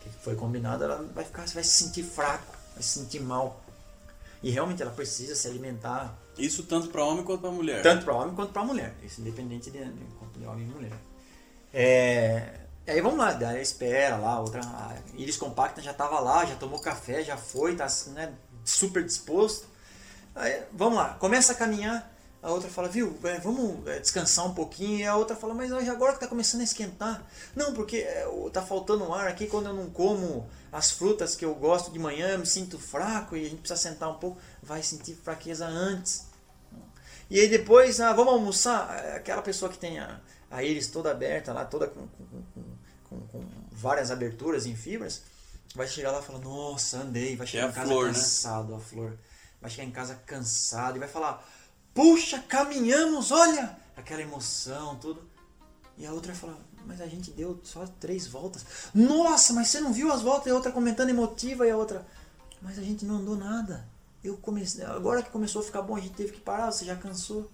que 0.00 0.10
foi 0.22 0.36
combinado, 0.36 0.84
ela 0.84 1.04
vai 1.12 1.24
ficar, 1.24 1.44
vai 1.46 1.64
se 1.64 1.84
sentir 1.84 2.04
fraco, 2.04 2.59
se 2.82 2.98
sentir 2.98 3.20
mal. 3.20 3.62
E 4.42 4.50
realmente 4.50 4.82
ela 4.82 4.90
precisa 4.90 5.34
se 5.34 5.46
alimentar. 5.46 6.16
Isso 6.38 6.62
tanto 6.62 6.88
para 6.88 7.04
homem 7.04 7.22
quanto 7.22 7.40
para 7.40 7.50
mulher. 7.50 7.82
Tanto 7.82 8.04
para 8.04 8.14
homem 8.14 8.34
quanto 8.34 8.52
para 8.52 8.64
mulher. 8.64 8.94
Isso 9.02 9.20
independente 9.20 9.70
de, 9.70 9.84
de, 9.84 10.46
homem 10.46 10.66
e 10.66 10.70
mulher. 10.70 10.92
É, 11.72 12.60
aí 12.86 13.00
vamos 13.00 13.18
lá, 13.18 13.32
daí 13.32 13.60
espera 13.60 14.16
lá, 14.16 14.40
outra. 14.40 14.60
A 14.62 14.96
íris 15.14 15.36
compacta 15.36 15.82
já 15.82 15.90
estava 15.90 16.18
lá, 16.20 16.44
já 16.46 16.56
tomou 16.56 16.80
café, 16.80 17.22
já 17.22 17.36
foi, 17.36 17.76
tá 17.76 17.86
né, 18.08 18.32
super 18.64 19.04
disposto. 19.04 19.68
Aí, 20.34 20.62
vamos 20.72 20.98
lá, 20.98 21.14
começa 21.14 21.52
a 21.52 21.56
caminhar. 21.56 22.09
A 22.42 22.50
outra 22.50 22.70
fala, 22.70 22.88
viu, 22.88 23.18
é, 23.24 23.38
vamos 23.38 23.86
é, 23.86 23.98
descansar 23.98 24.46
um 24.46 24.54
pouquinho. 24.54 25.00
E 25.00 25.04
a 25.04 25.14
outra 25.14 25.36
fala, 25.36 25.54
mas 25.54 25.70
hoje 25.70 25.90
agora 25.90 26.14
que 26.14 26.20
tá 26.20 26.26
começando 26.26 26.62
a 26.62 26.64
esquentar. 26.64 27.22
Não, 27.54 27.74
porque 27.74 27.98
é, 27.98 28.26
tá 28.52 28.62
faltando 28.62 29.12
ar 29.12 29.28
aqui 29.28 29.46
quando 29.46 29.66
eu 29.66 29.74
não 29.74 29.90
como 29.90 30.48
as 30.72 30.90
frutas 30.90 31.36
que 31.36 31.44
eu 31.44 31.54
gosto 31.54 31.90
de 31.90 31.98
manhã, 31.98 32.38
me 32.38 32.46
sinto 32.46 32.78
fraco 32.78 33.36
e 33.36 33.44
a 33.44 33.48
gente 33.48 33.58
precisa 33.60 33.78
sentar 33.78 34.08
um 34.08 34.18
pouco. 34.18 34.40
Vai 34.62 34.82
sentir 34.82 35.14
fraqueza 35.14 35.66
antes. 35.66 36.26
E 37.28 37.38
aí 37.38 37.48
depois, 37.48 38.00
ah, 38.00 38.12
vamos 38.12 38.32
almoçar. 38.32 38.88
Aquela 39.14 39.42
pessoa 39.42 39.70
que 39.70 39.78
tem 39.78 39.98
a, 39.98 40.20
a 40.50 40.62
íris 40.62 40.88
toda 40.88 41.10
aberta 41.10 41.52
lá, 41.52 41.64
toda 41.66 41.86
com, 41.88 42.08
com, 42.08 42.42
com, 43.08 43.20
com 43.28 43.44
várias 43.70 44.10
aberturas 44.10 44.64
em 44.64 44.74
fibras, 44.74 45.22
vai 45.74 45.86
chegar 45.86 46.10
lá 46.10 46.20
e 46.20 46.22
falar, 46.22 46.38
nossa, 46.38 46.98
andei, 46.98 47.36
vai 47.36 47.46
chegar 47.46 47.66
É 47.66 47.68
em 47.68 47.72
casa 47.72 47.86
flor, 47.86 48.06
né? 48.06 48.12
cansado, 48.14 48.74
a 48.74 48.80
flor. 48.80 49.18
Vai 49.60 49.70
chegar 49.70 49.84
em 49.86 49.92
casa 49.92 50.14
cansado 50.26 50.96
e 50.96 50.98
vai 50.98 51.08
falar, 51.08 51.46
puxa, 51.94 52.38
caminhamos, 52.40 53.30
olha! 53.30 53.76
Aquela 53.96 54.22
emoção, 54.22 54.96
tudo. 54.96 55.28
E 55.96 56.06
a 56.06 56.12
outra 56.12 56.32
vai 56.32 56.40
falar, 56.40 56.58
mas 56.86 57.00
a 57.00 57.06
gente 57.06 57.30
deu 57.30 57.60
só 57.62 57.84
três 58.00 58.26
voltas. 58.26 58.64
Nossa, 58.94 59.52
mas 59.52 59.68
você 59.68 59.80
não 59.80 59.92
viu 59.92 60.10
as 60.10 60.22
voltas? 60.22 60.46
E 60.46 60.50
a 60.50 60.54
outra 60.54 60.72
comentando 60.72 61.10
emotiva 61.10 61.66
e 61.66 61.70
a 61.70 61.76
outra, 61.76 62.06
mas 62.62 62.78
a 62.78 62.82
gente 62.82 63.04
não 63.04 63.16
andou 63.16 63.36
nada. 63.36 63.86
Eu 64.24 64.36
comecei, 64.36 64.84
agora 64.84 65.22
que 65.22 65.30
começou 65.30 65.60
a 65.60 65.64
ficar 65.64 65.82
bom, 65.82 65.96
a 65.96 66.00
gente 66.00 66.14
teve 66.14 66.32
que 66.32 66.40
parar, 66.40 66.70
você 66.70 66.84
já 66.84 66.96
cansou. 66.96 67.50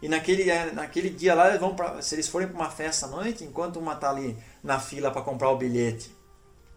E 0.00 0.08
naquele, 0.08 0.50
é, 0.50 0.72
naquele 0.72 1.10
dia 1.10 1.34
lá, 1.34 1.48
eles 1.48 1.60
vão 1.60 1.76
pra, 1.76 2.02
se 2.02 2.14
eles 2.14 2.26
forem 2.26 2.48
para 2.48 2.56
uma 2.56 2.70
festa 2.70 3.06
à 3.06 3.08
noite, 3.08 3.44
enquanto 3.44 3.78
uma 3.78 3.94
tá 3.94 4.10
ali 4.10 4.36
na 4.62 4.80
fila 4.80 5.12
para 5.12 5.22
comprar 5.22 5.50
o 5.50 5.56
bilhete 5.56 6.14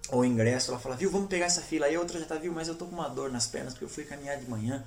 ou 0.10 0.24
ingresso, 0.24 0.70
ela 0.70 0.80
fala, 0.80 0.96
viu, 0.96 1.10
vamos 1.10 1.28
pegar 1.28 1.46
essa 1.46 1.62
fila 1.62 1.88
aí, 1.88 1.96
a 1.96 2.00
outra 2.00 2.20
já 2.20 2.26
tá, 2.28 2.36
viu, 2.36 2.54
mas 2.54 2.68
eu 2.68 2.76
tô 2.76 2.86
com 2.86 2.94
uma 2.94 3.08
dor 3.08 3.32
nas 3.32 3.48
pernas 3.48 3.74
porque 3.74 3.86
eu 3.86 3.90
fui 3.90 4.04
caminhar 4.04 4.38
de 4.38 4.48
manhã 4.48 4.86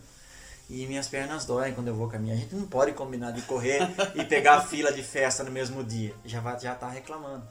e 0.68 0.86
minhas 0.86 1.08
pernas 1.08 1.44
doem 1.44 1.72
quando 1.74 1.88
eu 1.88 1.94
vou 1.94 2.08
caminhar. 2.08 2.36
A 2.36 2.40
gente 2.40 2.54
não 2.54 2.66
pode 2.66 2.92
combinar 2.92 3.30
de 3.32 3.42
correr 3.42 3.80
e 4.14 4.24
pegar 4.24 4.56
a 4.56 4.60
fila 4.60 4.92
de 4.92 5.02
festa 5.02 5.42
no 5.42 5.50
mesmo 5.50 5.82
dia. 5.82 6.14
Já 6.24 6.40
vai, 6.40 6.58
já 6.60 6.74
tá 6.74 6.88
reclamando. 6.88 7.42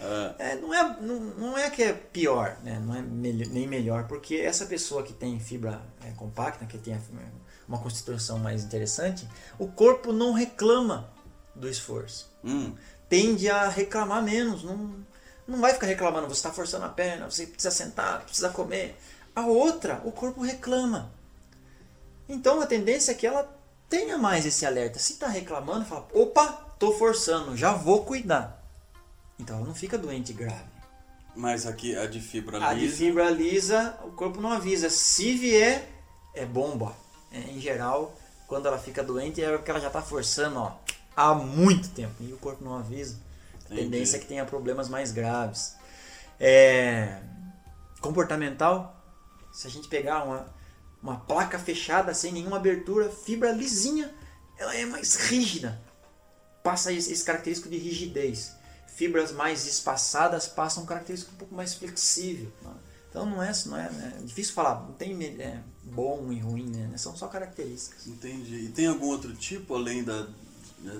Ah, 0.00 0.34
É, 0.38 0.56
não, 0.56 0.74
é, 0.74 0.96
não, 1.00 1.20
não 1.20 1.58
é 1.58 1.70
que 1.70 1.82
é 1.82 1.92
pior, 1.92 2.56
né? 2.64 2.80
não 2.84 2.94
é 2.94 3.00
melhor- 3.02 3.48
nem 3.52 3.66
melhor, 3.66 4.06
porque 4.08 4.36
essa 4.36 4.66
pessoa 4.66 5.02
que 5.02 5.12
tem 5.12 5.38
fibra 5.38 5.80
é, 6.04 6.10
compacta, 6.12 6.66
que 6.66 6.78
tem 6.78 6.98
uma 7.68 7.78
constituição 7.78 8.38
mais 8.38 8.64
interessante, 8.64 9.26
o 9.58 9.68
corpo 9.68 10.12
não 10.12 10.32
reclama 10.32 11.08
do 11.54 11.68
esforço. 11.68 12.30
hum, 12.42 12.74
Tende 13.08 13.48
a 13.48 13.68
reclamar 13.68 14.22
menos. 14.22 14.64
Não, 14.64 14.94
não 15.46 15.60
vai 15.60 15.72
ficar 15.74 15.86
reclamando, 15.86 16.26
você 16.26 16.34
está 16.34 16.50
forçando 16.50 16.84
a 16.86 16.88
perna, 16.88 17.30
você 17.30 17.46
precisa 17.46 17.70
sentar, 17.70 18.22
precisa 18.22 18.48
comer. 18.48 18.96
A 19.36 19.46
outra, 19.46 20.00
o 20.04 20.10
corpo 20.10 20.42
reclama. 20.42 21.12
Então 22.28 22.60
a 22.60 22.66
tendência 22.66 23.12
é 23.12 23.14
que 23.14 23.26
ela 23.26 23.48
tenha 23.88 24.16
mais 24.18 24.46
esse 24.46 24.64
alerta. 24.64 24.98
Se 24.98 25.12
está 25.14 25.28
reclamando, 25.28 25.84
fala: 25.84 26.06
opa, 26.12 26.66
estou 26.72 26.96
forçando, 26.98 27.56
já 27.56 27.72
vou 27.74 28.04
cuidar. 28.04 28.62
Então 29.38 29.56
ela 29.56 29.66
não 29.66 29.74
fica 29.74 29.98
doente 29.98 30.32
grave. 30.32 30.64
mas 31.34 31.66
aqui 31.66 31.96
a 31.96 32.06
de 32.06 32.20
fibra 32.20 32.64
A 32.64 32.72
de 32.74 32.80
lisa. 32.80 32.96
fibra 32.96 33.30
lisa, 33.30 33.98
o 34.04 34.12
corpo 34.12 34.40
não 34.40 34.50
avisa. 34.52 34.88
Se 34.88 35.34
vier, 35.36 35.88
é 36.34 36.44
bomba. 36.46 36.94
É, 37.32 37.38
em 37.50 37.60
geral, 37.60 38.16
quando 38.46 38.66
ela 38.66 38.78
fica 38.78 39.02
doente, 39.02 39.42
é 39.42 39.56
porque 39.56 39.70
ela 39.70 39.80
já 39.80 39.88
está 39.88 40.00
forçando 40.00 40.58
ó, 40.60 40.72
há 41.16 41.34
muito 41.34 41.88
tempo. 41.90 42.14
E 42.20 42.32
o 42.32 42.38
corpo 42.38 42.62
não 42.64 42.76
avisa. 42.76 43.18
A 43.54 43.64
Entendi. 43.64 43.80
tendência 43.82 44.16
é 44.16 44.20
que 44.20 44.26
tenha 44.26 44.44
problemas 44.44 44.88
mais 44.88 45.10
graves. 45.10 45.74
É, 46.38 47.18
comportamental, 48.00 48.94
se 49.52 49.66
a 49.66 49.70
gente 49.70 49.88
pegar 49.88 50.22
uma, 50.24 50.46
uma 51.04 51.16
placa 51.16 51.58
fechada 51.58 52.14
sem 52.14 52.32
nenhuma 52.32 52.56
abertura, 52.56 53.10
fibra 53.10 53.52
lisinha, 53.52 54.10
ela 54.58 54.74
é 54.74 54.86
mais 54.86 55.14
rígida. 55.16 55.78
Passa 56.62 56.90
esse, 56.90 57.22
característico 57.22 57.68
de 57.68 57.76
rigidez. 57.76 58.52
Fibras 58.96 59.30
mais 59.30 59.66
espaçadas 59.66 60.46
passam 60.46 60.82
um 60.84 60.86
característico 60.86 61.32
um 61.34 61.36
pouco 61.36 61.54
mais 61.54 61.74
flexível. 61.74 62.50
né? 62.62 62.72
Então 63.10 63.26
não 63.26 63.42
é, 63.42 63.52
não 63.66 63.76
é, 63.76 63.84
é 64.18 64.22
difícil 64.24 64.54
falar, 64.54 64.80
não 64.82 64.92
tem 64.94 65.22
é, 65.40 65.60
bom 65.82 66.32
e 66.32 66.40
ruim, 66.40 66.70
né? 66.70 66.96
são 66.96 67.14
só 67.14 67.28
características. 67.28 68.06
Entendi. 68.06 68.54
E 68.64 68.68
tem 68.70 68.86
algum 68.86 69.08
outro 69.08 69.34
tipo 69.34 69.74
além 69.74 70.02
da, 70.02 70.26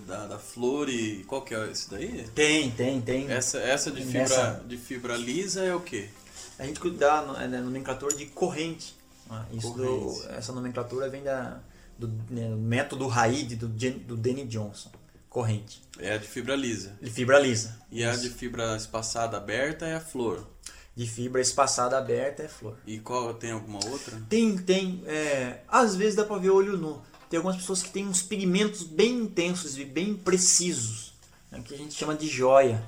da, 0.07 0.27
da 0.27 0.39
flor 0.39 0.91
e. 0.91 1.25
Qual 1.25 1.41
que 1.43 1.55
é 1.55 1.71
esse 1.71 1.89
daí? 1.91 2.29
Tem, 2.35 2.71
tem, 2.73 3.01
tem. 3.01 3.31
Essa, 3.33 3.59
essa 3.59 3.91
de 3.91 4.03
fibra, 4.03 4.21
Nessa- 4.21 4.65
de 4.69 4.77
fibra 4.77 5.17
lisa 5.17 5.63
é 5.65 5.75
o 5.75 5.81
quê? 5.81 6.11
A 6.59 6.67
gente 6.67 6.79
dá 6.91 7.23
no- 7.23 7.37
é, 7.37 7.49
nomenclatura 7.49 8.15
de 8.15 8.27
corrente. 8.27 8.95
Né? 9.29 9.47
Isso 9.53 9.72
do- 9.72 9.85
Corrente. 9.85 10.27
essa 10.37 10.53
nomenclatura 10.53 11.09
vem 11.09 11.22
da, 11.22 11.61
do 11.99 12.09
né, 12.31 12.49
método 12.57 13.11
Haid 13.11 13.57
do, 13.57 13.68
do 13.68 14.16
Danny 14.16 14.45
Johnson. 14.47 14.91
Corrente. 15.29 15.83
É 15.99 16.12
a 16.14 16.18
de 16.18 16.29
fibra 16.29 16.55
lisa. 16.55 16.97
De 17.03 17.11
fibra 17.11 17.39
lisa. 17.41 17.77
E 17.91 18.05
a 18.05 18.14
de 18.14 18.31
fibra 18.31 18.77
espaçada 18.77 19.37
aberta 19.37 19.85
é 19.85 19.97
a 19.97 20.01
flor. 20.01 20.47
De 20.95 21.09
fibra 21.09 21.41
espaçada 21.41 21.99
aberta 21.99 22.45
é 22.45 22.49
flor. 22.49 22.77
E 22.87 23.01
qual 23.01 23.35
tem 23.35 23.51
alguma 23.51 23.85
outra? 23.85 24.16
Tem, 24.29 24.57
tem. 24.57 25.03
é, 25.07 25.62
às 25.66 25.97
vezes 25.97 26.14
dá 26.14 26.25
pra 26.25 26.39
ver 26.39 26.51
olho 26.51 26.77
nu. 26.79 27.03
Tem 27.29 27.37
algumas 27.39 27.57
pessoas 27.57 27.83
que 27.83 27.91
têm 27.91 28.07
uns 28.07 28.22
pigmentos 28.22 28.85
bem 28.85 29.18
intensos 29.22 29.77
e 29.77 29.85
bem 29.85 30.14
precisos, 30.14 31.14
né, 31.51 31.61
que 31.64 31.75
a 31.75 31.77
gente 31.77 31.95
chama 31.95 32.14
de 32.14 32.29
joia 32.29 32.81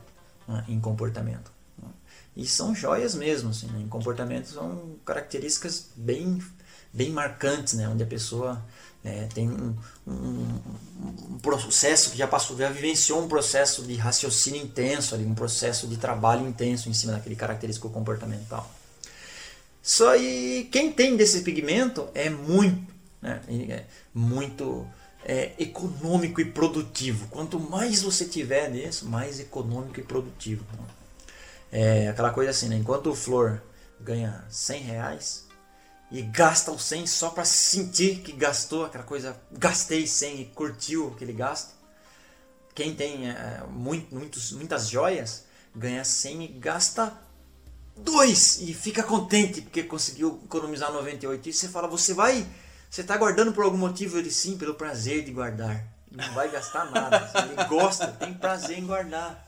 né, 0.47 0.65
em 0.69 0.79
comportamento. 0.79 1.51
E 2.37 2.45
são 2.47 2.75
joias 2.75 3.15
mesmo, 3.15 3.51
assim, 3.51 3.67
né, 3.69 3.81
em 3.81 3.89
comportamento 3.89 4.47
são 4.47 4.97
características 5.05 5.87
bem, 5.97 6.43
bem 6.93 7.11
marcantes, 7.11 7.75
né, 7.75 7.89
onde 7.89 8.03
a 8.03 8.07
pessoa 8.07 8.63
né, 9.03 9.29
tem 9.33 9.49
um, 9.49 9.75
um- 10.07 10.61
um 11.31 11.39
processo 11.39 12.11
que 12.11 12.19
já 12.19 12.27
passou, 12.27 12.57
já 12.59 12.69
vivenciou 12.69 13.23
um 13.25 13.29
processo 13.29 13.83
de 13.85 13.95
raciocínio 13.95 14.61
intenso, 14.63 15.15
ali, 15.15 15.25
um 15.25 15.35
processo 15.35 15.87
de 15.87 15.97
trabalho 15.97 16.47
intenso 16.47 16.89
em 16.89 16.95
cima 16.95 17.13
daquele 17.13 17.37
característico 17.37 17.89
comportamental. 17.89 18.71
Só 19.83 20.17
e 20.17 20.69
quem 20.73 20.93
tem 20.93 21.17
desse 21.17 21.43
pigmento 21.43 22.09
é 22.15 22.29
muito, 22.29 22.93
né, 23.23 23.41
é 23.49 23.85
muito 24.13 24.87
é, 25.25 25.53
econômico 25.59 26.41
e 26.41 26.45
produtivo. 26.45 27.29
Quanto 27.29 27.59
mais 27.59 28.03
você 28.03 28.25
tiver 28.25 28.71
disso, 28.71 29.07
mais 29.09 29.41
econômico 29.41 29.99
e 30.01 30.03
produtivo. 30.03 30.65
É 31.79 32.09
aquela 32.09 32.31
coisa 32.31 32.53
assim, 32.53 32.71
né? 32.71 32.77
Enquanto 32.77 33.11
o 33.11 33.15
Flor 33.15 33.61
ganha 34.01 34.43
100 34.49 34.81
reais 34.81 35.47
e 36.11 36.23
gasta 36.23 36.73
os 36.73 36.83
100 36.83 37.07
só 37.07 37.29
para 37.29 37.45
sentir 37.45 38.21
que 38.21 38.33
gastou 38.33 38.87
aquela 38.87 39.05
coisa, 39.05 39.39
gastei 39.53 40.07
100 40.07 40.41
e 40.41 40.45
curtiu 40.47 41.13
aquele 41.15 41.35
gasto. 41.35 41.75
Quem 42.75 42.95
tem 42.95 43.29
é, 43.29 43.63
muito, 43.69 44.15
muitos, 44.15 44.53
muitas 44.53 44.89
joias 44.89 45.45
ganha 45.75 46.03
100 46.03 46.45
e 46.45 46.49
gasta 46.49 47.13
dois 47.95 48.59
e 48.63 48.73
fica 48.73 49.03
contente 49.03 49.61
porque 49.61 49.83
conseguiu 49.83 50.41
economizar 50.47 50.91
98. 50.91 51.47
E 51.47 51.53
você 51.53 51.69
fala, 51.69 51.87
você 51.87 52.15
vai, 52.15 52.47
você 52.89 53.03
está 53.03 53.19
guardando 53.19 53.53
por 53.53 53.65
algum 53.65 53.77
motivo? 53.77 54.17
Ele 54.17 54.31
sim, 54.31 54.57
pelo 54.57 54.77
prazer 54.77 55.25
de 55.27 55.31
guardar. 55.31 55.85
Não 56.11 56.33
vai 56.33 56.51
gastar 56.51 56.91
nada. 56.91 57.31
Ele 57.43 57.69
gosta, 57.69 58.07
tem 58.07 58.33
prazer 58.33 58.79
em 58.79 58.87
guardar. 58.87 59.46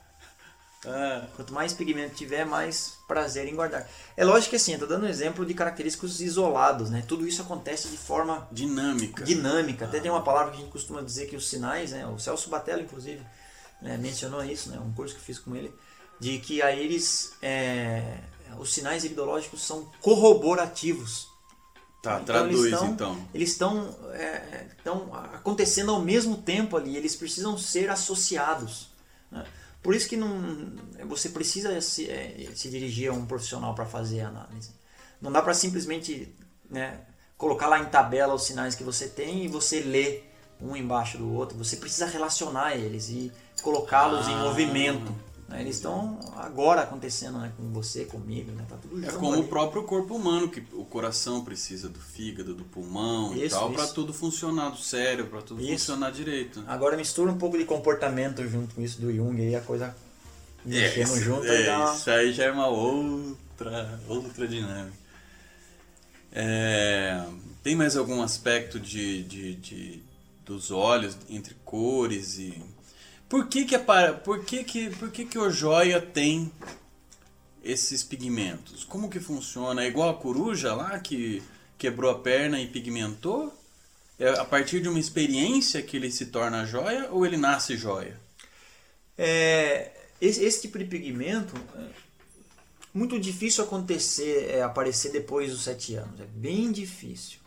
Ah, 0.86 1.26
Quanto 1.34 1.52
mais 1.52 1.72
pigmento 1.72 2.14
tiver, 2.14 2.44
mais 2.46 2.98
prazer 3.08 3.48
em 3.48 3.54
guardar. 3.54 3.88
É 4.16 4.24
lógico 4.24 4.50
que 4.50 4.56
assim, 4.56 4.74
eu 4.74 4.78
tô 4.78 4.86
dando 4.86 5.06
um 5.06 5.08
exemplo 5.08 5.44
de 5.44 5.52
característicos 5.54 6.20
isolados, 6.20 6.88
né? 6.90 7.02
Tudo 7.06 7.26
isso 7.26 7.42
acontece 7.42 7.88
de 7.88 7.96
forma 7.96 8.46
dinâmica. 8.52 9.24
dinâmica. 9.24 9.86
Até 9.86 9.98
tem 9.98 10.10
uma 10.10 10.22
palavra 10.22 10.52
que 10.52 10.58
a 10.58 10.60
gente 10.60 10.70
costuma 10.70 11.02
dizer 11.02 11.26
que 11.26 11.34
os 11.36 11.48
sinais, 11.48 11.90
né? 11.90 12.06
O 12.06 12.18
Celso 12.18 12.48
Batella, 12.48 12.80
inclusive, 12.82 13.20
né, 13.82 13.96
mencionou 13.96 14.44
isso, 14.44 14.70
né? 14.70 14.78
Um 14.78 14.92
curso 14.92 15.14
que 15.14 15.20
eu 15.20 15.24
fiz 15.24 15.38
com 15.40 15.54
ele, 15.56 15.74
de 16.20 16.38
que 16.38 16.62
a 16.62 16.72
íris, 16.72 17.32
é, 17.42 18.18
os 18.58 18.72
sinais 18.72 19.04
iridológicos 19.04 19.62
são 19.64 19.90
corroborativos. 20.00 21.26
Tá, 22.00 22.20
Então, 22.22 22.24
traduz 22.24 22.66
eles 22.66 22.78
tão- 22.78 22.88
então. 22.90 23.28
Eles 23.34 23.50
estão 23.50 23.96
é, 24.12 24.66
estão 24.78 25.12
acontecendo 25.34 25.90
ao 25.90 26.00
mesmo 26.00 26.36
tempo 26.36 26.76
ali, 26.76 26.96
eles 26.96 27.16
precisam 27.16 27.58
ser 27.58 27.90
associados. 27.90 28.88
né? 29.30 29.44
Por 29.88 29.94
isso 29.94 30.06
que 30.06 30.18
não, 30.18 30.70
você 31.06 31.30
precisa 31.30 31.80
se, 31.80 32.10
é, 32.10 32.50
se 32.54 32.68
dirigir 32.68 33.08
a 33.08 33.14
um 33.14 33.24
profissional 33.24 33.74
para 33.74 33.86
fazer 33.86 34.20
a 34.20 34.28
análise. 34.28 34.68
Não 35.18 35.32
dá 35.32 35.40
para 35.40 35.54
simplesmente 35.54 36.36
né, 36.68 37.00
colocar 37.38 37.68
lá 37.68 37.78
em 37.78 37.86
tabela 37.86 38.34
os 38.34 38.44
sinais 38.44 38.74
que 38.74 38.84
você 38.84 39.08
tem 39.08 39.46
e 39.46 39.48
você 39.48 39.80
ler 39.80 40.30
um 40.60 40.76
embaixo 40.76 41.16
do 41.16 41.32
outro. 41.32 41.56
Você 41.56 41.78
precisa 41.78 42.04
relacionar 42.04 42.76
eles 42.76 43.08
e 43.08 43.32
colocá-los 43.62 44.28
em 44.28 44.34
Ah. 44.34 44.44
movimento. 44.44 45.10
Né? 45.48 45.60
Eles 45.62 45.76
estão 45.76 46.20
agora 46.36 46.82
acontecendo 46.82 47.38
né, 47.38 47.50
com 47.56 47.72
você, 47.72 48.04
comigo, 48.04 48.52
né? 48.52 48.64
tá 48.68 48.76
tudo 48.76 48.98
É 49.02 49.06
junto 49.06 49.18
como 49.18 49.32
ali. 49.32 49.42
o 49.42 49.48
próprio 49.48 49.82
corpo 49.84 50.14
humano, 50.14 50.48
que 50.48 50.62
o 50.74 50.84
coração 50.84 51.42
precisa 51.44 51.88
do 51.88 51.98
fígado, 51.98 52.54
do 52.54 52.64
pulmão 52.64 53.34
e 53.34 53.44
Isso, 53.46 53.56
tal, 53.56 53.68
isso. 53.68 53.74
para 53.76 53.86
tudo 53.88 54.12
funcionar, 54.12 54.70
do 54.70 54.76
cérebro, 54.78 55.30
para 55.30 55.42
tudo 55.42 55.60
Isso. 55.62 55.70
funcionar 55.92 56.12
direito. 56.12 56.62
Agora 56.66 56.96
mistura 56.96 57.32
um 57.32 57.38
pouco 57.38 57.56
de 57.56 57.64
comportamento 57.64 58.46
junto 58.46 58.74
com 58.74 58.82
isso 58.82 59.00
do 59.00 59.10
Jung 59.12 59.40
aí 59.40 59.56
a 59.56 59.60
coisa 59.62 59.96
mexendo 60.64 61.06
isso, 61.06 61.20
junto 61.20 61.46
é, 61.46 61.74
uma- 61.76 61.94
isso 61.94 62.10
aí 62.10 62.32
já 62.32 62.44
é 62.44 62.50
uma 62.52 62.66
outra, 62.68 63.98
outra 64.06 64.46
dinâmica. 64.46 64.92
É, 66.30 67.24
tem 67.62 67.74
mais 67.74 67.96
algum 67.96 68.20
aspecto 68.22 68.78
de, 68.78 69.22
de, 69.24 69.54
de, 69.54 70.02
dos 70.44 70.70
olhos 70.70 71.16
entre 71.28 71.54
cores 71.64 72.38
e 72.38 72.62
por 73.28 73.48
que 73.48 73.64
que 73.64 73.74
a, 73.74 74.12
por 74.12 74.44
que 74.44 74.64
que 74.64 74.90
por 74.90 75.10
que 75.10 75.24
que 75.24 75.38
o 75.38 75.50
joia 75.50 76.00
tem 76.00 76.50
esses 77.62 78.02
pigmentos? 78.02 78.84
Como 78.84 79.10
que 79.10 79.20
funciona? 79.20 79.84
É 79.84 79.86
igual 79.86 80.10
a 80.10 80.14
coruja 80.14 80.74
lá 80.74 80.98
que 80.98 81.42
quebrou 81.76 82.10
a 82.10 82.18
perna 82.18 82.60
e 82.60 82.66
pigmentou? 82.66 83.54
É 84.18 84.30
a 84.30 84.44
partir 84.44 84.80
de 84.80 84.88
uma 84.88 84.98
experiência 84.98 85.82
que 85.82 85.96
ele 85.96 86.10
se 86.10 86.26
torna 86.26 86.64
joia 86.64 87.08
ou 87.10 87.24
ele 87.24 87.36
nasce 87.36 87.76
joia? 87.76 88.18
É, 89.16 89.92
esse, 90.20 90.42
esse 90.42 90.62
tipo 90.62 90.78
de 90.78 90.84
pigmento 90.84 91.54
é 91.76 91.88
muito 92.92 93.18
difícil 93.20 93.62
acontecer, 93.62 94.50
é, 94.50 94.62
aparecer 94.62 95.12
depois 95.12 95.52
dos 95.52 95.62
sete 95.62 95.94
anos. 95.94 96.20
É 96.20 96.24
bem 96.24 96.72
difícil. 96.72 97.38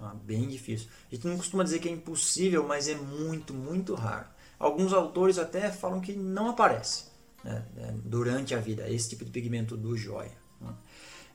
Ah, 0.00 0.14
bem 0.14 0.46
difícil. 0.48 0.88
A 1.10 1.14
gente 1.14 1.26
não 1.26 1.36
costuma 1.36 1.64
dizer 1.64 1.80
que 1.80 1.88
é 1.88 1.92
impossível, 1.92 2.66
mas 2.66 2.86
é 2.88 2.94
muito, 2.94 3.52
muito 3.52 3.94
raro. 3.94 4.28
Alguns 4.58 4.92
autores 4.92 5.38
até 5.38 5.70
falam 5.70 6.00
que 6.00 6.12
não 6.12 6.48
aparece 6.48 7.04
né, 7.44 7.64
né 7.74 7.94
durante 8.04 8.54
a 8.54 8.58
vida 8.58 8.88
esse 8.88 9.10
tipo 9.10 9.24
de 9.24 9.30
pigmento 9.30 9.76
do 9.76 9.96
joia. 9.96 10.32
Né. 10.60 10.74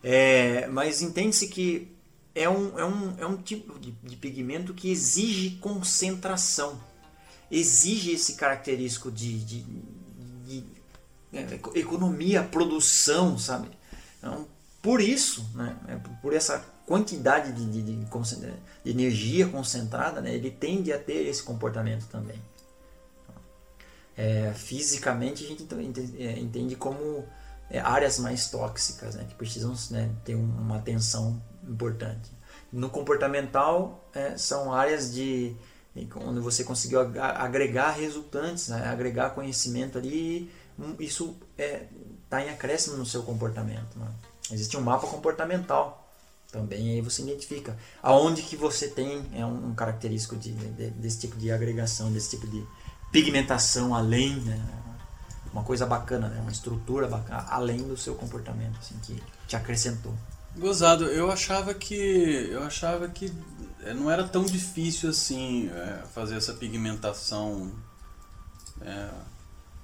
É, 0.03 0.67
mas 0.67 1.01
entende-se 1.01 1.47
que 1.47 1.95
é 2.33 2.49
um, 2.49 2.79
é 2.79 2.85
um, 2.85 3.15
é 3.19 3.25
um 3.25 3.37
tipo 3.37 3.77
de, 3.79 3.91
de 3.91 4.15
pigmento 4.15 4.73
que 4.73 4.89
exige 4.89 5.51
concentração, 5.61 6.81
exige 7.49 8.11
esse 8.11 8.33
característico 8.33 9.11
de, 9.11 9.39
de, 9.39 9.65
de 10.45 10.63
é, 11.33 11.59
economia, 11.75 12.43
produção, 12.43 13.37
sabe? 13.37 13.69
Então, 14.17 14.47
por 14.81 15.01
isso, 15.01 15.47
né, 15.53 15.77
é, 15.87 15.95
por 16.21 16.33
essa 16.33 16.59
quantidade 16.85 17.51
de, 17.53 17.65
de, 17.65 17.81
de, 17.81 18.05
de, 18.05 18.89
energia 18.91 19.47
concentrada, 19.47 20.19
né, 20.21 20.33
ele 20.33 20.49
tende 20.49 20.91
a 20.91 20.97
ter 20.97 21.27
esse 21.27 21.43
comportamento 21.43 22.07
também. 22.07 22.41
É, 24.17 24.51
fisicamente 24.53 25.43
a 25.43 25.47
gente 25.47 25.67
é, 26.19 26.37
entende 26.37 26.75
como 26.75 27.25
é, 27.69 27.79
áreas 27.79 28.19
mais 28.19 28.49
tóxicas, 28.49 29.15
né, 29.15 29.25
que 29.27 29.35
precisam 29.35 29.73
né, 29.89 30.11
ter 30.23 30.35
uma 30.35 30.77
atenção 30.77 31.41
importante. 31.67 32.29
No 32.71 32.89
comportamental 32.89 34.09
é, 34.13 34.37
são 34.37 34.73
áreas 34.73 35.13
de 35.13 35.55
onde 36.15 36.39
você 36.39 36.63
conseguiu 36.63 37.01
agregar 37.01 37.91
resultantes, 37.91 38.69
né, 38.69 38.87
agregar 38.87 39.31
conhecimento 39.31 39.97
ali, 39.97 40.49
e 40.99 41.05
isso 41.05 41.35
está 41.57 41.63
é, 41.63 41.87
tá 42.29 42.45
em 42.45 42.49
acréscimo 42.49 42.97
no 42.97 43.05
seu 43.05 43.23
comportamento. 43.23 43.97
Né. 43.97 44.07
Existe 44.51 44.77
um 44.77 44.81
mapa 44.81 45.07
comportamental 45.07 46.01
também 46.51 46.91
aí 46.91 47.01
você 47.01 47.21
identifica 47.21 47.77
aonde 48.03 48.41
que 48.41 48.57
você 48.57 48.89
tem 48.89 49.23
é 49.33 49.45
um 49.45 49.73
característico 49.73 50.35
de, 50.35 50.51
de, 50.51 50.89
desse 50.91 51.19
tipo 51.19 51.37
de 51.37 51.49
agregação, 51.49 52.11
desse 52.11 52.31
tipo 52.31 52.45
de 52.47 52.61
pigmentação 53.11 53.93
além, 53.93 54.35
né? 54.37 54.59
uma 55.51 55.63
coisa 55.63 55.85
bacana, 55.85 56.29
né? 56.29 56.39
uma 56.39 56.51
estrutura 56.51 57.07
bacana, 57.07 57.45
além 57.49 57.77
do 57.79 57.97
seu 57.97 58.15
comportamento, 58.15 58.77
assim, 58.79 58.95
que 59.03 59.21
te 59.47 59.55
acrescentou. 59.55 60.13
Gozado, 60.57 61.05
eu 61.05 61.31
achava 61.31 61.73
que 61.73 61.95
eu 61.95 62.63
achava 62.63 63.07
que 63.07 63.31
é, 63.83 63.93
não 63.93 64.11
era 64.11 64.23
tão 64.23 64.43
difícil 64.43 65.09
assim 65.09 65.69
é, 65.69 66.03
fazer 66.13 66.35
essa 66.35 66.53
pigmentação. 66.53 67.71
É, 68.81 69.09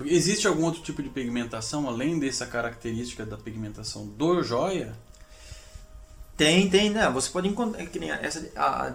existe 0.05 0.45
algum 0.45 0.65
outro 0.65 0.81
tipo 0.81 1.01
de 1.01 1.09
pigmentação 1.09 1.87
além 1.87 2.19
dessa 2.19 2.45
característica 2.45 3.25
da 3.25 3.37
pigmentação 3.37 4.05
do 4.05 4.43
joia? 4.43 4.93
Tem, 6.35 6.69
tem, 6.69 6.89
né? 6.89 7.09
Você 7.09 7.31
pode 7.31 7.47
encontrar 7.47 7.83
que 7.87 7.97
nem 7.97 8.11
essa 8.11 8.47
a 8.55 8.93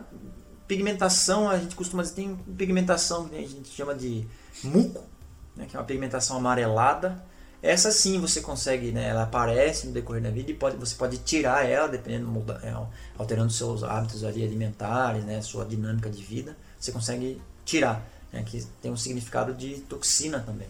pigmentação, 0.73 1.51
a 1.51 1.59
gente 1.59 1.77
costuma 1.77 2.03
dizer 2.03 2.14
tem 2.14 2.35
pigmentação 2.57 3.29
que 3.29 3.37
a 3.37 3.47
gente 3.47 3.68
chama 3.68 3.95
de 3.95 4.27
muco, 4.64 5.05
né? 5.55 5.66
que 5.68 5.77
é 5.77 5.79
uma 5.79 5.85
pigmentação 5.85 6.39
amarelada. 6.39 7.23
Essa 7.62 7.93
sim 7.93 8.18
você 8.18 8.41
consegue, 8.41 8.91
né? 8.91 9.09
Ela 9.09 9.23
aparece 9.23 9.87
no 9.87 9.93
decorrer 9.93 10.23
da 10.23 10.31
vida 10.31 10.51
e 10.51 10.55
pode, 10.55 10.77
você 10.77 10.97
pode 10.97 11.18
tirar 11.18 11.64
ela 11.64 11.87
dependendo 11.87 12.27
muda, 12.27 12.59
é, 12.64 12.75
alterando 13.16 13.53
seus 13.53 13.85
hábitos 13.85 14.25
ali 14.25 14.43
alimentares, 14.43 15.23
né? 15.25 15.41
Sua 15.43 15.64
dinâmica 15.64 16.11
de 16.11 16.23
vida, 16.23 16.57
você 16.81 16.91
consegue 16.91 17.41
tirar, 17.64 18.05
né? 18.33 18.43
Que 18.43 18.64
tem 18.81 18.91
um 18.91 18.97
significado 18.97 19.53
de 19.53 19.77
toxina 19.83 20.41
também. 20.41 20.68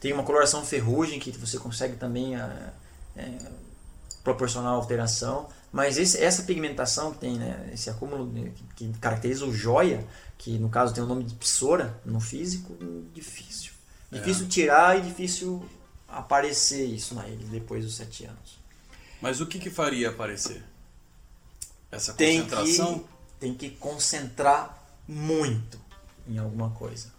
Tem 0.00 0.12
uma 0.12 0.24
coloração 0.24 0.62
ferrugem 0.64 1.20
que 1.20 1.30
você 1.38 1.56
consegue 1.56 1.96
também 1.96 2.36
é, 2.36 2.72
é, 3.16 3.38
proporcionar 4.24 4.72
alteração. 4.72 5.48
Mas 5.72 5.98
esse, 5.98 6.18
essa 6.18 6.42
pigmentação 6.42 7.12
que 7.12 7.18
tem, 7.18 7.38
né, 7.38 7.70
esse 7.72 7.88
acúmulo 7.88 8.32
que 8.74 8.92
caracteriza 8.94 9.44
o 9.44 9.52
joia, 9.52 10.04
que 10.36 10.58
no 10.58 10.68
caso 10.68 10.92
tem 10.92 11.02
o 11.02 11.06
nome 11.06 11.22
de 11.22 11.34
psora 11.34 12.00
no 12.04 12.20
físico, 12.20 12.76
difícil. 13.14 13.72
É. 14.10 14.18
Difícil 14.18 14.48
tirar 14.48 14.98
e 14.98 15.02
difícil 15.02 15.64
aparecer 16.08 16.84
isso 16.84 17.14
na 17.14 17.26
ele 17.28 17.44
depois 17.44 17.84
dos 17.84 17.94
sete 17.94 18.24
anos. 18.24 18.58
Mas 19.20 19.40
o 19.40 19.46
que, 19.46 19.58
que 19.58 19.70
faria 19.70 20.08
aparecer? 20.08 20.64
Essa 21.90 22.12
concentração? 22.12 23.04
Tem 23.38 23.54
que, 23.54 23.60
tem 23.60 23.70
que 23.70 23.76
concentrar 23.76 24.76
muito 25.06 25.78
em 26.26 26.38
alguma 26.38 26.70
coisa. 26.70 27.12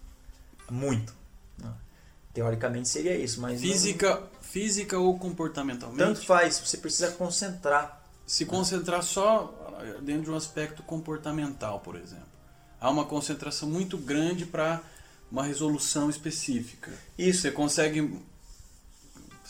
Muito. 0.69 1.13
Né? 1.57 1.71
Teoricamente 2.33 2.89
seria 2.89 3.15
isso, 3.15 3.39
mas. 3.39 3.61
Física, 3.61 4.15
não... 4.15 4.27
física 4.41 4.97
ou 4.97 5.17
comportamentalmente? 5.17 5.99
Tanto 5.99 6.25
faz, 6.25 6.59
você 6.59 6.77
precisa 6.77 7.11
concentrar 7.11 8.00
se 8.31 8.45
concentrar 8.45 9.03
só 9.03 9.53
dentro 10.01 10.23
de 10.23 10.31
um 10.31 10.37
aspecto 10.37 10.81
comportamental, 10.83 11.81
por 11.81 11.97
exemplo. 11.97 12.31
Há 12.79 12.89
uma 12.89 13.03
concentração 13.03 13.69
muito 13.69 13.97
grande 13.97 14.45
para 14.45 14.81
uma 15.29 15.43
resolução 15.43 16.09
específica. 16.09 16.93
Isso. 17.17 17.41
Você 17.41 17.51
consegue 17.51 18.21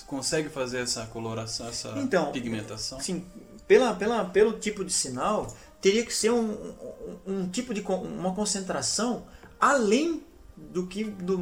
consegue 0.07 0.49
fazer 0.49 0.79
essa 0.79 1.05
coloração, 1.05 1.67
essa 1.67 1.89
então, 1.95 2.31
pigmentação? 2.31 2.99
Sim, 2.99 3.23
pela, 3.67 3.93
pela, 3.93 4.25
pelo 4.25 4.53
tipo 4.53 4.83
de 4.83 4.91
sinal, 4.91 5.55
teria 5.79 6.03
que 6.03 6.11
ser 6.11 6.31
um, 6.31 6.51
um, 6.51 7.33
um 7.33 7.49
tipo 7.49 7.75
de 7.75 7.81
uma 7.81 8.33
concentração 8.33 9.27
além 9.59 10.23
do 10.57 10.87
que 10.87 11.03
do, 11.03 11.37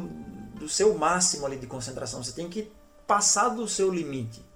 do 0.56 0.68
seu 0.68 0.96
máximo 0.98 1.46
ali 1.46 1.56
de 1.56 1.66
concentração. 1.66 2.22
Você 2.22 2.32
tem 2.32 2.50
que 2.50 2.70
passar 3.06 3.48
do 3.48 3.66
seu 3.66 3.90
limite. 3.90 4.49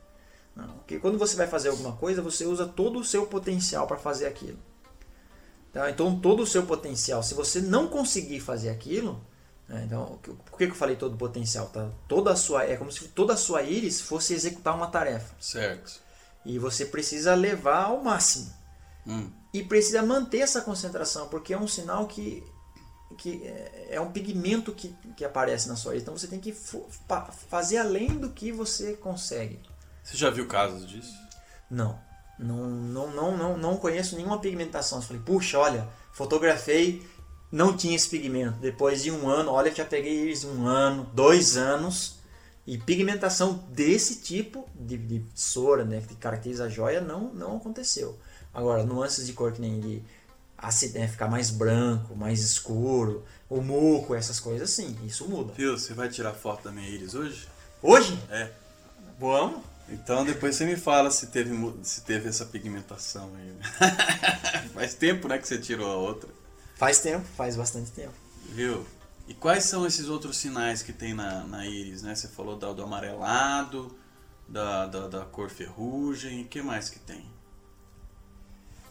Não, 0.55 0.69
porque 0.79 0.99
quando 0.99 1.19
você 1.19 1.35
vai 1.35 1.47
fazer 1.47 1.69
alguma 1.69 1.93
coisa, 1.93 2.23
você 2.23 2.45
usa 2.47 2.67
todo 2.67 2.99
o 3.01 3.05
seu 3.05 3.27
potencial 3.27 3.87
para 3.87 3.97
fazer 3.97 4.27
aquilo. 4.27 4.59
Tá? 5.73 5.91
Então, 5.91 6.21
todo 6.21 6.45
o 6.45 6.47
seu 6.47 6.65
potencial, 6.65 7.21
se 7.23 7.35
você 7.35 7.61
não 7.61 7.89
conseguir 7.89 8.39
fazer 8.39 8.71
aquilo, 8.71 9.21
né? 9.69 9.83
então, 9.85 10.21
por 10.49 10.57
que 10.57 10.65
eu 10.65 10.75
falei 10.75 10.95
todo 10.95 11.15
o 11.15 11.19
potencial? 11.19 11.67
Tá? 11.67 11.91
Toda 12.07 12.33
a 12.33 12.37
sua, 12.37 12.65
é 12.65 12.77
como 12.77 12.93
se 12.93 13.09
toda 13.09 13.35
a 13.35 13.37
sua 13.37 13.63
íris 13.63 14.01
fosse 14.01 14.33
executar 14.35 14.77
uma 14.77 14.87
tarefa. 14.87 15.35
Certo. 15.41 16.01
E 16.45 16.61
você 16.61 16.87
precisa 16.87 17.35
levar 17.35 17.87
ao 17.87 18.05
máximo. 18.05 18.53
Hum. 19.05 19.29
E 19.53 19.65
precisa 19.65 20.01
manter 20.03 20.39
essa 20.39 20.61
concentração, 20.61 21.27
porque 21.29 21.53
é 21.53 21.59
um 21.59 21.67
sinal 21.67 22.07
que, 22.07 22.45
que 23.19 23.43
é, 23.45 23.89
é 23.97 24.01
um 24.01 24.13
pigmento 24.13 24.73
que, 24.73 24.95
que 25.17 25.25
aparece 25.25 25.69
na 25.69 25.75
sua 25.75 25.95
íris. 25.95 26.03
Então, 26.03 26.17
você 26.17 26.29
tem 26.29 26.39
que 26.39 26.57
fazer 27.49 27.79
além 27.79 28.17
do 28.17 28.31
que 28.31 28.53
você 28.53 28.93
consegue. 28.95 29.59
Você 30.05 30.17
já 30.19 30.29
viu 30.29 30.47
casos 30.47 30.87
disso? 30.87 31.15
Não. 31.71 31.99
Não, 32.39 32.69
não, 32.69 33.11
não, 33.11 33.37
não, 33.37 33.57
não 33.57 33.77
conheço 33.77 34.17
nenhuma 34.17 34.39
pigmentação. 34.39 34.99
Eu 34.99 35.03
falei, 35.03 35.23
puxa, 35.25 35.59
olha, 35.59 35.89
fotografei, 36.13 37.07
não 37.51 37.77
tinha 37.77 37.97
esse 37.97 38.09
pigmento. 38.09 38.59
Depois 38.59 39.03
de 39.03 39.11
um 39.11 39.29
ano, 39.29 39.51
olha, 39.51 39.75
já 39.75 39.85
peguei 39.85 40.21
eles 40.21 40.45
um 40.45 40.67
ano, 40.67 41.09
dois 41.15 41.57
anos. 41.57 42.19
E 42.67 42.79
pigmentação 42.79 43.65
desse 43.71 44.21
tipo 44.21 44.69
de, 44.75 44.97
de 44.97 45.25
sora, 45.35 45.85
né, 45.85 46.03
que 46.07 46.15
caracteriza 46.17 46.65
a 46.65 46.69
joia, 46.69 47.01
não, 47.01 47.33
não 47.33 47.57
aconteceu. 47.57 48.19
Agora, 48.53 48.85
nuances 48.85 49.27
de 49.27 49.33
cor 49.33 49.53
que 49.53 49.61
nem 49.61 49.81
de 49.81 50.03
né, 50.95 51.09
ficar 51.09 51.29
mais 51.29 51.51
branco, 51.51 52.17
mais 52.17 52.41
escuro, 52.41 53.23
o 53.51 53.61
muco, 53.61 54.15
essas 54.15 54.41
coisas, 54.41 54.71
sim, 54.71 54.97
isso 55.05 55.29
muda. 55.29 55.53
Viu, 55.53 55.77
você 55.77 55.93
vai 55.93 56.09
tirar 56.09 56.33
foto 56.33 56.65
da 56.65 56.73
minha 56.73 56.89
íris 56.89 57.15
hoje? 57.15 57.47
Hoje? 57.83 58.19
É. 58.31 58.51
Vamos? 59.21 59.74
Então 59.89 60.25
depois 60.25 60.57
você 60.57 60.65
me 60.65 60.77
fala 60.77 61.11
se 61.11 61.27
teve, 61.27 61.55
se 61.83 62.03
teve 62.03 62.29
essa 62.29 62.47
pigmentação 62.47 63.31
aí. 63.37 63.55
faz 64.73 64.95
tempo, 64.95 65.29
né, 65.29 65.39
que 65.39 65.47
você 65.47 65.59
tirou 65.59 65.91
a 65.91 65.97
outra. 65.97 66.29
Faz 66.77 67.01
tempo, 67.01 67.25
faz 67.37 67.57
bastante 67.57 67.91
tempo. 67.91 68.15
Viu? 68.51 68.87
E 69.27 69.35
quais 69.35 69.65
são 69.65 69.87
esses 69.87 70.09
outros 70.09 70.37
sinais 70.37 70.83
que 70.83 70.93
tem 70.93 71.15
na, 71.15 71.45
na 71.45 71.67
íris, 71.67 72.03
né? 72.03 72.15
Você 72.15 72.29
falou 72.29 72.57
do, 72.57 72.75
do 72.75 72.83
amarelado, 72.83 73.97
da, 74.47 74.87
da, 74.87 75.09
da 75.09 75.25
cor 75.25 75.49
ferrugem, 75.49 76.43
o 76.43 76.47
que 76.47 76.61
mais 76.63 76.91
que 76.91 76.99
tem? 76.99 77.25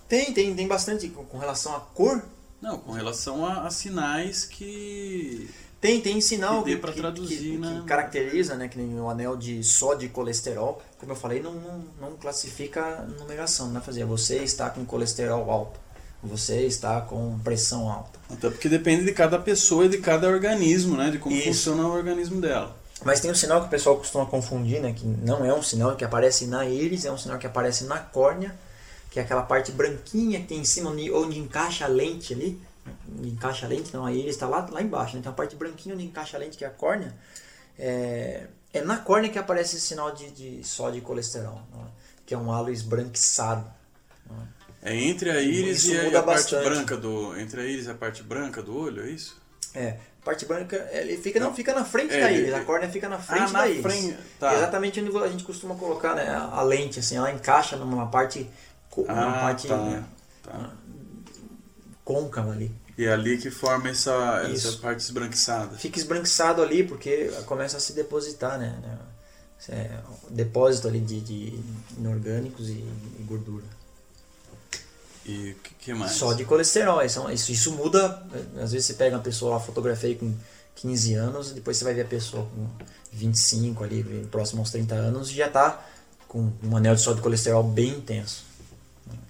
Tem, 0.07 0.33
tem, 0.33 0.55
tem 0.55 0.67
bastante 0.67 1.07
com 1.09 1.37
relação 1.37 1.75
à 1.75 1.79
cor. 1.79 2.23
Não, 2.61 2.79
com 2.79 2.91
relação 2.93 3.45
a, 3.45 3.67
a 3.67 3.69
sinais 3.69 4.45
que 4.45 5.49
tem, 5.83 5.99
tem 5.99 6.21
sinal 6.21 6.63
que, 6.63 6.77
que, 6.77 6.91
traduzir, 6.93 7.37
que, 7.37 7.57
né? 7.57 7.79
que, 7.81 7.85
caracteriza, 7.85 8.55
né? 8.55 8.69
Que 8.69 8.77
nem 8.77 8.97
o 8.97 9.09
anel 9.09 9.35
de 9.35 9.61
só 9.65 9.93
de 9.93 10.07
colesterol. 10.07 10.81
Como 10.97 11.11
eu 11.11 11.15
falei, 11.17 11.41
não, 11.41 11.53
não, 11.55 11.83
não 11.99 12.11
classifica 12.15 13.05
numeração, 13.19 13.67
não 13.67 13.81
é 13.81 13.83
fazer. 13.83 14.05
Você 14.05 14.37
está 14.37 14.69
com 14.69 14.85
colesterol 14.85 15.51
alto. 15.51 15.77
você 16.23 16.61
está 16.61 17.01
com 17.01 17.37
pressão 17.39 17.91
alta. 17.91 18.17
Até 18.31 18.49
porque 18.49 18.69
depende 18.69 19.03
de 19.03 19.11
cada 19.11 19.37
pessoa 19.37 19.85
e 19.85 19.89
de 19.89 19.97
cada 19.97 20.29
organismo, 20.29 20.95
né? 20.95 21.11
De 21.11 21.17
como 21.17 21.35
Isso. 21.35 21.47
funciona 21.47 21.85
o 21.85 21.91
organismo 21.91 22.39
dela. 22.39 22.73
Mas 23.03 23.19
tem 23.19 23.29
um 23.29 23.35
sinal 23.35 23.59
que 23.59 23.67
o 23.67 23.69
pessoal 23.69 23.97
costuma 23.97 24.25
confundir, 24.25 24.79
né? 24.79 24.93
Que 24.93 25.05
não 25.05 25.43
é 25.43 25.53
um 25.53 25.61
sinal 25.61 25.97
que 25.97 26.05
aparece 26.05 26.47
na 26.47 26.65
íris, 26.65 27.03
é 27.03 27.11
um 27.11 27.17
sinal 27.17 27.37
que 27.37 27.45
aparece 27.45 27.83
na 27.83 27.97
córnea, 27.97 28.57
que 29.11 29.19
é 29.19 29.21
aquela 29.21 29.41
parte 29.41 29.73
branquinha 29.73 30.39
que 30.39 30.47
tem 30.47 30.59
em 30.59 30.63
cima 30.63 30.91
onde 30.91 31.37
encaixa 31.37 31.83
a 31.83 31.89
lente 31.89 32.33
ali. 32.33 32.57
Encaixa 33.23 33.65
a 33.65 33.69
lente, 33.69 33.89
então 33.89 34.05
a 34.05 34.11
íris 34.11 34.35
está 34.35 34.47
lá, 34.47 34.67
lá 34.69 34.81
embaixo, 34.81 35.15
né? 35.15 35.21
Tem 35.21 35.31
a 35.31 35.35
parte 35.35 35.55
branquinha 35.55 35.95
onde 35.95 36.05
encaixa 36.05 36.35
a 36.37 36.39
lente, 36.39 36.57
que 36.57 36.65
é 36.65 36.67
a 36.67 36.71
córnea. 36.71 37.13
É, 37.79 38.47
é 38.73 38.81
na 38.81 38.97
córnea 38.97 39.29
que 39.31 39.39
aparece 39.39 39.77
esse 39.77 39.87
sinal 39.87 40.11
de, 40.13 40.29
de 40.31 40.63
sódio 40.63 40.97
e 40.97 41.01
colesterol, 41.01 41.61
né? 41.73 41.85
que 42.25 42.33
é 42.33 42.37
um 42.37 42.51
halo 42.51 42.69
esbranquiçado. 42.69 43.65
né? 44.29 44.47
É 44.81 44.95
entre 44.95 45.29
a 45.31 45.41
íris 45.41 45.85
Isso 45.85 45.93
e 45.93 45.97
a, 46.15 46.19
a 46.19 46.23
parte 46.23 46.51
bastante. 46.55 46.63
branca 46.65 46.97
do. 46.97 47.39
Entre 47.39 47.61
a 47.61 47.65
íris 47.65 47.85
e 47.85 47.91
a 47.91 47.95
parte 47.95 48.21
branca 48.21 48.61
do 48.61 48.75
olho, 48.77 49.03
é 49.05 49.09
isso? 49.11 49.41
É, 49.73 49.97
a 50.21 50.25
parte 50.25 50.45
branca, 50.45 50.75
ele 50.91 51.17
fica, 51.17 51.39
não, 51.39 51.53
fica 51.53 51.73
na 51.73 51.85
frente 51.85 52.13
É, 52.13 52.19
da 52.19 52.31
ele- 52.31 52.41
íris, 52.43 52.53
a 52.53 52.63
córnea 52.65 52.89
fica 52.89 53.07
na 53.07 53.17
frente 53.17 53.43
Ah, 53.43 53.51
na 53.53 53.59
da 53.59 53.67
íris. 53.69 53.81
frente, 53.81 54.17
tá. 54.39 54.53
Exatamente 54.53 54.99
onde 54.99 55.17
a 55.17 55.27
gente 55.29 55.43
costuma 55.45 55.75
colocar 55.75 56.15
né, 56.15 56.27
a 56.27 56.43
a 56.59 56.61
lente, 56.63 56.99
assim, 56.99 57.15
ela 57.15 57.31
encaixa 57.31 57.77
numa 57.77 58.07
parte, 58.07 58.49
Ah, 59.07 59.39
parte 59.41 59.67
tá. 59.69 59.77
né, 59.77 60.03
tá. 60.43 60.69
Côncava 62.03 62.51
ali. 62.51 62.71
E 62.97 63.05
é 63.05 63.11
ali 63.11 63.37
que 63.37 63.49
forma 63.49 63.89
essa, 63.89 64.47
essa 64.51 64.73
parte 64.73 64.99
esbranquiçada. 64.99 65.75
Fica 65.77 65.97
esbranquiçado 65.97 66.61
ali 66.61 66.83
porque 66.83 67.31
começa 67.45 67.77
a 67.77 67.79
se 67.79 67.93
depositar, 67.93 68.59
né? 68.59 68.77
né, 68.81 68.99
é, 69.69 69.99
depósito 70.29 70.87
ali 70.87 70.99
de, 70.99 71.21
de 71.21 71.59
inorgânicos 71.97 72.69
e, 72.69 72.73
e 73.19 73.23
gordura. 73.25 73.65
E 75.25 75.51
o 75.51 75.55
que, 75.55 75.73
que 75.75 75.93
mais? 75.93 76.11
Só 76.11 76.33
de 76.33 76.45
colesterol. 76.45 77.01
Isso, 77.01 77.31
isso, 77.31 77.51
isso 77.51 77.71
muda. 77.71 78.25
Às 78.61 78.73
vezes 78.73 78.87
você 78.87 78.93
pega 78.93 79.15
uma 79.15 79.23
pessoa, 79.23 79.55
lá, 79.55 79.59
fotografei 79.59 80.15
com 80.15 80.33
15 80.75 81.13
anos, 81.13 81.51
e 81.51 81.53
depois 81.53 81.77
você 81.77 81.83
vai 81.85 81.93
ver 81.93 82.01
a 82.01 82.05
pessoa 82.05 82.45
com 82.45 82.67
25 83.11 83.83
ali, 83.83 84.27
próximo 84.29 84.61
aos 84.61 84.71
30 84.71 84.95
anos, 84.95 85.31
e 85.31 85.35
já 85.35 85.47
está 85.47 85.85
com 86.27 86.51
um 86.63 86.75
anel 86.75 86.95
de 86.95 87.01
sódio 87.01 87.17
de 87.17 87.23
colesterol 87.23 87.63
bem 87.63 87.89
intenso. 87.89 88.43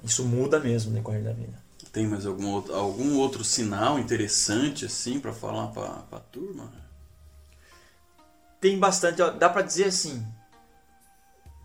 Isso 0.04 0.24
muda 0.24 0.60
mesmo 0.60 0.92
no 0.92 0.98
decorrer 0.98 1.24
da 1.24 1.32
vida. 1.32 1.63
Tem 1.94 2.06
mais 2.08 2.26
algum 2.26 2.50
outro, 2.52 2.76
algum 2.76 3.18
outro 3.20 3.44
sinal 3.44 3.98
interessante 4.00 4.86
assim 4.86 5.20
pra 5.20 5.32
falar 5.32 5.68
pra, 5.68 5.88
pra 6.10 6.20
turma? 6.20 6.70
Tem 8.60 8.78
bastante, 8.80 9.22
ó, 9.22 9.30
dá 9.30 9.48
pra 9.48 9.62
dizer 9.62 9.86
assim, 9.86 10.26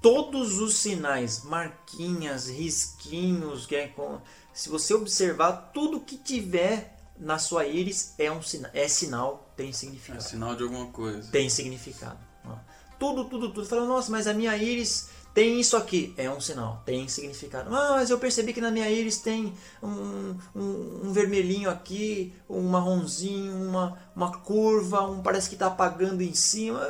todos 0.03 0.59
os 0.59 0.76
sinais, 0.76 1.43
marquinhas, 1.45 2.49
risquinhos, 2.49 3.66
que 3.66 3.74
é 3.76 3.89
com- 3.89 4.20
se 4.53 4.68
você 4.68 4.93
observar, 4.95 5.70
tudo 5.72 6.01
que 6.01 6.16
tiver 6.18 6.95
na 7.16 7.39
sua 7.39 7.66
íris 7.66 8.14
é 8.18 8.31
um 8.31 8.43
sinal, 8.43 8.70
é 8.74 8.87
sinal, 8.87 9.53
tem 9.57 9.70
É 9.70 9.72
significado. 9.72 10.22
sinal 10.22 10.55
de 10.55 10.62
alguma 10.62 10.87
coisa. 10.89 11.31
tem 11.33 11.49
significado. 11.49 12.18
ó. 12.45 12.55
Tudo, 12.99 13.24
tudo, 13.26 13.53
tudo. 13.53 13.66
Fala, 13.66 13.87
nossa, 13.87 14.11
mas 14.11 14.26
a 14.26 14.35
minha 14.35 14.57
íris 14.57 15.09
tem 15.39 15.61
isso 15.61 15.76
aqui. 15.76 16.12
É 16.16 16.28
um 16.28 16.41
sinal, 16.41 16.82
tem 16.84 17.07
significado. 17.07 17.72
Ah, 17.72 17.93
mas 17.93 18.11
eu 18.11 18.18
percebi 18.18 18.53
que 18.53 18.61
na 18.61 18.72
minha 18.72 18.91
íris 18.91 19.18
tem 19.18 19.55
um, 19.80 20.36
um, 20.53 21.01
um 21.05 21.12
vermelhinho 21.12 21.70
aqui, 21.70 22.34
um 22.51 22.62
marronzinho, 22.62 23.55
uma, 23.55 23.97
uma 24.16 24.36
curva, 24.41 25.03
um 25.03 25.22
parece 25.22 25.49
que 25.49 25.55
está 25.55 25.68
apagando 25.68 26.22
em 26.22 26.34
cima. 26.34 26.84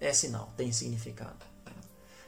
É 0.00 0.12
sinal, 0.12 0.52
tem 0.56 0.72
significado. 0.72 1.36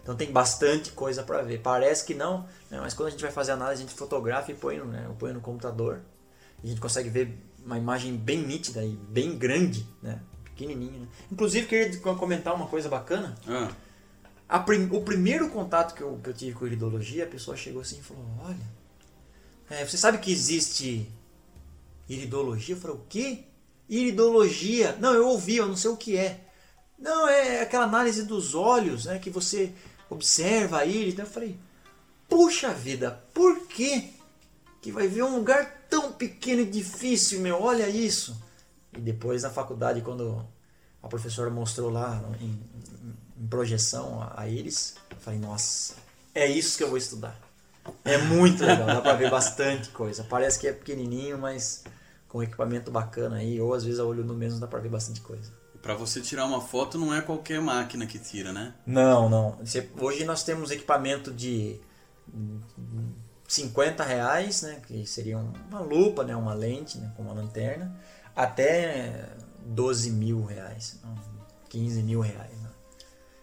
Então 0.00 0.14
tem 0.14 0.30
bastante 0.30 0.92
coisa 0.92 1.24
para 1.24 1.42
ver. 1.42 1.60
Parece 1.62 2.04
que 2.04 2.14
não, 2.14 2.46
né, 2.70 2.78
mas 2.80 2.94
quando 2.94 3.08
a 3.08 3.10
gente 3.10 3.22
vai 3.22 3.32
fazer 3.32 3.50
análise, 3.50 3.82
a 3.82 3.86
gente 3.86 3.98
fotografa 3.98 4.52
e 4.52 4.54
põe 4.54 4.78
no, 4.78 4.84
né, 4.84 5.10
ponho 5.18 5.34
no 5.34 5.40
computador. 5.40 6.02
E 6.62 6.68
a 6.68 6.70
gente 6.70 6.80
consegue 6.80 7.08
ver 7.08 7.44
uma 7.64 7.76
imagem 7.76 8.16
bem 8.16 8.40
nítida 8.40 8.84
e 8.84 8.90
bem 8.90 9.36
grande, 9.36 9.84
né? 10.00 10.20
Pequenininha. 10.44 11.00
Né? 11.00 11.08
Inclusive, 11.32 11.66
queria 11.66 11.98
comentar 11.98 12.54
uma 12.54 12.68
coisa 12.68 12.88
bacana. 12.88 13.34
Ah, 13.48 13.68
prim- 14.64 14.88
o 14.92 15.02
primeiro 15.02 15.48
contato 15.50 15.94
que 15.94 16.02
eu, 16.02 16.18
que 16.22 16.30
eu 16.30 16.34
tive 16.34 16.52
com 16.56 16.66
iridologia, 16.66 17.24
a 17.24 17.28
pessoa 17.28 17.56
chegou 17.56 17.82
assim 17.82 17.98
e 17.98 18.02
falou: 18.02 18.24
Olha, 18.40 18.66
é, 19.68 19.84
você 19.84 19.96
sabe 19.96 20.18
que 20.18 20.30
existe 20.32 21.08
iridologia? 22.08 22.74
Eu 22.74 22.80
falei: 22.80 22.96
O 22.96 23.00
quê? 23.08 23.44
Iridologia? 23.88 24.96
Não, 25.00 25.14
eu 25.14 25.26
ouvi, 25.28 25.56
eu 25.56 25.66
não 25.66 25.76
sei 25.76 25.90
o 25.90 25.96
que 25.96 26.16
é. 26.16 26.40
Não, 26.98 27.28
é 27.28 27.60
aquela 27.60 27.84
análise 27.84 28.22
dos 28.22 28.54
olhos, 28.54 29.04
né? 29.04 29.18
Que 29.18 29.30
você 29.30 29.72
observa 30.08 30.78
a 30.78 30.84
íris. 30.86 31.14
né? 31.14 31.24
Eu 31.24 31.28
falei: 31.28 31.58
Puxa 32.28 32.72
vida, 32.72 33.22
por 33.34 33.66
quê? 33.66 34.10
Que 34.80 34.92
vai 34.92 35.08
ver 35.08 35.22
um 35.24 35.36
lugar 35.36 35.86
tão 35.90 36.12
pequeno 36.12 36.62
e 36.62 36.66
difícil, 36.66 37.40
meu, 37.40 37.60
olha 37.60 37.88
isso. 37.88 38.40
E 38.96 39.00
depois 39.00 39.42
na 39.42 39.50
faculdade, 39.50 40.00
quando 40.00 40.46
a 41.02 41.08
professora 41.08 41.50
mostrou 41.50 41.90
lá 41.90 42.22
em, 42.40 42.58
em- 43.40 43.46
projeção 43.46 44.20
a, 44.22 44.40
a 44.42 44.48
íris, 44.48 44.94
eu 45.10 45.16
falei, 45.18 45.38
nossa, 45.40 45.94
é 46.34 46.46
isso 46.46 46.76
que 46.76 46.84
eu 46.84 46.88
vou 46.88 46.98
estudar. 46.98 47.38
É 48.04 48.18
muito 48.18 48.64
legal, 48.64 48.86
dá 48.86 49.00
pra 49.00 49.12
ver 49.14 49.30
bastante 49.30 49.90
coisa. 49.90 50.24
Parece 50.24 50.58
que 50.58 50.66
é 50.66 50.72
pequenininho, 50.72 51.38
mas 51.38 51.84
com 52.28 52.42
equipamento 52.42 52.90
bacana 52.90 53.36
aí, 53.36 53.60
ou 53.60 53.72
às 53.74 53.84
vezes 53.84 54.00
a 54.00 54.04
olho 54.04 54.24
nu 54.24 54.34
mesmo 54.34 54.58
dá 54.58 54.66
pra 54.66 54.80
ver 54.80 54.88
bastante 54.88 55.20
coisa. 55.20 55.52
pra 55.80 55.94
você 55.94 56.20
tirar 56.20 56.44
uma 56.46 56.60
foto 56.60 56.98
não 56.98 57.14
é 57.14 57.20
qualquer 57.20 57.60
máquina 57.60 58.04
que 58.06 58.18
tira, 58.18 58.52
né? 58.52 58.74
Não, 58.84 59.28
não. 59.28 59.56
Hoje 60.00 60.24
nós 60.24 60.42
temos 60.42 60.72
equipamento 60.72 61.32
de 61.32 61.80
hum, 62.34 62.58
50 63.46 64.02
reais, 64.02 64.62
né, 64.62 64.80
que 64.86 65.06
seria 65.06 65.38
uma 65.38 65.78
lupa, 65.80 66.24
né, 66.24 66.34
uma 66.34 66.52
lente 66.54 66.98
né, 66.98 67.12
com 67.16 67.22
uma 67.22 67.32
lanterna, 67.32 67.94
até 68.34 69.28
12 69.64 70.10
mil 70.10 70.44
reais, 70.44 70.98
não, 71.04 71.14
15 71.68 72.02
mil 72.02 72.20
reais. 72.20 72.55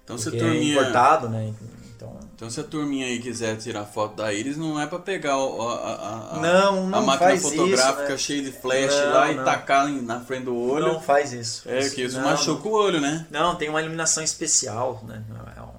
Então 0.04 0.18
se 0.18 0.30
a 0.30 0.36
é 0.36 0.39
turminha, 0.39 0.74
importado, 0.74 1.30
né? 1.30 1.54
Então, 1.95 2.20
então 2.36 2.49
se 2.49 2.60
a 2.60 2.64
turminha 2.64 3.06
aí 3.06 3.20
quiser 3.20 3.56
tirar 3.58 3.86
foto 3.86 4.18
da 4.18 4.34
íris, 4.34 4.58
não 4.58 4.80
é 4.80 4.86
pra 4.86 4.99
pegar 4.99 5.36
a, 5.36 5.38
a, 5.38 6.36
a, 6.38 6.39
Não, 6.41 6.78
a 6.84 6.88
não 6.88 7.06
máquina 7.06 7.30
faz 7.30 7.41
fotográfica 7.43 8.01
isso, 8.04 8.12
né? 8.12 8.18
cheia 8.18 8.43
de 8.43 8.51
flash 8.51 8.91
Não, 8.93 9.14
lá 9.14 9.32
e 9.32 9.36
não. 9.36 9.45
tacar 9.45 9.89
em- 9.89 10.01
na 10.01 10.20
frente 10.20 10.43
do 10.45 10.56
olho. 10.58 10.88
não 10.93 10.99
faz 10.99 11.32
isso. 11.32 11.64
é, 11.70 11.89
que 11.89 12.01
isso 12.04 12.18
não, 12.18 12.26
machuca 12.26 12.68
o 12.68 12.72
olho, 12.72 12.99
né? 12.99 13.26
Não, 13.32 13.56
tem 13.56 13.70
uma 13.70 13.80
iluminação 13.82 14.22
especial, 14.24 15.01
né? 15.08 15.24
É 15.56 15.62
um, 15.62 15.70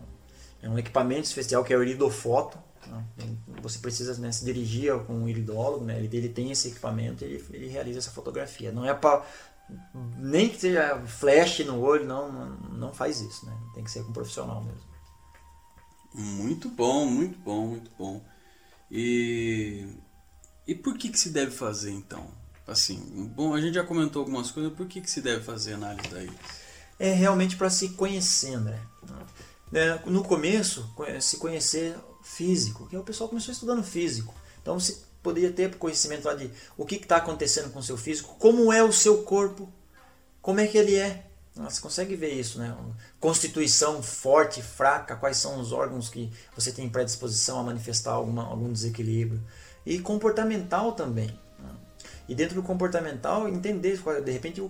é 0.63 0.69
um 0.75 0.79
equipamento 0.79 1.25
especial 1.25 1.63
que 1.63 1.75
é 1.75 1.77
o 1.77 1.83
iridofoto. 1.83 2.57
né? 2.87 3.05
Você 3.61 3.79
precisa 3.79 4.15
né, 4.19 4.33
se 4.33 4.45
dirigir 4.45 4.95
com 5.01 5.13
um 5.15 5.29
iridólogo, 5.29 5.85
né? 5.85 5.99
Ele, 5.99 6.09
ele 6.17 6.29
tem 6.31 6.51
esse 6.51 6.69
equipamento 6.69 7.23
e 7.25 7.27
ele, 7.27 7.45
ele 7.53 7.69
realiza 7.69 7.99
essa 7.99 8.11
fotografia. 8.11 8.73
Não 8.73 8.87
é 8.87 8.95
para 8.95 9.23
nem 10.19 10.49
que 10.49 10.61
seja 10.61 11.03
flash 11.07 11.61
no 11.61 11.81
olho, 11.81 12.07
não, 12.07 12.51
não, 12.73 12.93
faz 12.93 13.21
isso, 13.21 13.47
né? 13.47 13.57
Tem 13.75 13.83
que 13.85 13.91
ser 13.91 14.03
com 14.03 14.11
um 14.11 14.13
profissional 14.13 14.63
mesmo. 14.63 14.83
Muito 16.15 16.69
bom, 16.69 17.07
muito 17.07 17.39
bom, 17.39 17.67
muito 17.69 17.91
bom. 17.99 18.25
E 18.91 19.87
e 20.67 20.75
por 20.75 20.97
que 20.97 21.09
que 21.09 21.19
se 21.19 21.31
deve 21.31 21.51
fazer 21.51 21.91
então? 21.91 22.27
Assim, 22.67 23.31
bom, 23.35 23.55
a 23.55 23.61
gente 23.61 23.75
já 23.75 23.85
comentou 23.85 24.21
algumas 24.21 24.51
coisas, 24.51 24.73
por 24.73 24.87
que 24.87 25.01
que 25.01 25.11
se 25.11 25.21
deve 25.21 25.43
fazer 25.45 25.75
análise 25.75 26.09
da 26.09 26.23
íris? 26.23 26.65
é 26.99 27.13
realmente 27.13 27.57
para 27.57 27.71
se 27.71 27.91
conhecer. 27.91 28.59
Né, 28.61 28.81
No 30.07 30.23
começo, 30.25 30.89
se 31.21 31.37
conhecer 31.37 31.97
físico, 32.23 32.87
que 32.89 32.97
o 32.97 33.03
pessoal 33.03 33.29
começou 33.29 33.53
estudando 33.53 33.83
físico. 33.83 34.35
Então 34.63 34.79
você 34.79 35.04
poderia 35.25 35.51
ter 35.51 35.75
conhecimento 35.77 36.27
lá 36.27 36.35
de 36.35 36.49
o 36.77 36.85
que 36.87 36.95
está 36.97 37.17
acontecendo 37.17 37.73
com 37.73 37.81
o 37.81 37.83
seu 37.83 37.97
físico, 37.97 38.37
como 38.39 38.73
é 38.73 38.85
o 38.85 38.93
seu 38.93 39.23
corpo, 39.25 39.69
como 40.41 40.61
é 40.61 40.67
que 40.69 40.79
ele 40.79 40.95
é. 40.95 41.27
Ah, 41.57 41.71
Você 41.71 41.81
consegue 41.81 42.15
ver 42.15 42.33
isso, 42.33 42.59
né? 42.59 42.77
Constituição 43.19 44.03
forte, 44.03 44.61
fraca, 44.63 45.17
quais 45.17 45.37
são 45.39 45.59
os 45.61 45.73
órgãos 45.73 46.09
que 46.09 46.31
você 46.55 46.71
tem 46.71 46.89
predisposição 46.89 47.59
a 47.59 47.63
manifestar 47.63 48.13
alguma, 48.13 48.45
algum 48.45 48.73
desequilíbrio. 48.73 49.41
E 49.87 49.99
comportamental 49.99 50.93
também. 50.93 51.29
né? 51.59 51.71
E 52.29 52.35
dentro 52.35 52.57
do 52.57 52.63
comportamental, 52.63 53.49
entender, 53.49 53.99
qual- 54.01 54.21
de 54.21 54.31
repente, 54.33 54.63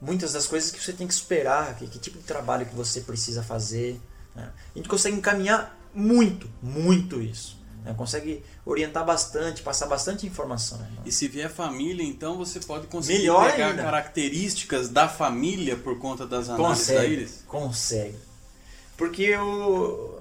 muitas 0.00 0.32
das 0.32 0.46
coisas 0.46 0.70
que 0.70 0.82
você 0.82 0.92
tem 0.92 1.06
que 1.06 1.14
superar, 1.14 1.76
que, 1.76 1.86
que 1.86 1.98
tipo 1.98 2.18
de 2.18 2.24
trabalho 2.24 2.66
que 2.66 2.74
você 2.74 3.00
precisa 3.02 3.42
fazer. 3.42 4.00
né? 4.34 4.50
A 4.74 4.78
gente 4.78 4.88
consegue 4.88 5.16
encaminhar 5.16 5.78
muito, 5.94 6.50
muito 6.62 7.20
isso. 7.20 7.61
Né? 7.84 7.94
Consegue 7.96 8.44
orientar 8.64 9.04
bastante, 9.04 9.62
passar 9.62 9.86
bastante 9.86 10.26
informação. 10.26 10.78
né? 10.78 10.88
E 11.04 11.12
se 11.12 11.28
vier 11.28 11.50
família, 11.50 12.04
então 12.04 12.36
você 12.36 12.60
pode 12.60 12.86
conseguir 12.86 13.18
Melhor 13.18 13.50
pegar 13.50 13.68
ainda. 13.68 13.82
características 13.82 14.88
da 14.88 15.08
família 15.08 15.76
por 15.76 15.98
conta 15.98 16.26
das 16.26 16.48
análises 16.48 16.86
da 16.86 16.92
Consegue, 16.94 17.12
íris? 17.12 17.44
consegue. 17.46 18.18
Porque 18.96 19.36
o 19.36 20.18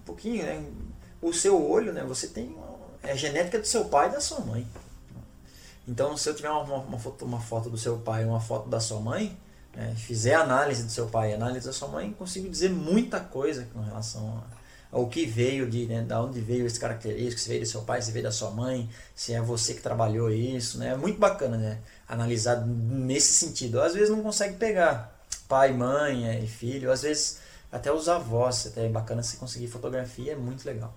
um 0.00 0.04
pouquinho, 0.04 0.44
né? 0.44 0.64
O 1.22 1.32
seu 1.32 1.60
olho, 1.68 1.92
né? 1.92 2.04
Você 2.04 2.28
tem 2.28 2.56
é 3.02 3.12
a 3.12 3.16
genética 3.16 3.58
do 3.58 3.66
seu 3.66 3.84
pai 3.86 4.08
e 4.08 4.12
da 4.12 4.20
sua 4.20 4.40
mãe. 4.40 4.66
Então, 5.86 6.16
se 6.16 6.28
eu 6.28 6.34
tiver 6.34 6.50
uma, 6.50 6.62
uma, 6.78 6.98
foto, 6.98 7.24
uma 7.24 7.40
foto 7.40 7.70
do 7.70 7.78
seu 7.78 7.98
pai 7.98 8.22
e 8.22 8.26
uma 8.26 8.40
foto 8.40 8.68
da 8.68 8.80
sua 8.80 8.98
mãe, 9.00 9.36
né, 9.74 9.94
fizer 9.96 10.34
análise 10.34 10.82
do 10.82 10.90
seu 10.90 11.06
pai 11.06 11.30
e 11.30 11.34
análise 11.34 11.66
da 11.66 11.72
sua 11.72 11.86
mãe, 11.86 12.12
consigo 12.18 12.48
dizer 12.48 12.70
muita 12.70 13.20
coisa 13.20 13.68
com 13.72 13.80
relação 13.80 14.42
a- 14.52 14.55
o 14.98 15.08
que 15.08 15.26
veio 15.26 15.68
de, 15.68 15.86
né, 15.86 16.02
da 16.02 16.22
onde 16.22 16.40
veio 16.40 16.66
esse 16.66 16.80
característico, 16.80 17.40
se 17.40 17.48
veio 17.48 17.60
do 17.60 17.66
seu 17.66 17.82
pai, 17.82 18.00
se 18.00 18.12
veio 18.12 18.24
da 18.24 18.32
sua 18.32 18.50
mãe, 18.50 18.88
se 19.14 19.34
é 19.34 19.40
você 19.40 19.74
que 19.74 19.82
trabalhou 19.82 20.30
isso, 20.30 20.78
né? 20.78 20.92
É 20.92 20.96
muito 20.96 21.18
bacana, 21.18 21.56
né? 21.56 21.78
Analisar 22.08 22.66
nesse 22.66 23.32
sentido. 23.32 23.80
Às 23.80 23.94
vezes 23.94 24.10
não 24.10 24.22
consegue 24.22 24.56
pegar 24.56 25.14
pai, 25.48 25.72
mãe 25.72 26.28
é, 26.28 26.40
e 26.40 26.46
filho, 26.46 26.90
às 26.90 27.02
vezes 27.02 27.40
até 27.70 27.92
os 27.92 28.08
avós, 28.08 28.66
até 28.66 28.86
é 28.86 28.88
bacana 28.88 29.22
se 29.22 29.36
conseguir 29.36 29.68
fotografia, 29.68 30.32
é 30.32 30.36
muito 30.36 30.64
legal. 30.64 30.94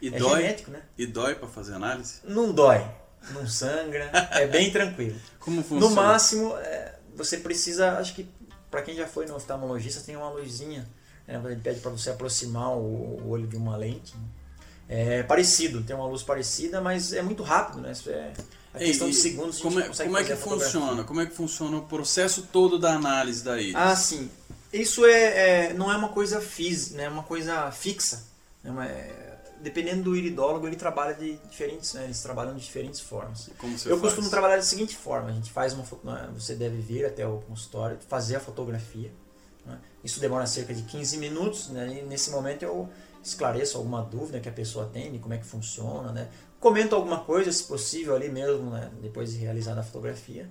E 0.00 0.08
é 0.08 0.18
dói? 0.18 0.42
genético, 0.42 0.70
né? 0.70 0.82
E 0.96 1.06
dói 1.06 1.34
para 1.34 1.48
fazer 1.48 1.74
análise? 1.74 2.20
Não 2.24 2.52
dói, 2.52 2.84
não 3.30 3.46
sangra, 3.46 4.10
é 4.32 4.46
bem 4.46 4.70
tranquilo. 4.70 5.18
Como 5.38 5.62
funciona? 5.62 5.86
No 5.86 5.90
máximo, 5.94 6.56
é, 6.56 6.94
você 7.14 7.36
precisa, 7.36 7.98
acho 7.98 8.14
que 8.14 8.28
para 8.70 8.82
quem 8.82 8.96
já 8.96 9.06
foi 9.06 9.26
no 9.26 9.36
oftalmologista, 9.36 10.00
tem 10.00 10.16
uma 10.16 10.30
luzinha, 10.30 10.86
né, 11.26 11.40
ele 11.44 11.60
pede 11.60 11.80
para 11.80 11.90
você 11.90 12.10
aproximar 12.10 12.76
o, 12.76 13.28
olho 13.28 13.46
de 13.46 13.56
uma 13.56 13.76
lente. 13.76 14.14
É 14.88 15.22
parecido, 15.22 15.82
tem 15.82 15.96
uma 15.96 16.06
luz 16.06 16.22
parecida, 16.22 16.80
mas 16.80 17.12
é 17.12 17.22
muito 17.22 17.42
rápido, 17.42 17.80
né? 17.80 17.92
Isso 17.92 18.10
é 18.10 18.32
a 18.74 18.78
questão 18.78 19.08
E- 19.08 19.10
de 19.12 19.16
segundos. 19.16 19.60
Como 19.60 19.80
é, 19.80 19.88
como 19.88 20.18
é 20.18 20.24
que 20.24 20.36
funciona? 20.36 21.04
Como 21.04 21.20
é 21.20 21.26
que 21.26 21.34
funciona 21.34 21.76
o 21.78 21.82
processo 21.82 22.42
todo 22.52 22.78
da 22.78 22.92
análise 22.94 23.42
da 23.42 23.58
íris? 23.60 23.74
Ah, 23.74 23.96
sim. 23.96 24.30
Isso 24.72 25.06
é, 25.06 25.68
é- 25.68 25.72
não 25.72 25.90
é 25.90 25.96
uma 25.96 26.08
coisa 26.10 26.40
física, 26.40 26.96
né? 26.98 27.04
É 27.04 27.08
uma 27.08 27.22
coisa 27.22 27.70
fixa. 27.70 28.24
É 28.62 28.70
uma- 28.70 28.84
é- 28.84 29.38
dependendo 29.62 30.02
do 30.02 30.14
iridólogo, 30.16 30.66
ele 30.66 30.76
trabalha 30.76 31.14
de 31.14 31.36
diferentes, 31.48 31.94
né? 31.94 32.04
Eles 32.04 32.20
trabalham 32.20 32.54
de 32.54 32.60
diferentes 32.62 33.00
formas. 33.00 33.48
Como 33.56 33.78
você 33.78 33.88
Eu 33.90 33.92
faz? 33.98 34.12
costumo 34.12 34.28
trabalhar 34.28 34.56
da 34.56 34.62
seguinte 34.62 34.94
forma: 34.96 35.30
a 35.30 35.32
gente 35.32 35.50
faz 35.50 35.72
uma 35.72 35.84
né, 36.04 36.28
você 36.34 36.54
deve 36.54 36.76
vir 36.76 37.06
até 37.06 37.26
o 37.26 37.38
consultório, 37.38 37.96
fazer 38.06 38.36
a 38.36 38.40
fotografia. 38.40 39.10
Né? 39.66 39.78
Isso 40.02 40.20
demora 40.20 40.46
cerca 40.46 40.74
de 40.74 40.82
15 40.82 41.18
minutos. 41.18 41.68
Né? 41.68 42.00
E 42.00 42.02
nesse 42.02 42.30
momento 42.30 42.62
eu 42.62 42.88
esclareço 43.22 43.78
alguma 43.78 44.02
dúvida 44.02 44.40
que 44.40 44.48
a 44.48 44.52
pessoa 44.52 44.86
tem, 44.92 45.10
de 45.12 45.18
como 45.18 45.34
é 45.34 45.38
que 45.38 45.46
funciona, 45.46 46.12
né? 46.12 46.28
Comento 46.60 46.94
alguma 46.94 47.20
coisa, 47.24 47.50
se 47.52 47.64
possível, 47.64 48.14
ali 48.14 48.28
mesmo, 48.30 48.70
né? 48.70 48.90
depois 49.02 49.32
de 49.32 49.38
realizada 49.38 49.80
a 49.80 49.84
fotografia. 49.84 50.48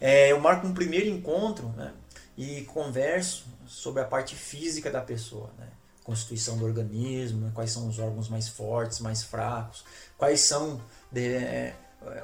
É, 0.00 0.30
eu 0.30 0.40
marco 0.40 0.66
um 0.66 0.72
primeiro 0.72 1.08
encontro 1.08 1.68
né? 1.76 1.92
e 2.36 2.62
converso 2.62 3.46
sobre 3.66 4.00
a 4.02 4.04
parte 4.04 4.34
física 4.36 4.90
da 4.90 5.00
pessoa, 5.00 5.50
né? 5.58 5.68
Constituição 6.04 6.56
do 6.56 6.64
organismo, 6.64 7.40
né? 7.46 7.50
quais 7.54 7.70
são 7.70 7.86
os 7.88 7.98
órgãos 7.98 8.28
mais 8.28 8.48
fortes, 8.48 9.00
mais 9.00 9.22
fracos, 9.22 9.84
quais 10.16 10.40
são 10.40 10.80
de- 11.12 11.34
é, 11.34 11.76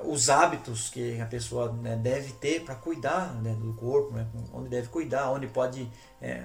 os 0.04 0.30
hábitos 0.30 0.88
que 0.88 1.20
a 1.20 1.26
pessoa 1.26 1.72
né, 1.72 1.96
deve 1.96 2.32
ter 2.34 2.64
para 2.64 2.74
cuidar 2.74 3.34
né, 3.42 3.54
do 3.54 3.74
corpo, 3.74 4.14
né? 4.14 4.26
onde 4.52 4.68
deve 4.68 4.88
cuidar, 4.88 5.30
onde 5.30 5.46
pode 5.48 5.90
é, 6.22 6.44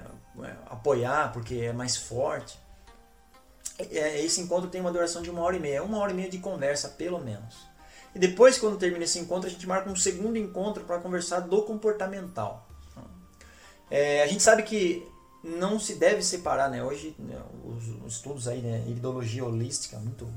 apoiar 0.66 1.32
porque 1.32 1.54
é 1.56 1.72
mais 1.72 1.96
forte. 1.96 2.58
Esse 3.78 4.40
encontro 4.40 4.68
tem 4.68 4.80
uma 4.80 4.92
duração 4.92 5.22
de 5.22 5.30
uma 5.30 5.40
hora 5.42 5.56
e 5.56 5.60
meia, 5.60 5.82
uma 5.82 5.98
hora 5.98 6.12
e 6.12 6.14
meia 6.14 6.28
de 6.28 6.38
conversa, 6.38 6.88
pelo 6.88 7.18
menos. 7.18 7.70
E 8.14 8.18
depois, 8.18 8.58
quando 8.58 8.76
termina 8.76 9.04
esse 9.04 9.18
encontro, 9.18 9.48
a 9.48 9.50
gente 9.50 9.66
marca 9.66 9.88
um 9.88 9.96
segundo 9.96 10.36
encontro 10.36 10.84
para 10.84 10.98
conversar 10.98 11.40
do 11.40 11.62
comportamental. 11.62 12.68
É, 13.90 14.22
a 14.22 14.26
gente 14.26 14.42
sabe 14.42 14.62
que 14.64 15.06
não 15.42 15.78
se 15.78 15.94
deve 15.94 16.22
separar, 16.22 16.68
né? 16.68 16.82
Hoje, 16.82 17.14
né, 17.18 17.40
os, 17.64 17.88
os 18.04 18.14
estudos 18.14 18.46
aí, 18.46 18.60
né? 18.60 18.84
Iridologia 18.86 19.44
holística, 19.44 19.98
muito, 19.98 20.28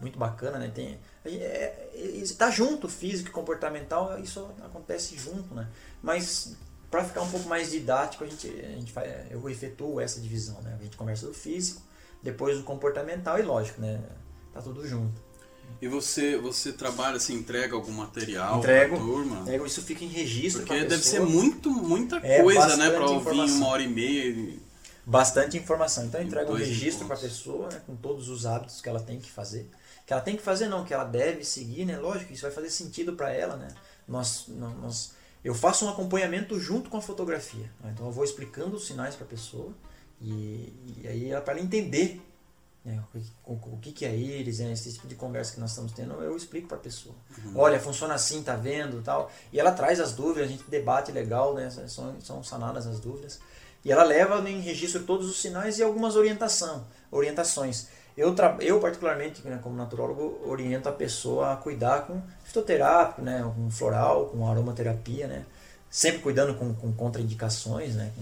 muito 0.00 0.18
bacana, 0.18 0.58
né? 0.58 0.70
Tem, 0.74 0.98
está 1.24 2.50
junto, 2.50 2.88
físico 2.88 3.28
e 3.28 3.32
comportamental, 3.32 4.18
isso 4.20 4.46
acontece 4.64 5.16
junto, 5.16 5.54
né? 5.54 5.68
Mas 6.02 6.54
para 6.90 7.04
ficar 7.04 7.22
um 7.22 7.30
pouco 7.30 7.48
mais 7.48 7.70
didático, 7.70 8.24
a 8.24 8.26
gente, 8.26 8.48
a 8.48 8.68
gente 8.78 8.92
faz, 8.92 9.10
eu 9.30 9.48
efetuo 9.48 10.00
essa 10.00 10.20
divisão, 10.20 10.60
né? 10.62 10.76
A 10.78 10.82
gente 10.82 10.96
conversa 10.96 11.26
do 11.26 11.34
físico, 11.34 11.82
depois 12.22 12.56
do 12.58 12.64
comportamental 12.64 13.38
e 13.38 13.42
lógico, 13.42 13.80
né? 13.80 14.00
Tá 14.52 14.60
tudo 14.62 14.86
junto. 14.86 15.22
E 15.80 15.88
você, 15.88 16.36
você 16.36 16.72
trabalha, 16.72 17.16
assim, 17.16 17.34
entrega 17.34 17.74
algum 17.74 17.92
material 17.92 18.58
Entrego. 18.58 18.96
turma? 18.96 19.44
É, 19.50 19.56
Isso 19.56 19.82
fica 19.82 20.04
em 20.04 20.08
registro 20.08 20.62
Porque 20.64 20.84
deve 20.84 21.02
ser 21.02 21.20
muito, 21.20 21.70
muita 21.70 22.16
É, 22.22 22.42
coisa, 22.42 22.76
né? 22.76 22.90
Pra 22.90 23.06
ouvir 23.10 23.30
uma 23.30 23.66
hora 23.68 23.82
e 23.82 23.88
meia. 23.88 24.28
e- 24.30 24.60
Bastante 25.06 25.58
informação. 25.58 26.06
Então 26.06 26.20
eu 26.20 26.26
entrego 26.26 26.52
um 26.52 26.56
registro 26.56 27.06
para 27.06 27.16
a 27.16 27.18
pessoa, 27.18 27.68
né, 27.68 27.82
com 27.86 27.94
todos 27.96 28.28
os 28.30 28.46
hábitos 28.46 28.80
que 28.80 28.88
ela 28.88 29.00
tem 29.00 29.18
que 29.20 29.30
fazer. 29.30 29.68
Que 30.06 30.12
ela 30.12 30.22
tem 30.22 30.36
que 30.36 30.42
fazer 30.42 30.68
não, 30.68 30.84
que 30.84 30.92
ela 30.92 31.04
deve 31.04 31.44
seguir, 31.44 31.84
né? 31.86 31.98
Lógico, 31.98 32.32
isso 32.32 32.42
vai 32.42 32.50
fazer 32.50 32.70
sentido 32.70 33.14
para 33.14 33.30
ela, 33.32 33.56
né? 33.56 33.68
Nós, 34.06 34.44
nó- 34.48 34.74
nós, 34.74 35.12
eu 35.42 35.54
faço 35.54 35.86
um 35.86 35.88
acompanhamento 35.88 36.58
junto 36.60 36.90
com 36.90 36.96
a 36.98 37.02
fotografia. 37.02 37.70
né? 37.82 37.90
Então 37.94 38.06
eu 38.06 38.12
vou 38.12 38.24
explicando 38.24 38.76
os 38.76 38.86
sinais 38.86 39.14
para 39.14 39.24
a 39.24 39.28
pessoa 39.28 39.72
e, 40.20 40.72
e 41.02 41.08
aí 41.08 41.30
ela 41.30 41.40
para 41.40 41.54
ela 41.54 41.62
entender 41.62 42.20
né, 42.84 43.02
o, 43.14 43.18
que- 43.18 43.32
o, 43.46 43.52
o 43.76 43.78
que, 43.80 43.92
que 43.92 44.04
é 44.04 44.14
íris, 44.14 44.58
né, 44.58 44.70
esse 44.72 44.92
tipo 44.92 45.08
de 45.08 45.14
conversa 45.14 45.54
que 45.54 45.60
nós 45.60 45.70
estamos 45.70 45.92
tendo, 45.92 46.12
eu 46.22 46.36
explico 46.36 46.68
para 46.68 46.76
a 46.76 46.80
pessoa. 46.80 47.14
Olha, 47.54 47.80
funciona 47.80 48.12
assim, 48.12 48.42
tá 48.42 48.56
vendo, 48.56 49.00
tal. 49.02 49.30
E 49.50 49.58
ela 49.58 49.72
traz 49.72 50.00
as 50.00 50.12
dúvidas, 50.12 50.44
a 50.44 50.52
gente 50.52 50.64
debate 50.68 51.10
legal, 51.10 51.54
né? 51.54 51.70
São, 51.88 52.20
são 52.20 52.44
sanadas 52.44 52.86
as 52.86 53.00
dúvidas. 53.00 53.40
E 53.82 53.90
ela 53.90 54.02
leva 54.04 54.38
em 54.50 54.60
registro 54.60 55.02
todos 55.04 55.30
os 55.30 55.40
sinais 55.40 55.78
e 55.78 55.82
algumas 55.82 56.14
orientação, 56.14 56.86
orientações. 57.10 57.88
Eu, 58.16 58.34
eu 58.60 58.78
particularmente, 58.80 59.46
né, 59.46 59.58
como 59.62 59.76
naturólogo, 59.76 60.40
oriento 60.46 60.88
a 60.88 60.92
pessoa 60.92 61.52
a 61.52 61.56
cuidar 61.56 62.06
com 62.06 62.22
fitoterápico, 62.44 63.22
né, 63.22 63.42
com 63.56 63.70
floral, 63.70 64.26
com 64.26 64.48
aromaterapia, 64.48 65.26
né, 65.26 65.44
sempre 65.90 66.20
cuidando 66.20 66.54
com, 66.54 66.72
com 66.74 66.92
contraindicações, 66.92 67.96
né, 67.96 68.12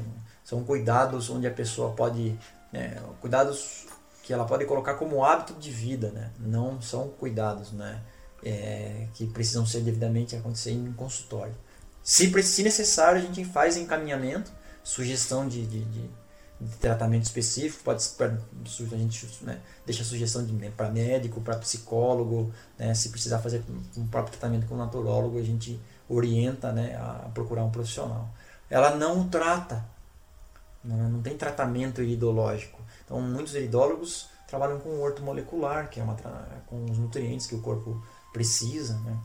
são 0.45 0.65
cuidados 0.65 1.29
onde 1.29 1.47
a 1.47 1.51
pessoa 1.51 1.93
pode, 1.93 2.39
né, 2.73 2.97
cuidados 3.21 3.87
que 4.23 4.33
ela 4.33 4.45
pode 4.47 4.65
colocar 4.65 4.95
como 4.95 5.25
hábito 5.25 5.53
de 5.55 5.71
vida, 5.71 6.11
né, 6.11 6.31
não 6.39 6.81
são 6.81 7.09
cuidados, 7.09 7.73
né, 7.73 8.01
é, 8.43 9.07
que 9.15 9.27
precisam 9.27 9.67
ser 9.67 9.81
devidamente 9.81 10.35
acontecer 10.35 10.71
em 10.73 10.91
consultório. 10.93 11.55
Se, 12.03 12.43
se 12.43 12.63
necessário, 12.63 13.19
a 13.21 13.25
gente 13.25 13.45
faz 13.45 13.77
encaminhamento, 13.77 14.51
sugestão 14.83 15.47
de, 15.47 15.65
de, 15.67 15.85
de- 15.85 16.11
de 16.63 16.77
tratamento 16.77 17.25
específico, 17.25 17.83
pode 17.85 18.03
su- 18.03 18.17
a 18.93 18.97
gente 18.97 19.29
né, 19.43 19.61
deixa 19.85 20.05
sugestão 20.05 20.47
para 20.77 20.89
médico, 20.91 21.41
para 21.41 21.57
psicólogo, 21.59 22.53
né, 22.79 22.95
se 22.95 23.09
precisar 23.09 23.41
fazer 23.41 23.65
um 23.97 24.07
próprio 24.07 24.39
tratamento 24.39 24.67
com 24.67 24.77
naturólogo, 24.77 25.39
a 25.39 25.43
gente 25.43 25.81
orienta 26.09 26.73
né, 26.73 26.97
a 26.97 27.29
procurar 27.35 27.65
um 27.65 27.71
profissional. 27.71 28.29
Ela 28.71 28.95
não 28.97 29.29
trata, 29.29 29.85
não, 30.85 31.11
não 31.11 31.23
tem 31.23 31.37
tratamento 31.37 32.01
iridológico. 32.03 32.81
Então, 33.05 33.21
muitos 33.21 33.55
iridólogos 33.55 34.29
trabalham 34.47 34.79
com 34.79 35.01
orto 35.01 35.23
molecular, 35.23 35.89
que 35.91 35.99
é 36.01 36.03
uma 36.03 36.15
com 36.67 36.85
os 36.85 36.99
nutrientes 36.99 37.47
que 37.47 37.55
o 37.55 37.61
corpo 37.61 38.03
precisa. 38.33 38.99
Né? 39.01 39.19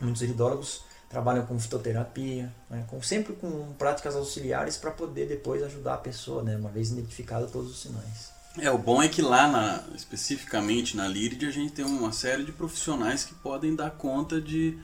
Muitos 0.00 0.22
iridólogos 0.22 0.82
trabalham 1.08 1.46
com 1.46 1.58
fitoterapia, 1.58 2.52
né? 2.68 2.84
com, 2.88 3.00
sempre 3.02 3.32
com 3.34 3.72
práticas 3.74 4.16
auxiliares 4.16 4.76
para 4.76 4.90
poder 4.90 5.26
depois 5.26 5.62
ajudar 5.62 5.94
a 5.94 5.98
pessoa, 5.98 6.42
né? 6.42 6.56
uma 6.56 6.70
vez 6.70 6.90
identificado 6.90 7.46
todos 7.48 7.70
os 7.70 7.80
sinais. 7.80 8.32
É, 8.58 8.70
o 8.70 8.78
bom 8.78 9.02
é 9.02 9.08
que 9.08 9.20
lá, 9.20 9.46
na- 9.46 9.84
especificamente 9.94 10.96
na 10.96 11.06
LIRID, 11.06 11.46
a 11.46 11.50
gente 11.50 11.72
tem 11.72 11.84
uma 11.84 12.12
série 12.12 12.42
de 12.42 12.52
profissionais 12.52 13.24
que 13.24 13.34
podem 13.34 13.74
dar 13.74 13.90
conta 13.90 14.40
de, 14.40 14.78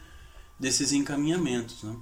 desses 0.60 0.92
encaminhamentos, 0.92 1.82
né? 1.82 1.96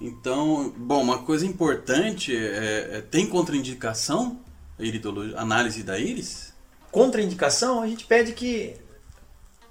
Então, 0.00 0.74
bom, 0.76 1.00
uma 1.02 1.22
coisa 1.22 1.46
importante 1.46 2.36
é, 2.36 2.98
é 2.98 3.00
tem 3.00 3.26
contraindicação 3.26 4.40
a 4.78 4.82
iridologia, 4.82 5.38
análise 5.38 5.82
da 5.82 5.98
íris? 5.98 6.52
Contraindicação, 6.90 7.82
a 7.82 7.86
gente 7.86 8.04
pede 8.04 8.32
que 8.32 8.76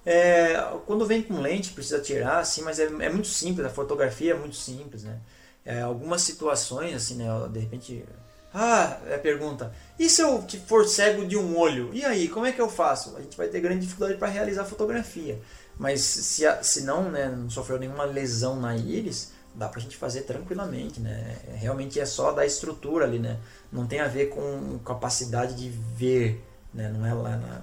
é, 0.05 0.55
quando 0.85 1.05
vem 1.05 1.23
com 1.23 1.41
lente 1.41 1.71
precisa 1.71 1.99
tirar, 1.99 2.39
assim, 2.39 2.61
mas 2.61 2.79
é, 2.79 2.83
é 2.83 3.09
muito 3.09 3.27
simples, 3.27 3.65
a 3.65 3.69
fotografia 3.69 4.33
é 4.33 4.37
muito 4.37 4.55
simples, 4.55 5.03
né? 5.03 5.19
É, 5.65 5.81
algumas 5.81 6.21
situações, 6.21 6.95
assim, 6.95 7.15
né? 7.15 7.25
De 7.51 7.59
repente, 7.59 8.05
ah, 8.53 8.99
é 9.07 9.17
pergunta, 9.17 9.73
e 9.97 10.09
se 10.09 10.21
eu 10.21 10.45
for 10.67 10.87
cego 10.87 11.25
de 11.25 11.35
um 11.35 11.57
olho? 11.57 11.89
E 11.91 12.05
aí, 12.05 12.27
como 12.27 12.45
é 12.45 12.51
que 12.51 12.61
eu 12.61 12.69
faço? 12.69 13.15
A 13.17 13.21
gente 13.21 13.35
vai 13.35 13.47
ter 13.47 13.59
grande 13.59 13.81
dificuldade 13.81 14.17
para 14.17 14.27
realizar 14.27 14.61
a 14.61 14.65
fotografia. 14.65 15.41
Mas 15.77 16.01
se, 16.01 16.43
se 16.61 16.81
não, 16.83 17.09
né, 17.11 17.27
não 17.27 17.49
sofreu 17.49 17.77
nenhuma 17.79 18.05
lesão 18.05 18.55
na 18.59 18.77
íris, 18.77 19.33
dá 19.53 19.67
pra 19.67 19.81
gente 19.81 19.97
fazer 19.97 20.21
tranquilamente, 20.21 20.99
né? 20.99 21.35
Realmente 21.55 21.99
é 21.99 22.05
só 22.05 22.31
da 22.31 22.45
estrutura 22.45 23.05
ali, 23.05 23.19
né? 23.19 23.39
Não 23.71 23.87
tem 23.87 23.99
a 23.99 24.07
ver 24.07 24.27
com 24.27 24.79
capacidade 24.85 25.55
de 25.55 25.69
ver, 25.69 26.41
né? 26.73 26.89
Não 26.89 27.05
é 27.05 27.13
lá 27.13 27.37
na, 27.37 27.61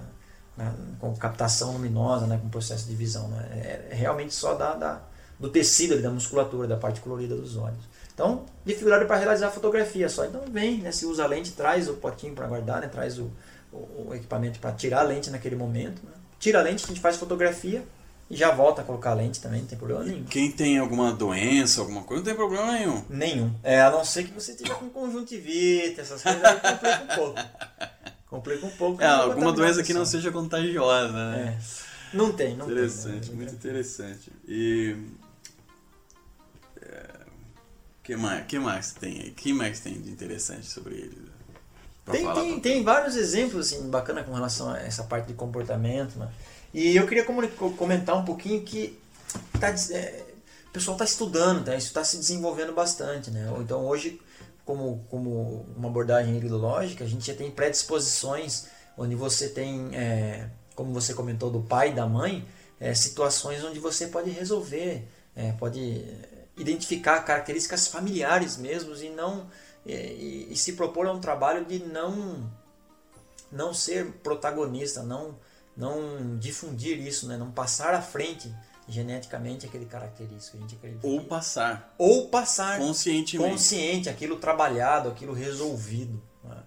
na- 0.57 0.73
com 0.99 1.15
captação 1.15 1.71
luminosa, 1.73 2.27
né? 2.27 2.37
Com 2.41 2.49
processo 2.49 2.87
de 2.87 2.95
visão, 2.95 3.27
né? 3.29 3.47
É, 3.51 3.87
é 3.91 3.95
realmente 3.95 4.33
só 4.33 4.53
da, 4.53 4.73
da- 4.75 5.01
do 5.39 5.49
tecido 5.49 6.01
da 6.01 6.09
musculatura, 6.09 6.67
da 6.67 6.77
parte 6.77 7.01
colorida 7.01 7.35
dos 7.35 7.57
olhos. 7.57 7.79
Então, 8.13 8.45
dificuldade 8.63 9.05
para 9.05 9.17
realizar 9.17 9.47
a 9.47 9.51
fotografia 9.51 10.07
só. 10.07 10.23
Então 10.25 10.41
vem, 10.51 10.77
né? 10.77 10.91
Se 10.91 11.05
usa 11.05 11.23
a 11.23 11.27
lente, 11.27 11.51
traz 11.51 11.89
o 11.89 11.95
potinho 11.95 12.33
para 12.35 12.45
guardar, 12.47 12.79
né? 12.81 12.87
Traz 12.87 13.17
o, 13.17 13.31
o, 13.71 14.07
o 14.09 14.13
equipamento 14.13 14.59
para 14.59 14.71
tirar 14.71 14.99
a 14.99 15.03
lente 15.03 15.29
naquele 15.31 15.55
momento. 15.55 16.01
Né? 16.03 16.11
Tira 16.39 16.59
a 16.59 16.61
lente, 16.61 16.83
a 16.85 16.87
gente 16.87 16.99
faz 16.99 17.17
fotografia 17.17 17.83
e 18.29 18.35
já 18.35 18.51
volta 18.51 18.81
a 18.81 18.83
colocar 18.85 19.11
a 19.11 19.13
lente 19.15 19.41
também, 19.41 19.61
não 19.61 19.67
tem 19.67 19.77
problema 19.77 20.03
nenhum. 20.03 20.23
Quem 20.25 20.51
tem 20.51 20.77
alguma 20.77 21.11
doença, 21.11 21.81
alguma 21.81 22.03
coisa, 22.03 22.21
não 22.21 22.25
tem 22.25 22.35
problema 22.35 22.71
nenhum. 22.73 23.03
Nenhum. 23.09 23.53
É, 23.63 23.81
a 23.81 23.89
não 23.91 24.05
ser 24.05 24.23
que 24.25 24.31
você 24.33 24.51
esteja 24.51 24.75
com 24.75 24.89
conjuntivite, 24.89 25.99
essas 25.99 26.21
coisas 26.21 26.43
aí 26.43 26.59
complica 26.59 27.01
um 27.03 27.15
pouco. 27.15 27.39
Complica 28.33 28.65
um 28.65 28.71
pouco. 28.71 28.99
É, 28.99 29.05
alguma 29.05 29.53
doença 29.53 29.83
que 29.83 29.93
não 29.93 30.07
seja 30.07 30.31
contagiosa, 30.31 31.13
né? 31.13 31.55
É. 31.55 32.17
Não 32.17 32.33
tem, 32.33 32.57
não 32.57 32.65
interessante, 32.65 33.27
tem. 33.27 33.29
né? 33.29 33.35
muito 33.35 33.53
interessante. 33.53 34.31
E. 34.47 34.97
É, 36.81 37.09
que 38.01 38.15
mais, 38.15 38.47
que 38.47 38.57
mais 38.57 38.91
tem 38.91 39.21
aí? 39.21 39.29
que 39.29 39.53
mais 39.53 39.79
tem 39.81 40.01
de 40.01 40.09
interessante 40.09 40.65
sobre 40.65 40.95
ele? 40.95 41.31
Tem, 42.11 42.33
tem, 42.33 42.59
tem 42.59 42.83
vários 42.83 43.15
exemplos 43.15 43.67
assim, 43.67 43.87
bacana 43.91 44.23
com 44.23 44.33
relação 44.33 44.71
a 44.71 44.79
essa 44.79 45.03
parte 45.03 45.27
de 45.27 45.35
comportamento. 45.35 46.17
Né? 46.17 46.27
E 46.73 46.95
eu 46.95 47.05
queria 47.05 47.23
comentar 47.23 48.17
um 48.17 48.25
pouquinho 48.25 48.63
que 48.63 48.97
tá, 49.59 49.69
é, 49.91 50.23
o 50.69 50.71
pessoal 50.71 50.95
está 50.95 51.05
estudando, 51.05 51.65
tá? 51.65 51.75
isso 51.75 51.89
está 51.89 52.03
se 52.03 52.17
desenvolvendo 52.17 52.73
bastante. 52.73 53.29
Né? 53.29 53.47
Então 53.59 53.85
hoje, 53.85 54.19
como, 54.65 55.05
como 55.09 55.65
uma 55.75 55.89
abordagem 55.89 56.37
ideológica, 56.37 57.03
a 57.03 57.07
gente 57.07 57.25
já 57.25 57.35
tem 57.35 57.51
predisposições 57.51 58.67
onde 58.97 59.15
você 59.15 59.49
tem, 59.49 59.95
é, 59.95 60.49
como 60.75 60.93
você 60.93 61.13
comentou, 61.13 61.49
do 61.51 61.61
pai 61.61 61.89
e 61.91 61.93
da 61.93 62.05
mãe, 62.07 62.47
é, 62.79 62.93
situações 62.93 63.63
onde 63.63 63.79
você 63.79 64.07
pode 64.07 64.29
resolver, 64.29 65.07
é, 65.35 65.51
pode 65.53 66.05
identificar 66.57 67.21
características 67.21 67.87
familiares 67.87 68.57
mesmos 68.57 69.01
e 69.01 69.09
não 69.09 69.47
e, 69.85 69.93
e- 69.93 70.47
e 70.51 70.55
se 70.55 70.73
propor 70.73 71.07
a 71.07 71.11
um 71.11 71.19
trabalho 71.19 71.65
de 71.65 71.79
não 71.79 72.49
não 73.51 73.73
ser 73.73 74.11
protagonista, 74.23 75.03
não 75.03 75.37
não 75.75 76.37
difundir 76.37 76.99
isso, 76.99 77.27
né? 77.27 77.35
não 77.35 77.51
passar 77.51 77.95
à 77.95 78.01
frente 78.01 78.53
geneticamente 78.87 79.65
aquele 79.65 79.85
característico. 79.85 80.57
A 80.57 80.61
gente 80.61 80.75
acredita 80.75 81.05
Ou 81.07 81.23
passar 81.25 81.93
ou 81.97 82.27
passar 82.29 82.77
conscientemente. 82.79 83.51
consciente, 83.51 84.09
aquilo 84.09 84.37
trabalhado, 84.37 85.09
aquilo 85.09 85.33
resolvido. 85.33 86.21
né? 86.43 86.57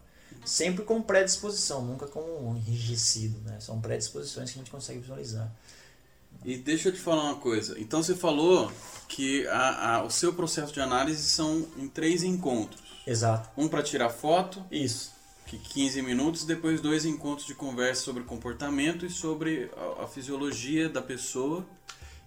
Sempre 0.45 0.85
com 0.85 1.03
predisposição, 1.03 1.85
nunca 1.85 2.07
com 2.07 2.55
enrijecido. 2.57 3.39
Né? 3.45 3.59
São 3.61 3.81
predisposições 3.81 4.51
que 4.51 4.59
a 4.59 4.61
gente 4.63 4.71
consegue 4.71 5.01
visualizar. 5.01 5.51
E 6.45 6.57
deixa 6.57 6.89
eu 6.91 6.93
te 6.93 7.01
falar 7.01 7.25
uma 7.25 7.37
coisa. 7.37 7.79
Então 7.81 8.03
você 8.03 8.15
falou 8.15 8.71
que 9.09 9.47
a, 9.49 9.97
a- 9.97 10.03
o 10.05 10.11
seu 10.11 10.33
processo 10.35 10.73
de 10.73 10.81
análise 10.81 11.23
são 11.25 11.67
em 11.77 11.89
três 11.89 12.23
encontros. 12.23 12.81
Exato. 13.07 13.49
Um 13.57 13.69
para 13.69 13.83
tirar 13.83 14.11
foto, 14.11 14.65
Isso. 14.71 15.13
que 15.47 15.59
15 15.59 16.03
minutos, 16.03 16.45
depois 16.45 16.81
dois 16.81 17.05
encontros 17.05 17.47
de 17.47 17.55
conversa 17.55 18.03
sobre 18.03 18.23
comportamento 18.25 19.05
e 19.07 19.11
sobre 19.11 19.71
a, 19.99 20.05
a 20.05 20.07
fisiologia 20.07 20.89
da 20.89 21.01
pessoa. 21.03 21.65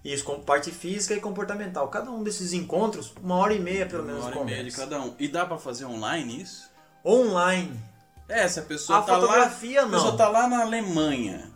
Isso, 0.03 0.23
com 0.23 0.39
parte 0.39 0.71
física 0.71 1.13
e 1.13 1.19
comportamental. 1.19 1.87
Cada 1.89 2.09
um 2.09 2.23
desses 2.23 2.53
encontros, 2.53 3.13
uma 3.21 3.35
hora 3.35 3.53
e 3.53 3.59
meia 3.59 3.85
pelo 3.85 4.03
menos 4.03 4.21
uma 4.21 4.27
hora 4.27 4.35
de 4.37 4.41
e 4.41 4.45
meia 4.45 4.63
de 4.63 4.71
conversa. 4.71 4.89
cada 4.91 5.01
um. 5.05 5.13
E 5.19 5.27
dá 5.27 5.45
para 5.45 5.57
fazer 5.57 5.85
online 5.85 6.41
isso? 6.41 6.69
Online. 7.05 7.79
É, 8.27 8.47
se 8.47 8.59
a 8.59 8.63
pessoa 8.63 8.99
A 8.99 9.01
tá 9.01 9.15
fotografia 9.15 9.81
lá, 9.81 9.87
não. 9.87 9.97
A 9.97 10.01
pessoa 10.01 10.17
tá 10.17 10.29
lá 10.29 10.47
na 10.47 10.61
Alemanha. 10.61 11.51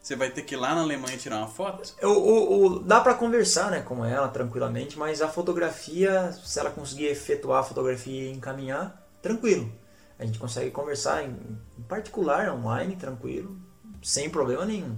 Você 0.00 0.14
vai 0.14 0.30
ter 0.30 0.42
que 0.42 0.54
ir 0.54 0.58
lá 0.58 0.74
na 0.74 0.82
Alemanha 0.82 1.18
tirar 1.18 1.38
uma 1.38 1.48
foto? 1.48 1.82
O, 2.02 2.06
o, 2.06 2.66
o- 2.66 2.78
dá 2.80 3.00
para 3.00 3.14
conversar 3.14 3.70
né, 3.70 3.80
com 3.82 4.04
ela 4.04 4.28
tranquilamente, 4.28 4.98
mas 4.98 5.20
a 5.20 5.28
fotografia, 5.28 6.32
se 6.32 6.58
ela 6.58 6.70
conseguir 6.70 7.06
efetuar 7.06 7.60
a 7.60 7.62
fotografia 7.64 8.30
e 8.30 8.32
encaminhar, 8.32 9.06
tranquilo. 9.20 9.70
A 10.18 10.24
gente 10.24 10.38
consegue 10.38 10.70
conversar 10.70 11.24
em, 11.24 11.36
em 11.78 11.82
particular, 11.82 12.48
online, 12.54 12.96
tranquilo, 12.96 13.58
sem 14.02 14.30
problema 14.30 14.64
nenhum. 14.64 14.96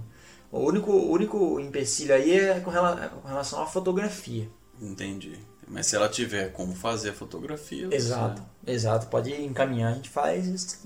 O 0.51 0.59
único, 0.59 0.91
único 0.91 1.59
empecilho 1.59 2.13
aí 2.13 2.31
é 2.31 2.59
com, 2.59 2.69
rela- 2.69 3.09
com 3.09 3.27
relação 3.27 3.61
à 3.61 3.65
fotografia. 3.65 4.49
Entendi. 4.81 5.39
Mas 5.67 5.87
se 5.87 5.95
ela 5.95 6.09
tiver 6.09 6.51
como 6.51 6.75
fazer 6.75 7.11
a 7.11 7.13
fotografia, 7.13 7.87
você- 7.87 7.95
Exato, 7.95 8.41
exato. 8.67 9.07
Pode 9.07 9.31
encaminhar, 9.41 9.91
a 9.93 9.95
gente 9.95 10.09
faz 10.09 10.47
esse 10.47 10.77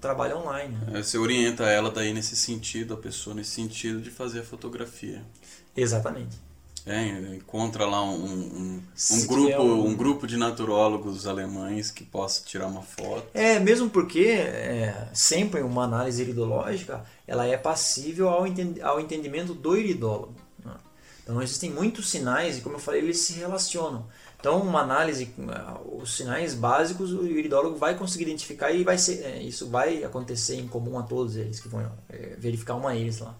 trabalho 0.00 0.36
online. 0.38 0.76
né? 0.76 0.98
É, 0.98 1.02
Você 1.02 1.16
orienta 1.16 1.64
ela 1.64 1.90
daí 1.90 2.12
nesse 2.12 2.36
sentido, 2.36 2.92
a 2.92 2.96
pessoa 2.98 3.34
nesse 3.34 3.52
sentido 3.52 4.00
de 4.02 4.10
fazer 4.10 4.40
a 4.40 4.44
fotografia. 4.44 5.24
Exatamente. 5.74 6.36
É, 6.86 7.34
encontra 7.34 7.84
lá 7.84 8.00
um, 8.02 8.14
um, 8.14 8.82
um 9.10 9.26
grupo, 9.26 9.46
tiver 9.46 9.58
um- 9.58 9.86
um 9.86 9.94
grupo 9.96 10.26
de 10.26 10.36
naturólogos 10.36 11.26
alemães 11.26 11.90
que 11.90 12.04
possa 12.04 12.44
tirar 12.44 12.68
uma 12.68 12.82
foto. 12.82 13.26
É, 13.34 13.58
mesmo 13.58 13.90
porque 13.90 14.20
é, 14.20 15.08
sempre 15.12 15.62
uma 15.62 15.82
análise 15.82 16.22
iridológica 16.22 17.04
ela 17.26 17.44
é 17.44 17.56
passível 17.56 18.28
ao, 18.28 18.44
ao 18.82 19.00
entendimento 19.00 19.52
do 19.52 19.76
iridólogo. 19.76 20.34
né? 20.64 20.74
Então 21.24 21.42
existem 21.42 21.70
muitos 21.70 22.08
sinais 22.08 22.58
e 22.58 22.60
como 22.60 22.76
eu 22.76 22.80
falei, 22.80 23.00
eles 23.00 23.18
se 23.18 23.32
relacionam. 23.32 24.06
Então 24.38 24.60
uma 24.62 24.80
análise, 24.80 25.28
ah, 25.48 25.80
os 26.00 26.16
sinais 26.16 26.54
básicos 26.54 27.10
o 27.12 27.26
iridólogo 27.26 27.76
vai 27.76 27.96
conseguir 27.96 28.24
identificar 28.26 28.70
e 28.70 28.84
vai 28.84 28.96
ser, 28.96 29.24
é, 29.24 29.42
isso 29.42 29.68
vai 29.68 30.04
acontecer 30.04 30.54
em 30.54 30.68
comum 30.68 30.96
a 31.00 31.02
todos 31.02 31.34
eles 31.34 31.58
que 31.58 31.66
vão 31.68 31.80
é, 32.08 32.36
verificar 32.38 32.76
uma 32.76 32.94
eles 32.94 33.18
lá. 33.18 33.34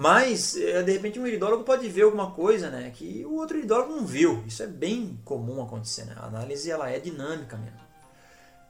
Mas 0.00 0.56
é, 0.56 0.80
de 0.80 0.92
repente 0.92 1.18
um 1.18 1.26
iridólogo 1.26 1.64
pode 1.64 1.88
ver 1.88 2.02
alguma 2.02 2.30
coisa 2.30 2.70
né, 2.70 2.92
que 2.94 3.26
o 3.26 3.34
outro 3.34 3.58
iridólogo 3.58 3.96
não 3.96 4.06
viu. 4.06 4.44
Isso 4.46 4.62
é 4.62 4.66
bem 4.68 5.20
comum 5.24 5.60
acontecer. 5.60 6.04
Né? 6.04 6.14
A 6.16 6.26
análise 6.26 6.70
ela 6.70 6.88
é 6.88 7.00
dinâmica 7.00 7.56
mesmo. 7.56 7.80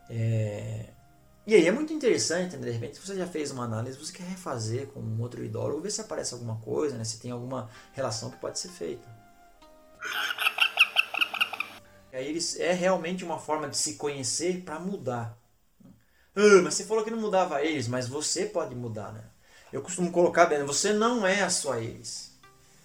É, 0.09 0.87
E 1.47 1.55
aí 1.55 1.67
é 1.67 1.71
muito 1.71 1.93
interessante, 1.93 2.57
né? 2.57 2.65
de 2.65 2.71
repente 2.71 2.97
se 2.97 3.07
você 3.07 3.15
já 3.15 3.27
fez 3.27 3.51
uma 3.51 3.65
análise, 3.65 3.99
você 3.99 4.11
quer 4.11 4.23
refazer 4.23 4.87
com 4.87 5.01
um 5.01 5.21
outro 5.21 5.45
idólogo, 5.45 5.83
ver 5.83 5.91
se 5.91 6.01
aparece 6.01 6.33
alguma 6.33 6.57
coisa, 6.61 6.97
né? 6.97 7.05
se 7.05 7.21
tem 7.21 7.31
alguma 7.31 7.69
relação 7.93 8.31
que 8.31 8.39
pode 8.39 8.59
ser 8.59 8.71
feita. 8.71 9.07
E 12.11 12.17
aí 12.17 12.27
eles 12.27 12.59
é 12.59 12.73
realmente 12.73 13.23
uma 13.23 13.39
forma 13.39 13.69
de 13.69 13.77
se 13.77 13.97
conhecer 13.97 14.63
para 14.65 14.81
mudar. 14.81 15.39
Ah, 16.35 16.63
mas 16.65 16.73
você 16.73 16.85
falou 16.85 17.05
que 17.05 17.11
não 17.11 17.21
mudava 17.21 17.63
eles, 17.63 17.87
mas 17.87 18.09
você 18.09 18.47
pode 18.47 18.75
mudar, 18.75 19.13
né? 19.13 19.25
Eu 19.73 19.83
costumo 19.83 20.11
colocar 20.11 20.47
bem, 20.47 20.65
você 20.65 20.93
não 20.93 21.27
é 21.27 21.43
a 21.43 21.51
sua 21.51 21.81
eles. 21.81 22.33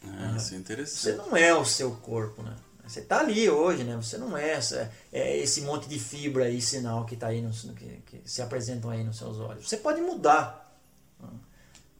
Ah, 0.03 0.33
isso 0.35 0.35
é 0.35 0.39
Você 0.39 0.55
interessante. 0.55 1.17
não 1.17 1.35
é 1.37 1.53
o 1.53 1.63
seu 1.63 1.91
corpo, 1.91 2.43
né? 2.43 2.55
Você 2.85 3.01
tá 3.01 3.19
ali 3.21 3.49
hoje, 3.49 3.83
né? 3.83 3.95
Você 3.95 4.17
não 4.17 4.37
é, 4.37 4.51
essa, 4.51 4.91
é 5.11 5.37
esse 5.37 5.61
monte 5.61 5.87
de 5.87 5.97
fibra 5.97 6.49
e 6.49 6.61
sinal 6.61 7.05
que 7.05 7.15
tá 7.15 7.27
aí, 7.27 7.41
no, 7.41 7.51
que, 7.73 8.01
que 8.05 8.21
se 8.25 8.41
apresentam 8.41 8.89
aí 8.89 9.03
nos 9.03 9.17
seus 9.17 9.39
olhos. 9.39 9.67
Você 9.67 9.77
pode 9.77 10.01
mudar. 10.01 10.61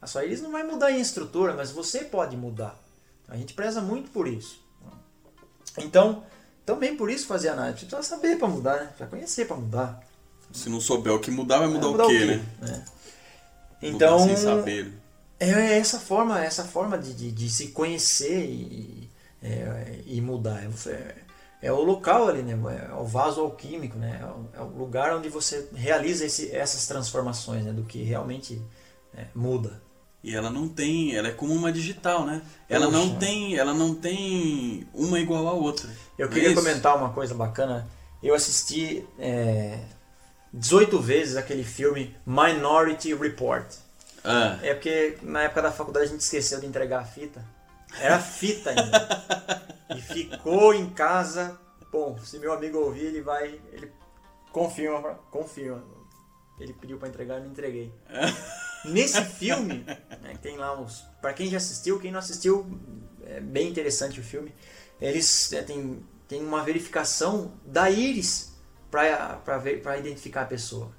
A 0.00 0.06
sua 0.06 0.24
íris 0.26 0.42
não 0.42 0.52
vai 0.52 0.62
mudar 0.62 0.92
em 0.92 1.00
estrutura, 1.00 1.54
mas 1.54 1.70
você 1.70 2.00
pode 2.04 2.36
mudar. 2.36 2.78
A 3.26 3.36
gente 3.36 3.54
preza 3.54 3.80
muito 3.80 4.10
por 4.10 4.28
isso. 4.28 4.62
Então, 5.78 6.22
também 6.66 6.94
por 6.94 7.10
isso 7.10 7.26
fazer 7.26 7.48
análise. 7.48 7.80
Você 7.80 7.86
precisa 7.86 8.16
saber 8.16 8.38
para 8.38 8.48
mudar, 8.48 8.76
né? 8.76 8.86
Precisa 8.88 9.06
conhecer 9.08 9.46
para 9.46 9.56
mudar. 9.56 10.00
Se 10.52 10.68
não 10.68 10.80
souber 10.80 11.12
o 11.14 11.18
que 11.18 11.30
mudar, 11.30 11.58
vai 11.60 11.68
mudar, 11.68 11.88
Vai 11.88 12.06
o 12.06 12.08
quê, 12.08 12.24
né? 12.26 12.46
né? 12.60 12.84
Então, 13.82 14.18
sem 14.18 14.36
saber. 14.36 14.92
é 15.38 15.78
essa 15.78 15.98
forma, 15.98 16.42
essa 16.42 16.64
forma 16.64 16.96
de, 16.98 17.12
de, 17.12 17.32
de 17.32 17.50
se 17.50 17.68
conhecer 17.68 18.44
e, 18.44 19.10
é, 19.42 20.00
e 20.06 20.20
mudar. 20.20 20.62
É, 20.86 21.14
é 21.62 21.72
o 21.72 21.82
local 21.82 22.28
ali, 22.28 22.42
né? 22.42 22.52
É 22.52 22.94
o 22.94 23.04
vaso 23.04 23.40
alquímico, 23.40 23.98
né? 23.98 24.20
É 24.20 24.26
o, 24.26 24.62
é 24.62 24.64
o 24.64 24.76
lugar 24.76 25.16
onde 25.16 25.28
você 25.28 25.68
realiza 25.74 26.24
esse, 26.24 26.54
essas 26.54 26.86
transformações, 26.86 27.64
né? 27.64 27.72
Do 27.72 27.84
que 27.84 28.02
realmente 28.02 28.60
é, 29.16 29.26
muda. 29.34 29.82
E 30.22 30.34
ela 30.34 30.50
não 30.50 30.66
tem, 30.66 31.14
ela 31.14 31.28
é 31.28 31.32
como 31.32 31.52
uma 31.52 31.70
digital, 31.70 32.24
né? 32.24 32.40
Ela 32.66 32.90
não 32.90 33.08
Poxa. 33.08 33.20
tem, 33.20 33.56
ela 33.56 33.74
não 33.74 33.94
tem 33.94 34.88
uma 34.94 35.20
igual 35.20 35.46
à 35.46 35.52
outra. 35.52 35.90
Eu 36.18 36.26
Não 36.26 36.32
é 36.32 36.40
queria 36.40 36.54
comentar 36.54 36.96
uma 36.96 37.10
coisa 37.10 37.34
bacana. 37.34 37.86
Eu 38.22 38.34
assisti 38.34 39.06
é, 39.18 39.80
18 40.54 41.00
vezes 41.00 41.36
aquele 41.36 41.64
filme 41.64 42.16
Minority 42.24 43.12
Report. 43.12 43.66
Ah, 44.22 44.58
É 44.62 44.72
porque 44.72 45.18
na 45.22 45.42
época 45.42 45.62
da 45.62 45.72
faculdade 45.72 46.06
a 46.06 46.08
gente 46.08 46.20
esqueceu 46.20 46.60
de 46.60 46.66
entregar 46.66 47.00
a 47.00 47.04
fita. 47.04 47.44
Era 47.98 48.20
fita 48.20 48.70
ainda. 48.70 49.66
e 49.96 50.00
ficou 50.00 50.72
em 50.72 50.88
casa. 50.90 51.58
Bom, 51.90 52.16
se 52.18 52.38
meu 52.38 52.52
amigo 52.52 52.78
ouvir, 52.78 53.06
ele 53.06 53.20
vai. 53.20 53.60
Ele 53.72 53.90
confirma. 54.52 55.18
Confirma. 55.30 55.84
Ele 56.60 56.72
pediu 56.72 56.98
pra 56.98 57.08
entregar, 57.08 57.38
eu 57.38 57.44
não 57.44 57.50
entreguei. 57.50 57.92
Nesse 58.84 59.22
filme, 59.24 59.84
né, 60.22 60.36
tem 60.40 60.56
lá 60.56 60.78
uns. 60.80 61.04
Pra 61.20 61.32
quem 61.32 61.50
já 61.50 61.56
assistiu, 61.56 61.98
quem 61.98 62.12
não 62.12 62.18
assistiu, 62.20 62.66
é 63.26 63.40
bem 63.40 63.68
interessante 63.68 64.20
o 64.20 64.22
filme. 64.22 64.54
Eles 65.00 65.52
é, 65.52 65.62
tem, 65.62 66.04
tem 66.28 66.40
uma 66.44 66.62
verificação 66.62 67.52
da 67.64 67.90
íris 67.90 68.53
pra 68.94 69.98
identificar 69.98 70.42
a 70.42 70.46
pessoa. 70.46 70.90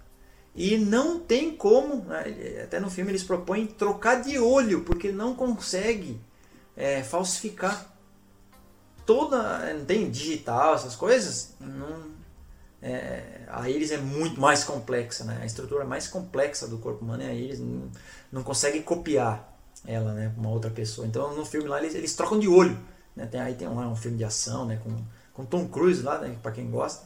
E 0.56 0.78
não 0.78 1.20
tem 1.20 1.56
como, 1.56 2.06
né, 2.06 2.62
até 2.64 2.80
no 2.80 2.90
filme 2.90 3.12
eles 3.12 3.24
propõem 3.24 3.68
trocar 3.68 4.22
de 4.22 4.40
olho, 4.40 4.82
porque 4.84 5.12
não 5.12 5.36
consegue 5.36 6.20
é, 6.76 7.04
falsificar. 7.04 7.94
Toda. 9.06 9.74
Não 9.74 9.86
tem 9.86 10.10
digital, 10.10 10.76
essas 10.76 10.96
coisas. 10.96 11.54
Não, 11.60 12.16
é, 12.82 13.42
a 13.48 13.70
íris 13.70 13.92
é 13.92 13.98
muito 13.98 14.40
mais 14.40 14.64
complexa, 14.64 15.24
né? 15.24 15.40
A 15.42 15.46
estrutura 15.46 15.86
mais 15.86 16.08
complexa 16.08 16.68
do 16.68 16.78
corpo 16.78 17.04
humano 17.04 17.24
é 17.24 17.28
a 17.28 17.34
íris. 17.34 17.60
Não, 17.60 17.92
não 18.32 18.44
consegue 18.44 18.82
copiar 18.82 19.54
ela, 19.86 20.14
né? 20.14 20.34
Uma 20.38 20.50
outra 20.50 20.72
pessoa. 20.72 21.06
Então 21.06 21.36
no 21.36 21.46
filme 21.46 21.68
lá 21.68 21.80
eles, 21.80 21.94
eles 21.94 22.16
trocam 22.16 22.40
de 22.40 22.48
olho. 22.48 22.78
Né? 23.16 23.26
Tem, 23.26 23.40
aí 23.40 23.56
tem 23.56 23.68
lá 23.68 23.88
um 23.88 23.96
filme 23.96 24.18
de 24.18 24.24
ação, 24.24 24.66
né? 24.66 24.80
Com, 24.84 24.96
com 25.34 25.46
Tom 25.46 25.68
Cruise 25.68 26.02
lá, 26.02 26.20
né? 26.20 26.36
Quem 26.54 26.70
gosta. 26.72 27.06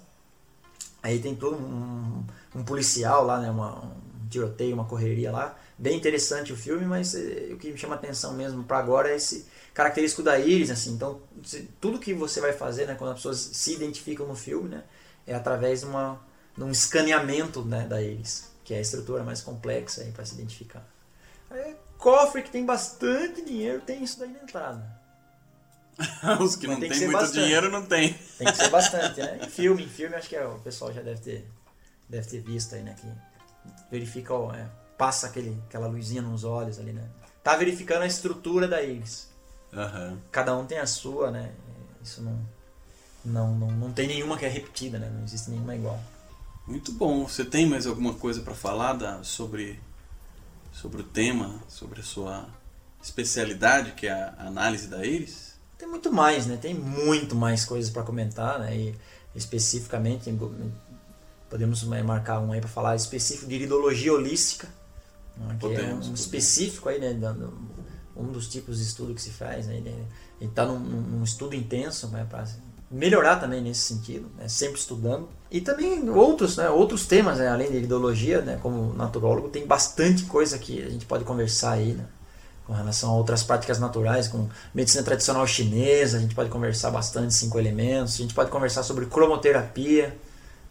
Aí 1.02 1.20
tem 1.20 1.36
todo 1.36 1.56
um, 1.58 2.24
um 2.56 2.64
policial 2.64 3.26
lá, 3.26 3.40
né? 3.40 3.50
Uma, 3.50 3.86
um 3.86 4.28
tiroteio, 4.30 4.74
uma 4.74 4.86
correria 4.86 5.32
lá. 5.32 5.58
Bem 5.78 5.98
interessante 5.98 6.52
o 6.52 6.58
filme, 6.58 6.86
mas 6.86 7.16
eh, 7.16 7.50
o 7.54 7.58
que 7.58 7.72
me 7.72 7.78
chama 7.78 7.96
atenção 7.96 8.34
mesmo 8.34 8.64
para 8.64 8.78
agora 8.78 9.10
é 9.10 9.16
esse 9.16 9.46
característico 9.74 10.22
da 10.22 10.38
íris, 10.38 10.70
assim. 10.70 10.92
Então, 10.94 11.22
se- 11.44 11.70
tudo 11.80 12.00
que 12.00 12.14
você 12.14 12.42
vai 12.42 12.52
fazer, 12.54 12.86
né, 12.86 12.96
quando 12.96 13.12
as 13.12 13.18
pessoas 13.18 13.38
se 13.40 13.74
identificam 13.76 14.28
no 14.28 14.36
filme, 14.36 14.70
né, 14.70 14.84
é 15.26 15.34
através 15.34 15.82
de, 15.82 15.86
uma, 15.86 16.20
de 16.58 16.64
um 16.64 16.72
escaneamento 16.72 17.64
né, 17.64 17.88
da 17.88 18.02
íris, 18.02 18.50
que 18.64 18.74
é 18.74 18.78
a 18.78 18.82
estrutura 18.82 19.24
mais 19.24 19.42
complexa 19.42 20.04
para 20.14 20.26
se 20.26 20.36
identificar. 20.36 20.86
Aí, 21.50 21.76
cofre 21.98 22.44
que 22.44 22.52
tem 22.52 22.66
bastante 22.66 23.44
dinheiro 23.44 23.82
tem 23.82 24.04
isso 24.04 24.20
daí 24.20 24.30
na 24.32 24.40
entrada. 24.44 24.99
Os 26.40 26.56
que 26.56 26.68
Mas 26.68 26.76
não 26.76 26.88
tem 26.88 26.94
ser 26.94 27.06
muito 27.06 27.20
bastante. 27.20 27.44
dinheiro 27.44 27.70
não 27.70 27.86
tem. 27.86 28.14
Tem 28.38 28.48
que 28.48 28.58
ser 28.58 28.70
bastante, 28.70 29.20
né? 29.22 29.40
Em 29.44 29.50
filme, 29.50 29.84
em 29.84 29.90
filme, 29.90 30.16
acho 30.16 30.30
que 30.30 30.36
é, 30.36 30.46
o 30.46 30.60
pessoal 30.60 30.94
já 30.94 31.02
deve 31.02 31.20
ter, 31.20 31.48
deve 32.08 32.28
ter 32.28 32.40
visto 32.40 32.76
aí, 32.76 32.82
né? 32.82 32.96
Que 33.00 33.08
verifica, 33.92 34.34
ó, 34.34 34.54
é, 34.54 34.66
passa 34.98 35.28
aquele, 35.28 35.62
aquela 35.68 35.88
luzinha 35.88 36.22
nos 36.22 36.44
olhos 36.44 36.80
ali, 36.80 36.94
né? 36.94 37.04
Tá 37.44 37.56
verificando 37.58 38.04
a 38.04 38.08
estrutura 38.08 38.68
da 38.68 38.82
íris. 38.82 39.30
Aham. 39.74 40.18
Cada 40.32 40.56
um 40.56 40.66
tem 40.66 40.78
a 40.78 40.86
sua, 40.86 41.32
né? 41.32 41.52
Isso 42.02 42.22
não, 42.22 42.40
não, 43.26 43.56
não, 43.56 43.72
não 43.72 43.92
tem 43.94 44.08
nenhuma 44.08 44.38
que 44.38 44.46
é 44.46 44.50
repetida, 44.50 44.98
né? 44.98 45.10
Não 45.14 45.24
existe 45.24 45.50
nenhuma 45.50 45.76
igual. 45.76 46.00
Muito 46.66 46.92
bom. 46.92 47.28
Você 47.28 47.44
tem 47.44 47.66
mais 47.68 47.86
alguma 47.88 48.14
coisa 48.14 48.42
para 48.42 48.54
falar 48.56 48.94
da, 48.94 49.24
sobre, 49.24 49.80
sobre 50.72 51.02
o 51.02 51.04
tema, 51.04 51.60
sobre 51.68 52.00
a 52.00 52.04
sua 52.04 52.48
especialidade, 53.02 53.94
que 53.94 54.08
é 54.08 54.12
a 54.12 54.46
análise 54.48 54.88
da 54.88 55.06
íris? 55.06 55.49
Tem 55.80 55.88
muito 55.88 56.12
mais, 56.12 56.46
né? 56.46 56.58
Tem 56.58 56.74
muito 56.74 57.36
mais 57.36 57.64
coisas 57.64 57.90
para 57.90 58.04
comentar, 58.04 58.60
né? 58.60 58.76
E 58.76 58.96
especificamente 59.34 60.30
podemos 61.50 61.82
marcar 61.84 62.42
um 62.42 62.52
aí 62.52 62.60
para 62.60 62.70
falar 62.70 62.98
específico 62.98 63.48
de 63.48 63.56
iridologia 63.56 64.14
holística, 64.14 64.68
né? 65.38 65.56
que 65.58 65.66
é 65.66 65.70
Podemos, 65.70 65.92
um 65.92 65.96
podemos. 66.00 66.20
específico 66.20 66.90
aí, 66.90 67.00
né? 67.00 67.18
Um 68.14 68.26
dos 68.26 68.50
tipos 68.50 68.78
de 68.78 68.84
estudo 68.84 69.14
que 69.16 69.22
se 69.22 69.30
faz, 69.30 69.68
né? 69.68 69.78
Ele 69.78 69.96
está 70.42 70.66
num, 70.66 70.78
num 70.78 71.24
estudo 71.24 71.56
intenso, 71.56 72.10
né? 72.10 72.28
Para 72.30 72.46
melhorar 72.92 73.38
também 73.38 73.62
nesse 73.62 73.82
sentido, 73.82 74.30
né? 74.38 74.50
Sempre 74.50 74.80
estudando 74.82 75.30
e 75.50 75.62
também 75.62 76.10
outros, 76.10 76.58
né? 76.58 76.70
Outros 76.70 77.06
temas, 77.06 77.38
né? 77.38 77.48
Além 77.48 77.72
de 77.72 77.78
iridologia, 77.78 78.42
né? 78.42 78.60
Como 78.62 78.94
naturólogo, 78.96 79.48
tem 79.48 79.66
bastante 79.66 80.26
coisa 80.26 80.60
que 80.60 80.84
a 80.84 80.90
gente 80.90 81.06
pode 81.06 81.24
conversar 81.24 81.72
aí, 81.72 81.94
né? 81.94 82.06
Com 82.70 82.76
relação 82.76 83.10
a 83.10 83.14
outras 83.14 83.42
práticas 83.42 83.80
naturais, 83.80 84.28
com 84.28 84.48
medicina 84.76 85.04
tradicional 85.04 85.48
chinesa, 85.48 86.18
a 86.18 86.22
gente 86.22 86.36
pode 86.36 86.52
conversar 86.52 86.92
bastante 86.92 87.34
cinco 87.34 87.58
elementos, 87.58 88.14
a 88.14 88.18
gente 88.18 88.36
pode 88.36 88.52
conversar 88.52 88.84
sobre 88.84 89.08
cromoterapia, 89.08 90.16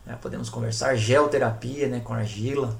né? 0.07 0.17
podemos 0.23 0.49
conversar 0.49 0.95
geoterapia, 0.95 1.89
né, 1.89 1.99
com 1.99 2.15
argila, 2.15 2.79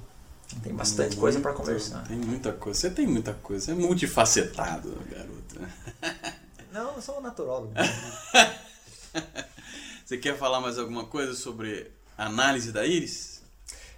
tem 0.63 0.73
bastante 0.73 1.17
coisa 1.17 1.41
para 1.41 1.51
Muito- 1.51 1.65
conversar. 1.67 2.05
Tem 2.07 2.17
muita 2.17 2.53
coisa. 2.53 2.79
Você 2.79 2.91
tem 2.91 3.09
muita 3.09 3.33
coisa. 3.35 3.65
Você 3.65 3.71
é 3.73 3.75
multifacetado, 3.75 4.97
garoto. 5.11 5.69
Não, 6.73 6.95
eu 6.95 7.03
sou 7.03 7.19
um 7.19 7.21
naturólogo. 7.21 7.73
Você 10.07 10.17
quer 10.17 10.39
falar 10.39 10.61
mais 10.61 10.79
alguma 10.79 11.07
coisa 11.07 11.35
sobre 11.35 11.91
análise 12.17 12.71
da 12.71 12.87
íris? 12.87 13.43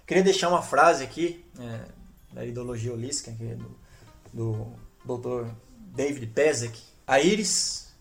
Queria 0.07 0.23
deixar 0.23 0.49
uma 0.49 0.63
frase 0.63 1.03
aqui 1.03 1.45
é, 1.59 1.79
da 2.33 2.43
iridologia 2.43 2.91
holística, 2.91 3.31
que 3.31 3.43
é 3.43 3.53
do, 3.55 3.77
do 4.33 4.67
Dr. 5.03 5.49
David 5.93 6.27
Pezek. 6.27 6.79
A 7.05 7.19
íris, 7.19 7.93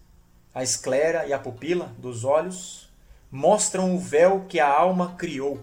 a 0.55 0.63
esclera 0.63 1.27
e 1.27 1.33
a 1.33 1.39
pupila 1.39 1.93
dos 1.99 2.25
olhos 2.25 2.89
mostram 3.31 3.95
o 3.95 3.99
véu 3.99 4.45
que 4.49 4.61
a 4.61 4.69
alma 4.69 5.15
criou, 5.17 5.61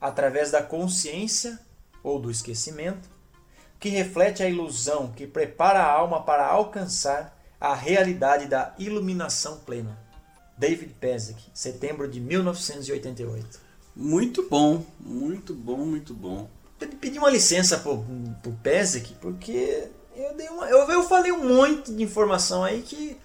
através 0.00 0.50
da 0.50 0.62
consciência 0.62 1.58
ou 2.02 2.18
do 2.18 2.30
esquecimento, 2.30 3.08
que 3.78 3.88
reflete 3.88 4.42
a 4.42 4.48
ilusão 4.48 5.12
que 5.12 5.26
prepara 5.26 5.80
a 5.80 5.92
alma 5.92 6.22
para 6.22 6.46
alcançar 6.46 7.38
a 7.60 7.74
realidade 7.74 8.46
da 8.46 8.74
iluminação 8.78 9.58
plena. 9.58 9.98
David 10.56 10.94
Pezek, 10.94 11.40
setembro 11.54 12.08
de 12.08 12.20
1988. 12.20 13.60
Muito 13.94 14.48
bom, 14.48 14.84
muito 14.98 15.54
bom, 15.54 15.78
muito 15.78 16.14
bom. 16.14 16.48
Pedi 17.00 17.18
uma 17.18 17.30
licença 17.30 17.78
pro, 17.78 18.04
pro 18.42 18.52
Pezek, 18.62 19.14
porque 19.20 19.88
eu, 20.18 20.34
dei 20.34 20.48
uma, 20.48 20.68
eu, 20.68 20.78
eu 20.90 21.02
falei 21.04 21.30
um 21.32 21.48
monte 21.48 21.92
de 21.92 22.02
informação 22.02 22.64
aí 22.64 22.82
que 22.82 23.16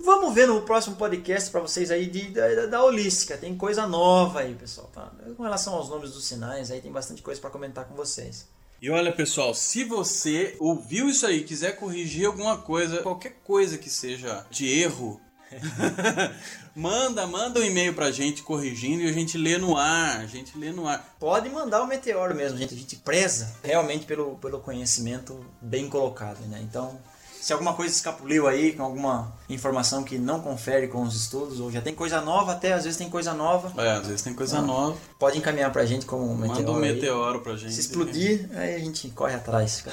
vamos 0.00 0.34
ver 0.34 0.46
no 0.48 0.62
próximo 0.62 0.96
podcast 0.96 1.50
para 1.50 1.60
vocês 1.60 1.90
aí 1.90 2.06
de, 2.06 2.30
da, 2.30 2.66
da 2.66 2.84
holística. 2.84 3.38
Tem 3.38 3.56
coisa 3.56 3.86
nova 3.86 4.40
aí, 4.40 4.54
pessoal. 4.54 4.90
Tá? 4.92 5.12
Com 5.36 5.42
relação 5.42 5.74
aos 5.74 5.88
nomes 5.88 6.10
dos 6.12 6.24
sinais, 6.24 6.70
aí 6.70 6.80
tem 6.80 6.90
bastante 6.90 7.22
coisa 7.22 7.40
para 7.40 7.50
comentar 7.50 7.86
com 7.86 7.94
vocês. 7.94 8.48
E 8.80 8.90
olha, 8.90 9.12
pessoal, 9.12 9.54
se 9.54 9.84
você 9.84 10.56
ouviu 10.58 11.08
isso 11.08 11.24
aí, 11.24 11.44
quiser 11.44 11.76
corrigir 11.76 12.26
alguma 12.26 12.58
coisa, 12.58 13.00
qualquer 13.02 13.36
coisa 13.44 13.78
que 13.78 13.88
seja 13.88 14.44
de 14.50 14.66
erro, 14.66 15.20
manda, 16.74 17.26
manda 17.26 17.60
um 17.60 17.62
e-mail 17.62 17.94
pra 17.94 18.10
gente 18.10 18.42
corrigindo 18.42 19.02
e 19.02 19.08
a 19.08 19.12
gente 19.12 19.36
lê 19.36 19.58
no 19.58 19.76
ar, 19.76 20.20
a 20.20 20.26
gente 20.26 20.56
lê 20.58 20.72
no 20.72 20.86
ar. 20.88 21.14
Pode 21.18 21.48
mandar 21.48 21.82
o 21.82 21.86
meteoro 21.86 22.34
mesmo, 22.34 22.58
gente. 22.58 22.74
A 22.74 22.76
gente 22.76 22.96
preza 22.96 23.52
realmente 23.62 24.06
pelo, 24.06 24.36
pelo 24.36 24.60
conhecimento 24.60 25.44
bem 25.60 25.88
colocado, 25.88 26.40
né? 26.46 26.60
Então, 26.62 26.98
se 27.40 27.52
alguma 27.52 27.74
coisa 27.74 27.92
escapuliu 27.92 28.46
aí, 28.46 28.72
com 28.72 28.84
alguma 28.84 29.32
informação 29.48 30.04
que 30.04 30.16
não 30.16 30.40
confere 30.40 30.86
com 30.86 31.02
os 31.02 31.14
estudos, 31.16 31.58
ou 31.58 31.72
já 31.72 31.80
tem 31.80 31.94
coisa 31.94 32.20
nova, 32.20 32.52
até 32.52 32.72
às 32.72 32.84
vezes 32.84 32.96
tem 32.96 33.10
coisa 33.10 33.34
nova, 33.34 33.72
É, 33.82 33.92
às 33.92 34.06
vezes 34.06 34.22
tem 34.22 34.32
coisa 34.32 34.62
nova. 34.62 34.96
pode 35.18 35.38
encaminhar 35.38 35.72
pra 35.72 35.84
gente 35.84 36.06
como 36.06 36.24
um 36.24 36.36
meteoro. 36.36 36.60
Manda 36.60 36.72
um 36.72 36.82
aí. 36.84 36.94
meteoro 36.94 37.40
pra 37.40 37.56
gente. 37.56 37.74
Se 37.74 37.80
explodir, 37.80 38.48
aí 38.54 38.76
a 38.76 38.78
gente 38.78 39.08
corre 39.10 39.34
atrás. 39.34 39.84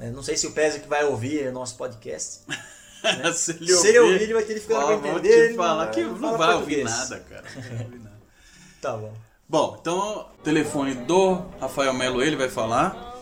É, 0.00 0.10
não 0.10 0.22
sei 0.22 0.36
se 0.36 0.46
o 0.46 0.52
Pezek 0.52 0.88
vai 0.88 1.04
ouvir 1.04 1.46
o 1.48 1.52
nosso 1.52 1.76
podcast. 1.76 2.40
se 3.34 3.50
ele 3.52 3.72
Se 3.72 3.88
ele 3.88 3.98
ouvir, 4.00 4.22
ele 4.22 4.34
vai 4.34 4.42
ter 4.42 4.54
dificuldade 4.54 5.00
pra 5.00 5.10
entender. 5.10 5.48
te 5.50 5.54
falar 5.56 5.86
que 5.88 6.02
não 6.02 6.16
fala 6.18 6.36
vai 6.38 6.54
ouvir 6.54 6.84
nada, 6.84 7.20
cara. 7.20 7.44
Não 7.54 7.62
vai 7.62 7.72
ouvir 7.84 7.98
nada. 7.98 8.14
Tá 8.80 8.96
bom. 8.96 9.12
Bom, 9.48 9.76
então 9.80 10.26
o 10.38 10.42
telefone 10.42 10.94
do 10.94 11.34
Rafael 11.60 11.92
Melo 11.94 12.22
ele 12.22 12.36
vai 12.36 12.48
falar 12.50 13.14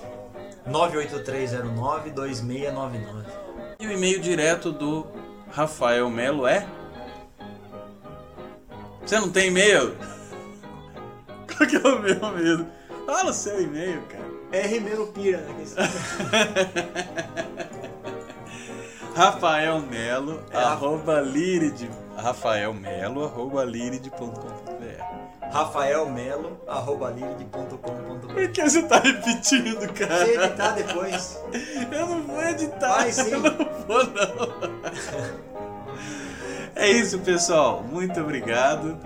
98309-2699. 0.69 3.25
e 3.81 3.87
o 3.87 3.93
e-mail 3.93 4.21
direto 4.21 4.71
do 4.73 5.07
Rafael 5.51 6.09
Melo 6.11 6.47
é 6.47 6.67
Você 9.05 9.19
não 9.21 9.31
tem 9.31 9.49
e-mail? 9.49 9.97
Qual 11.57 11.69
que 11.69 11.77
é 11.77 11.81
o 11.81 11.99
meu 12.01 12.31
mesmo? 12.33 12.69
Fala 13.07 13.31
o 13.31 13.35
seu 13.35 13.61
e-mail, 13.61 14.01
cara. 14.03 14.23
R. 14.53 14.81
Melo 14.81 15.07
Pira. 15.09 15.45
Rafael 19.15 19.81
Melo, 19.81 20.43
É. 20.51 20.57
arroba 20.59 21.21
liride, 21.21 21.91
Rafael 22.17 22.73
Melo, 22.73 23.25
arroba 23.25 23.65
liride.com.br 23.65 24.73
Rafael 25.53 26.09
Melo, 26.09 26.59
arroba 26.67 27.11
liride.com.br. 27.11 28.33
Por 28.33 28.49
que 28.49 28.63
você 28.63 28.83
tá 28.85 28.99
repetindo, 29.01 29.79
Você 29.81 29.89
cara? 29.89 30.27
editar 30.27 30.71
depois. 30.73 31.39
Eu 31.93 32.07
não 32.07 32.23
vou 32.23 32.43
editar. 32.43 32.89
Vai 32.97 33.13
sim. 33.13 33.31
Eu 33.33 33.41
não 33.41 33.53
vou, 33.87 34.05
não. 34.07 34.83
É 36.75 36.89
isso, 36.91 37.19
pessoal. 37.19 37.83
Muito 37.83 38.19
obrigado 38.19 38.97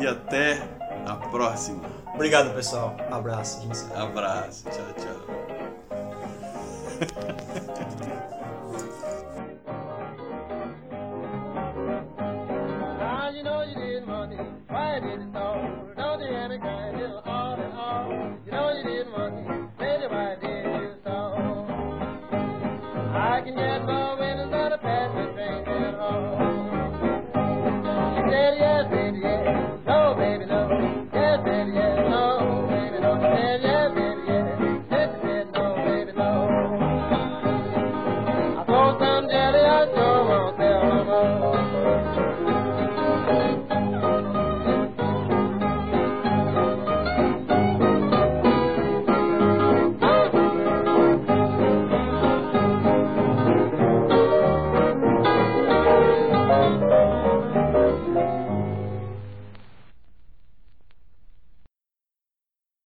e 0.00 0.06
até 0.06 0.62
a 1.04 1.16
próxima. 1.16 1.82
Obrigado, 2.14 2.54
pessoal. 2.54 2.94
Abraço. 3.10 3.66
Abraço. 3.96 4.64
Tchau, 4.64 4.86
tchau. 4.96 5.16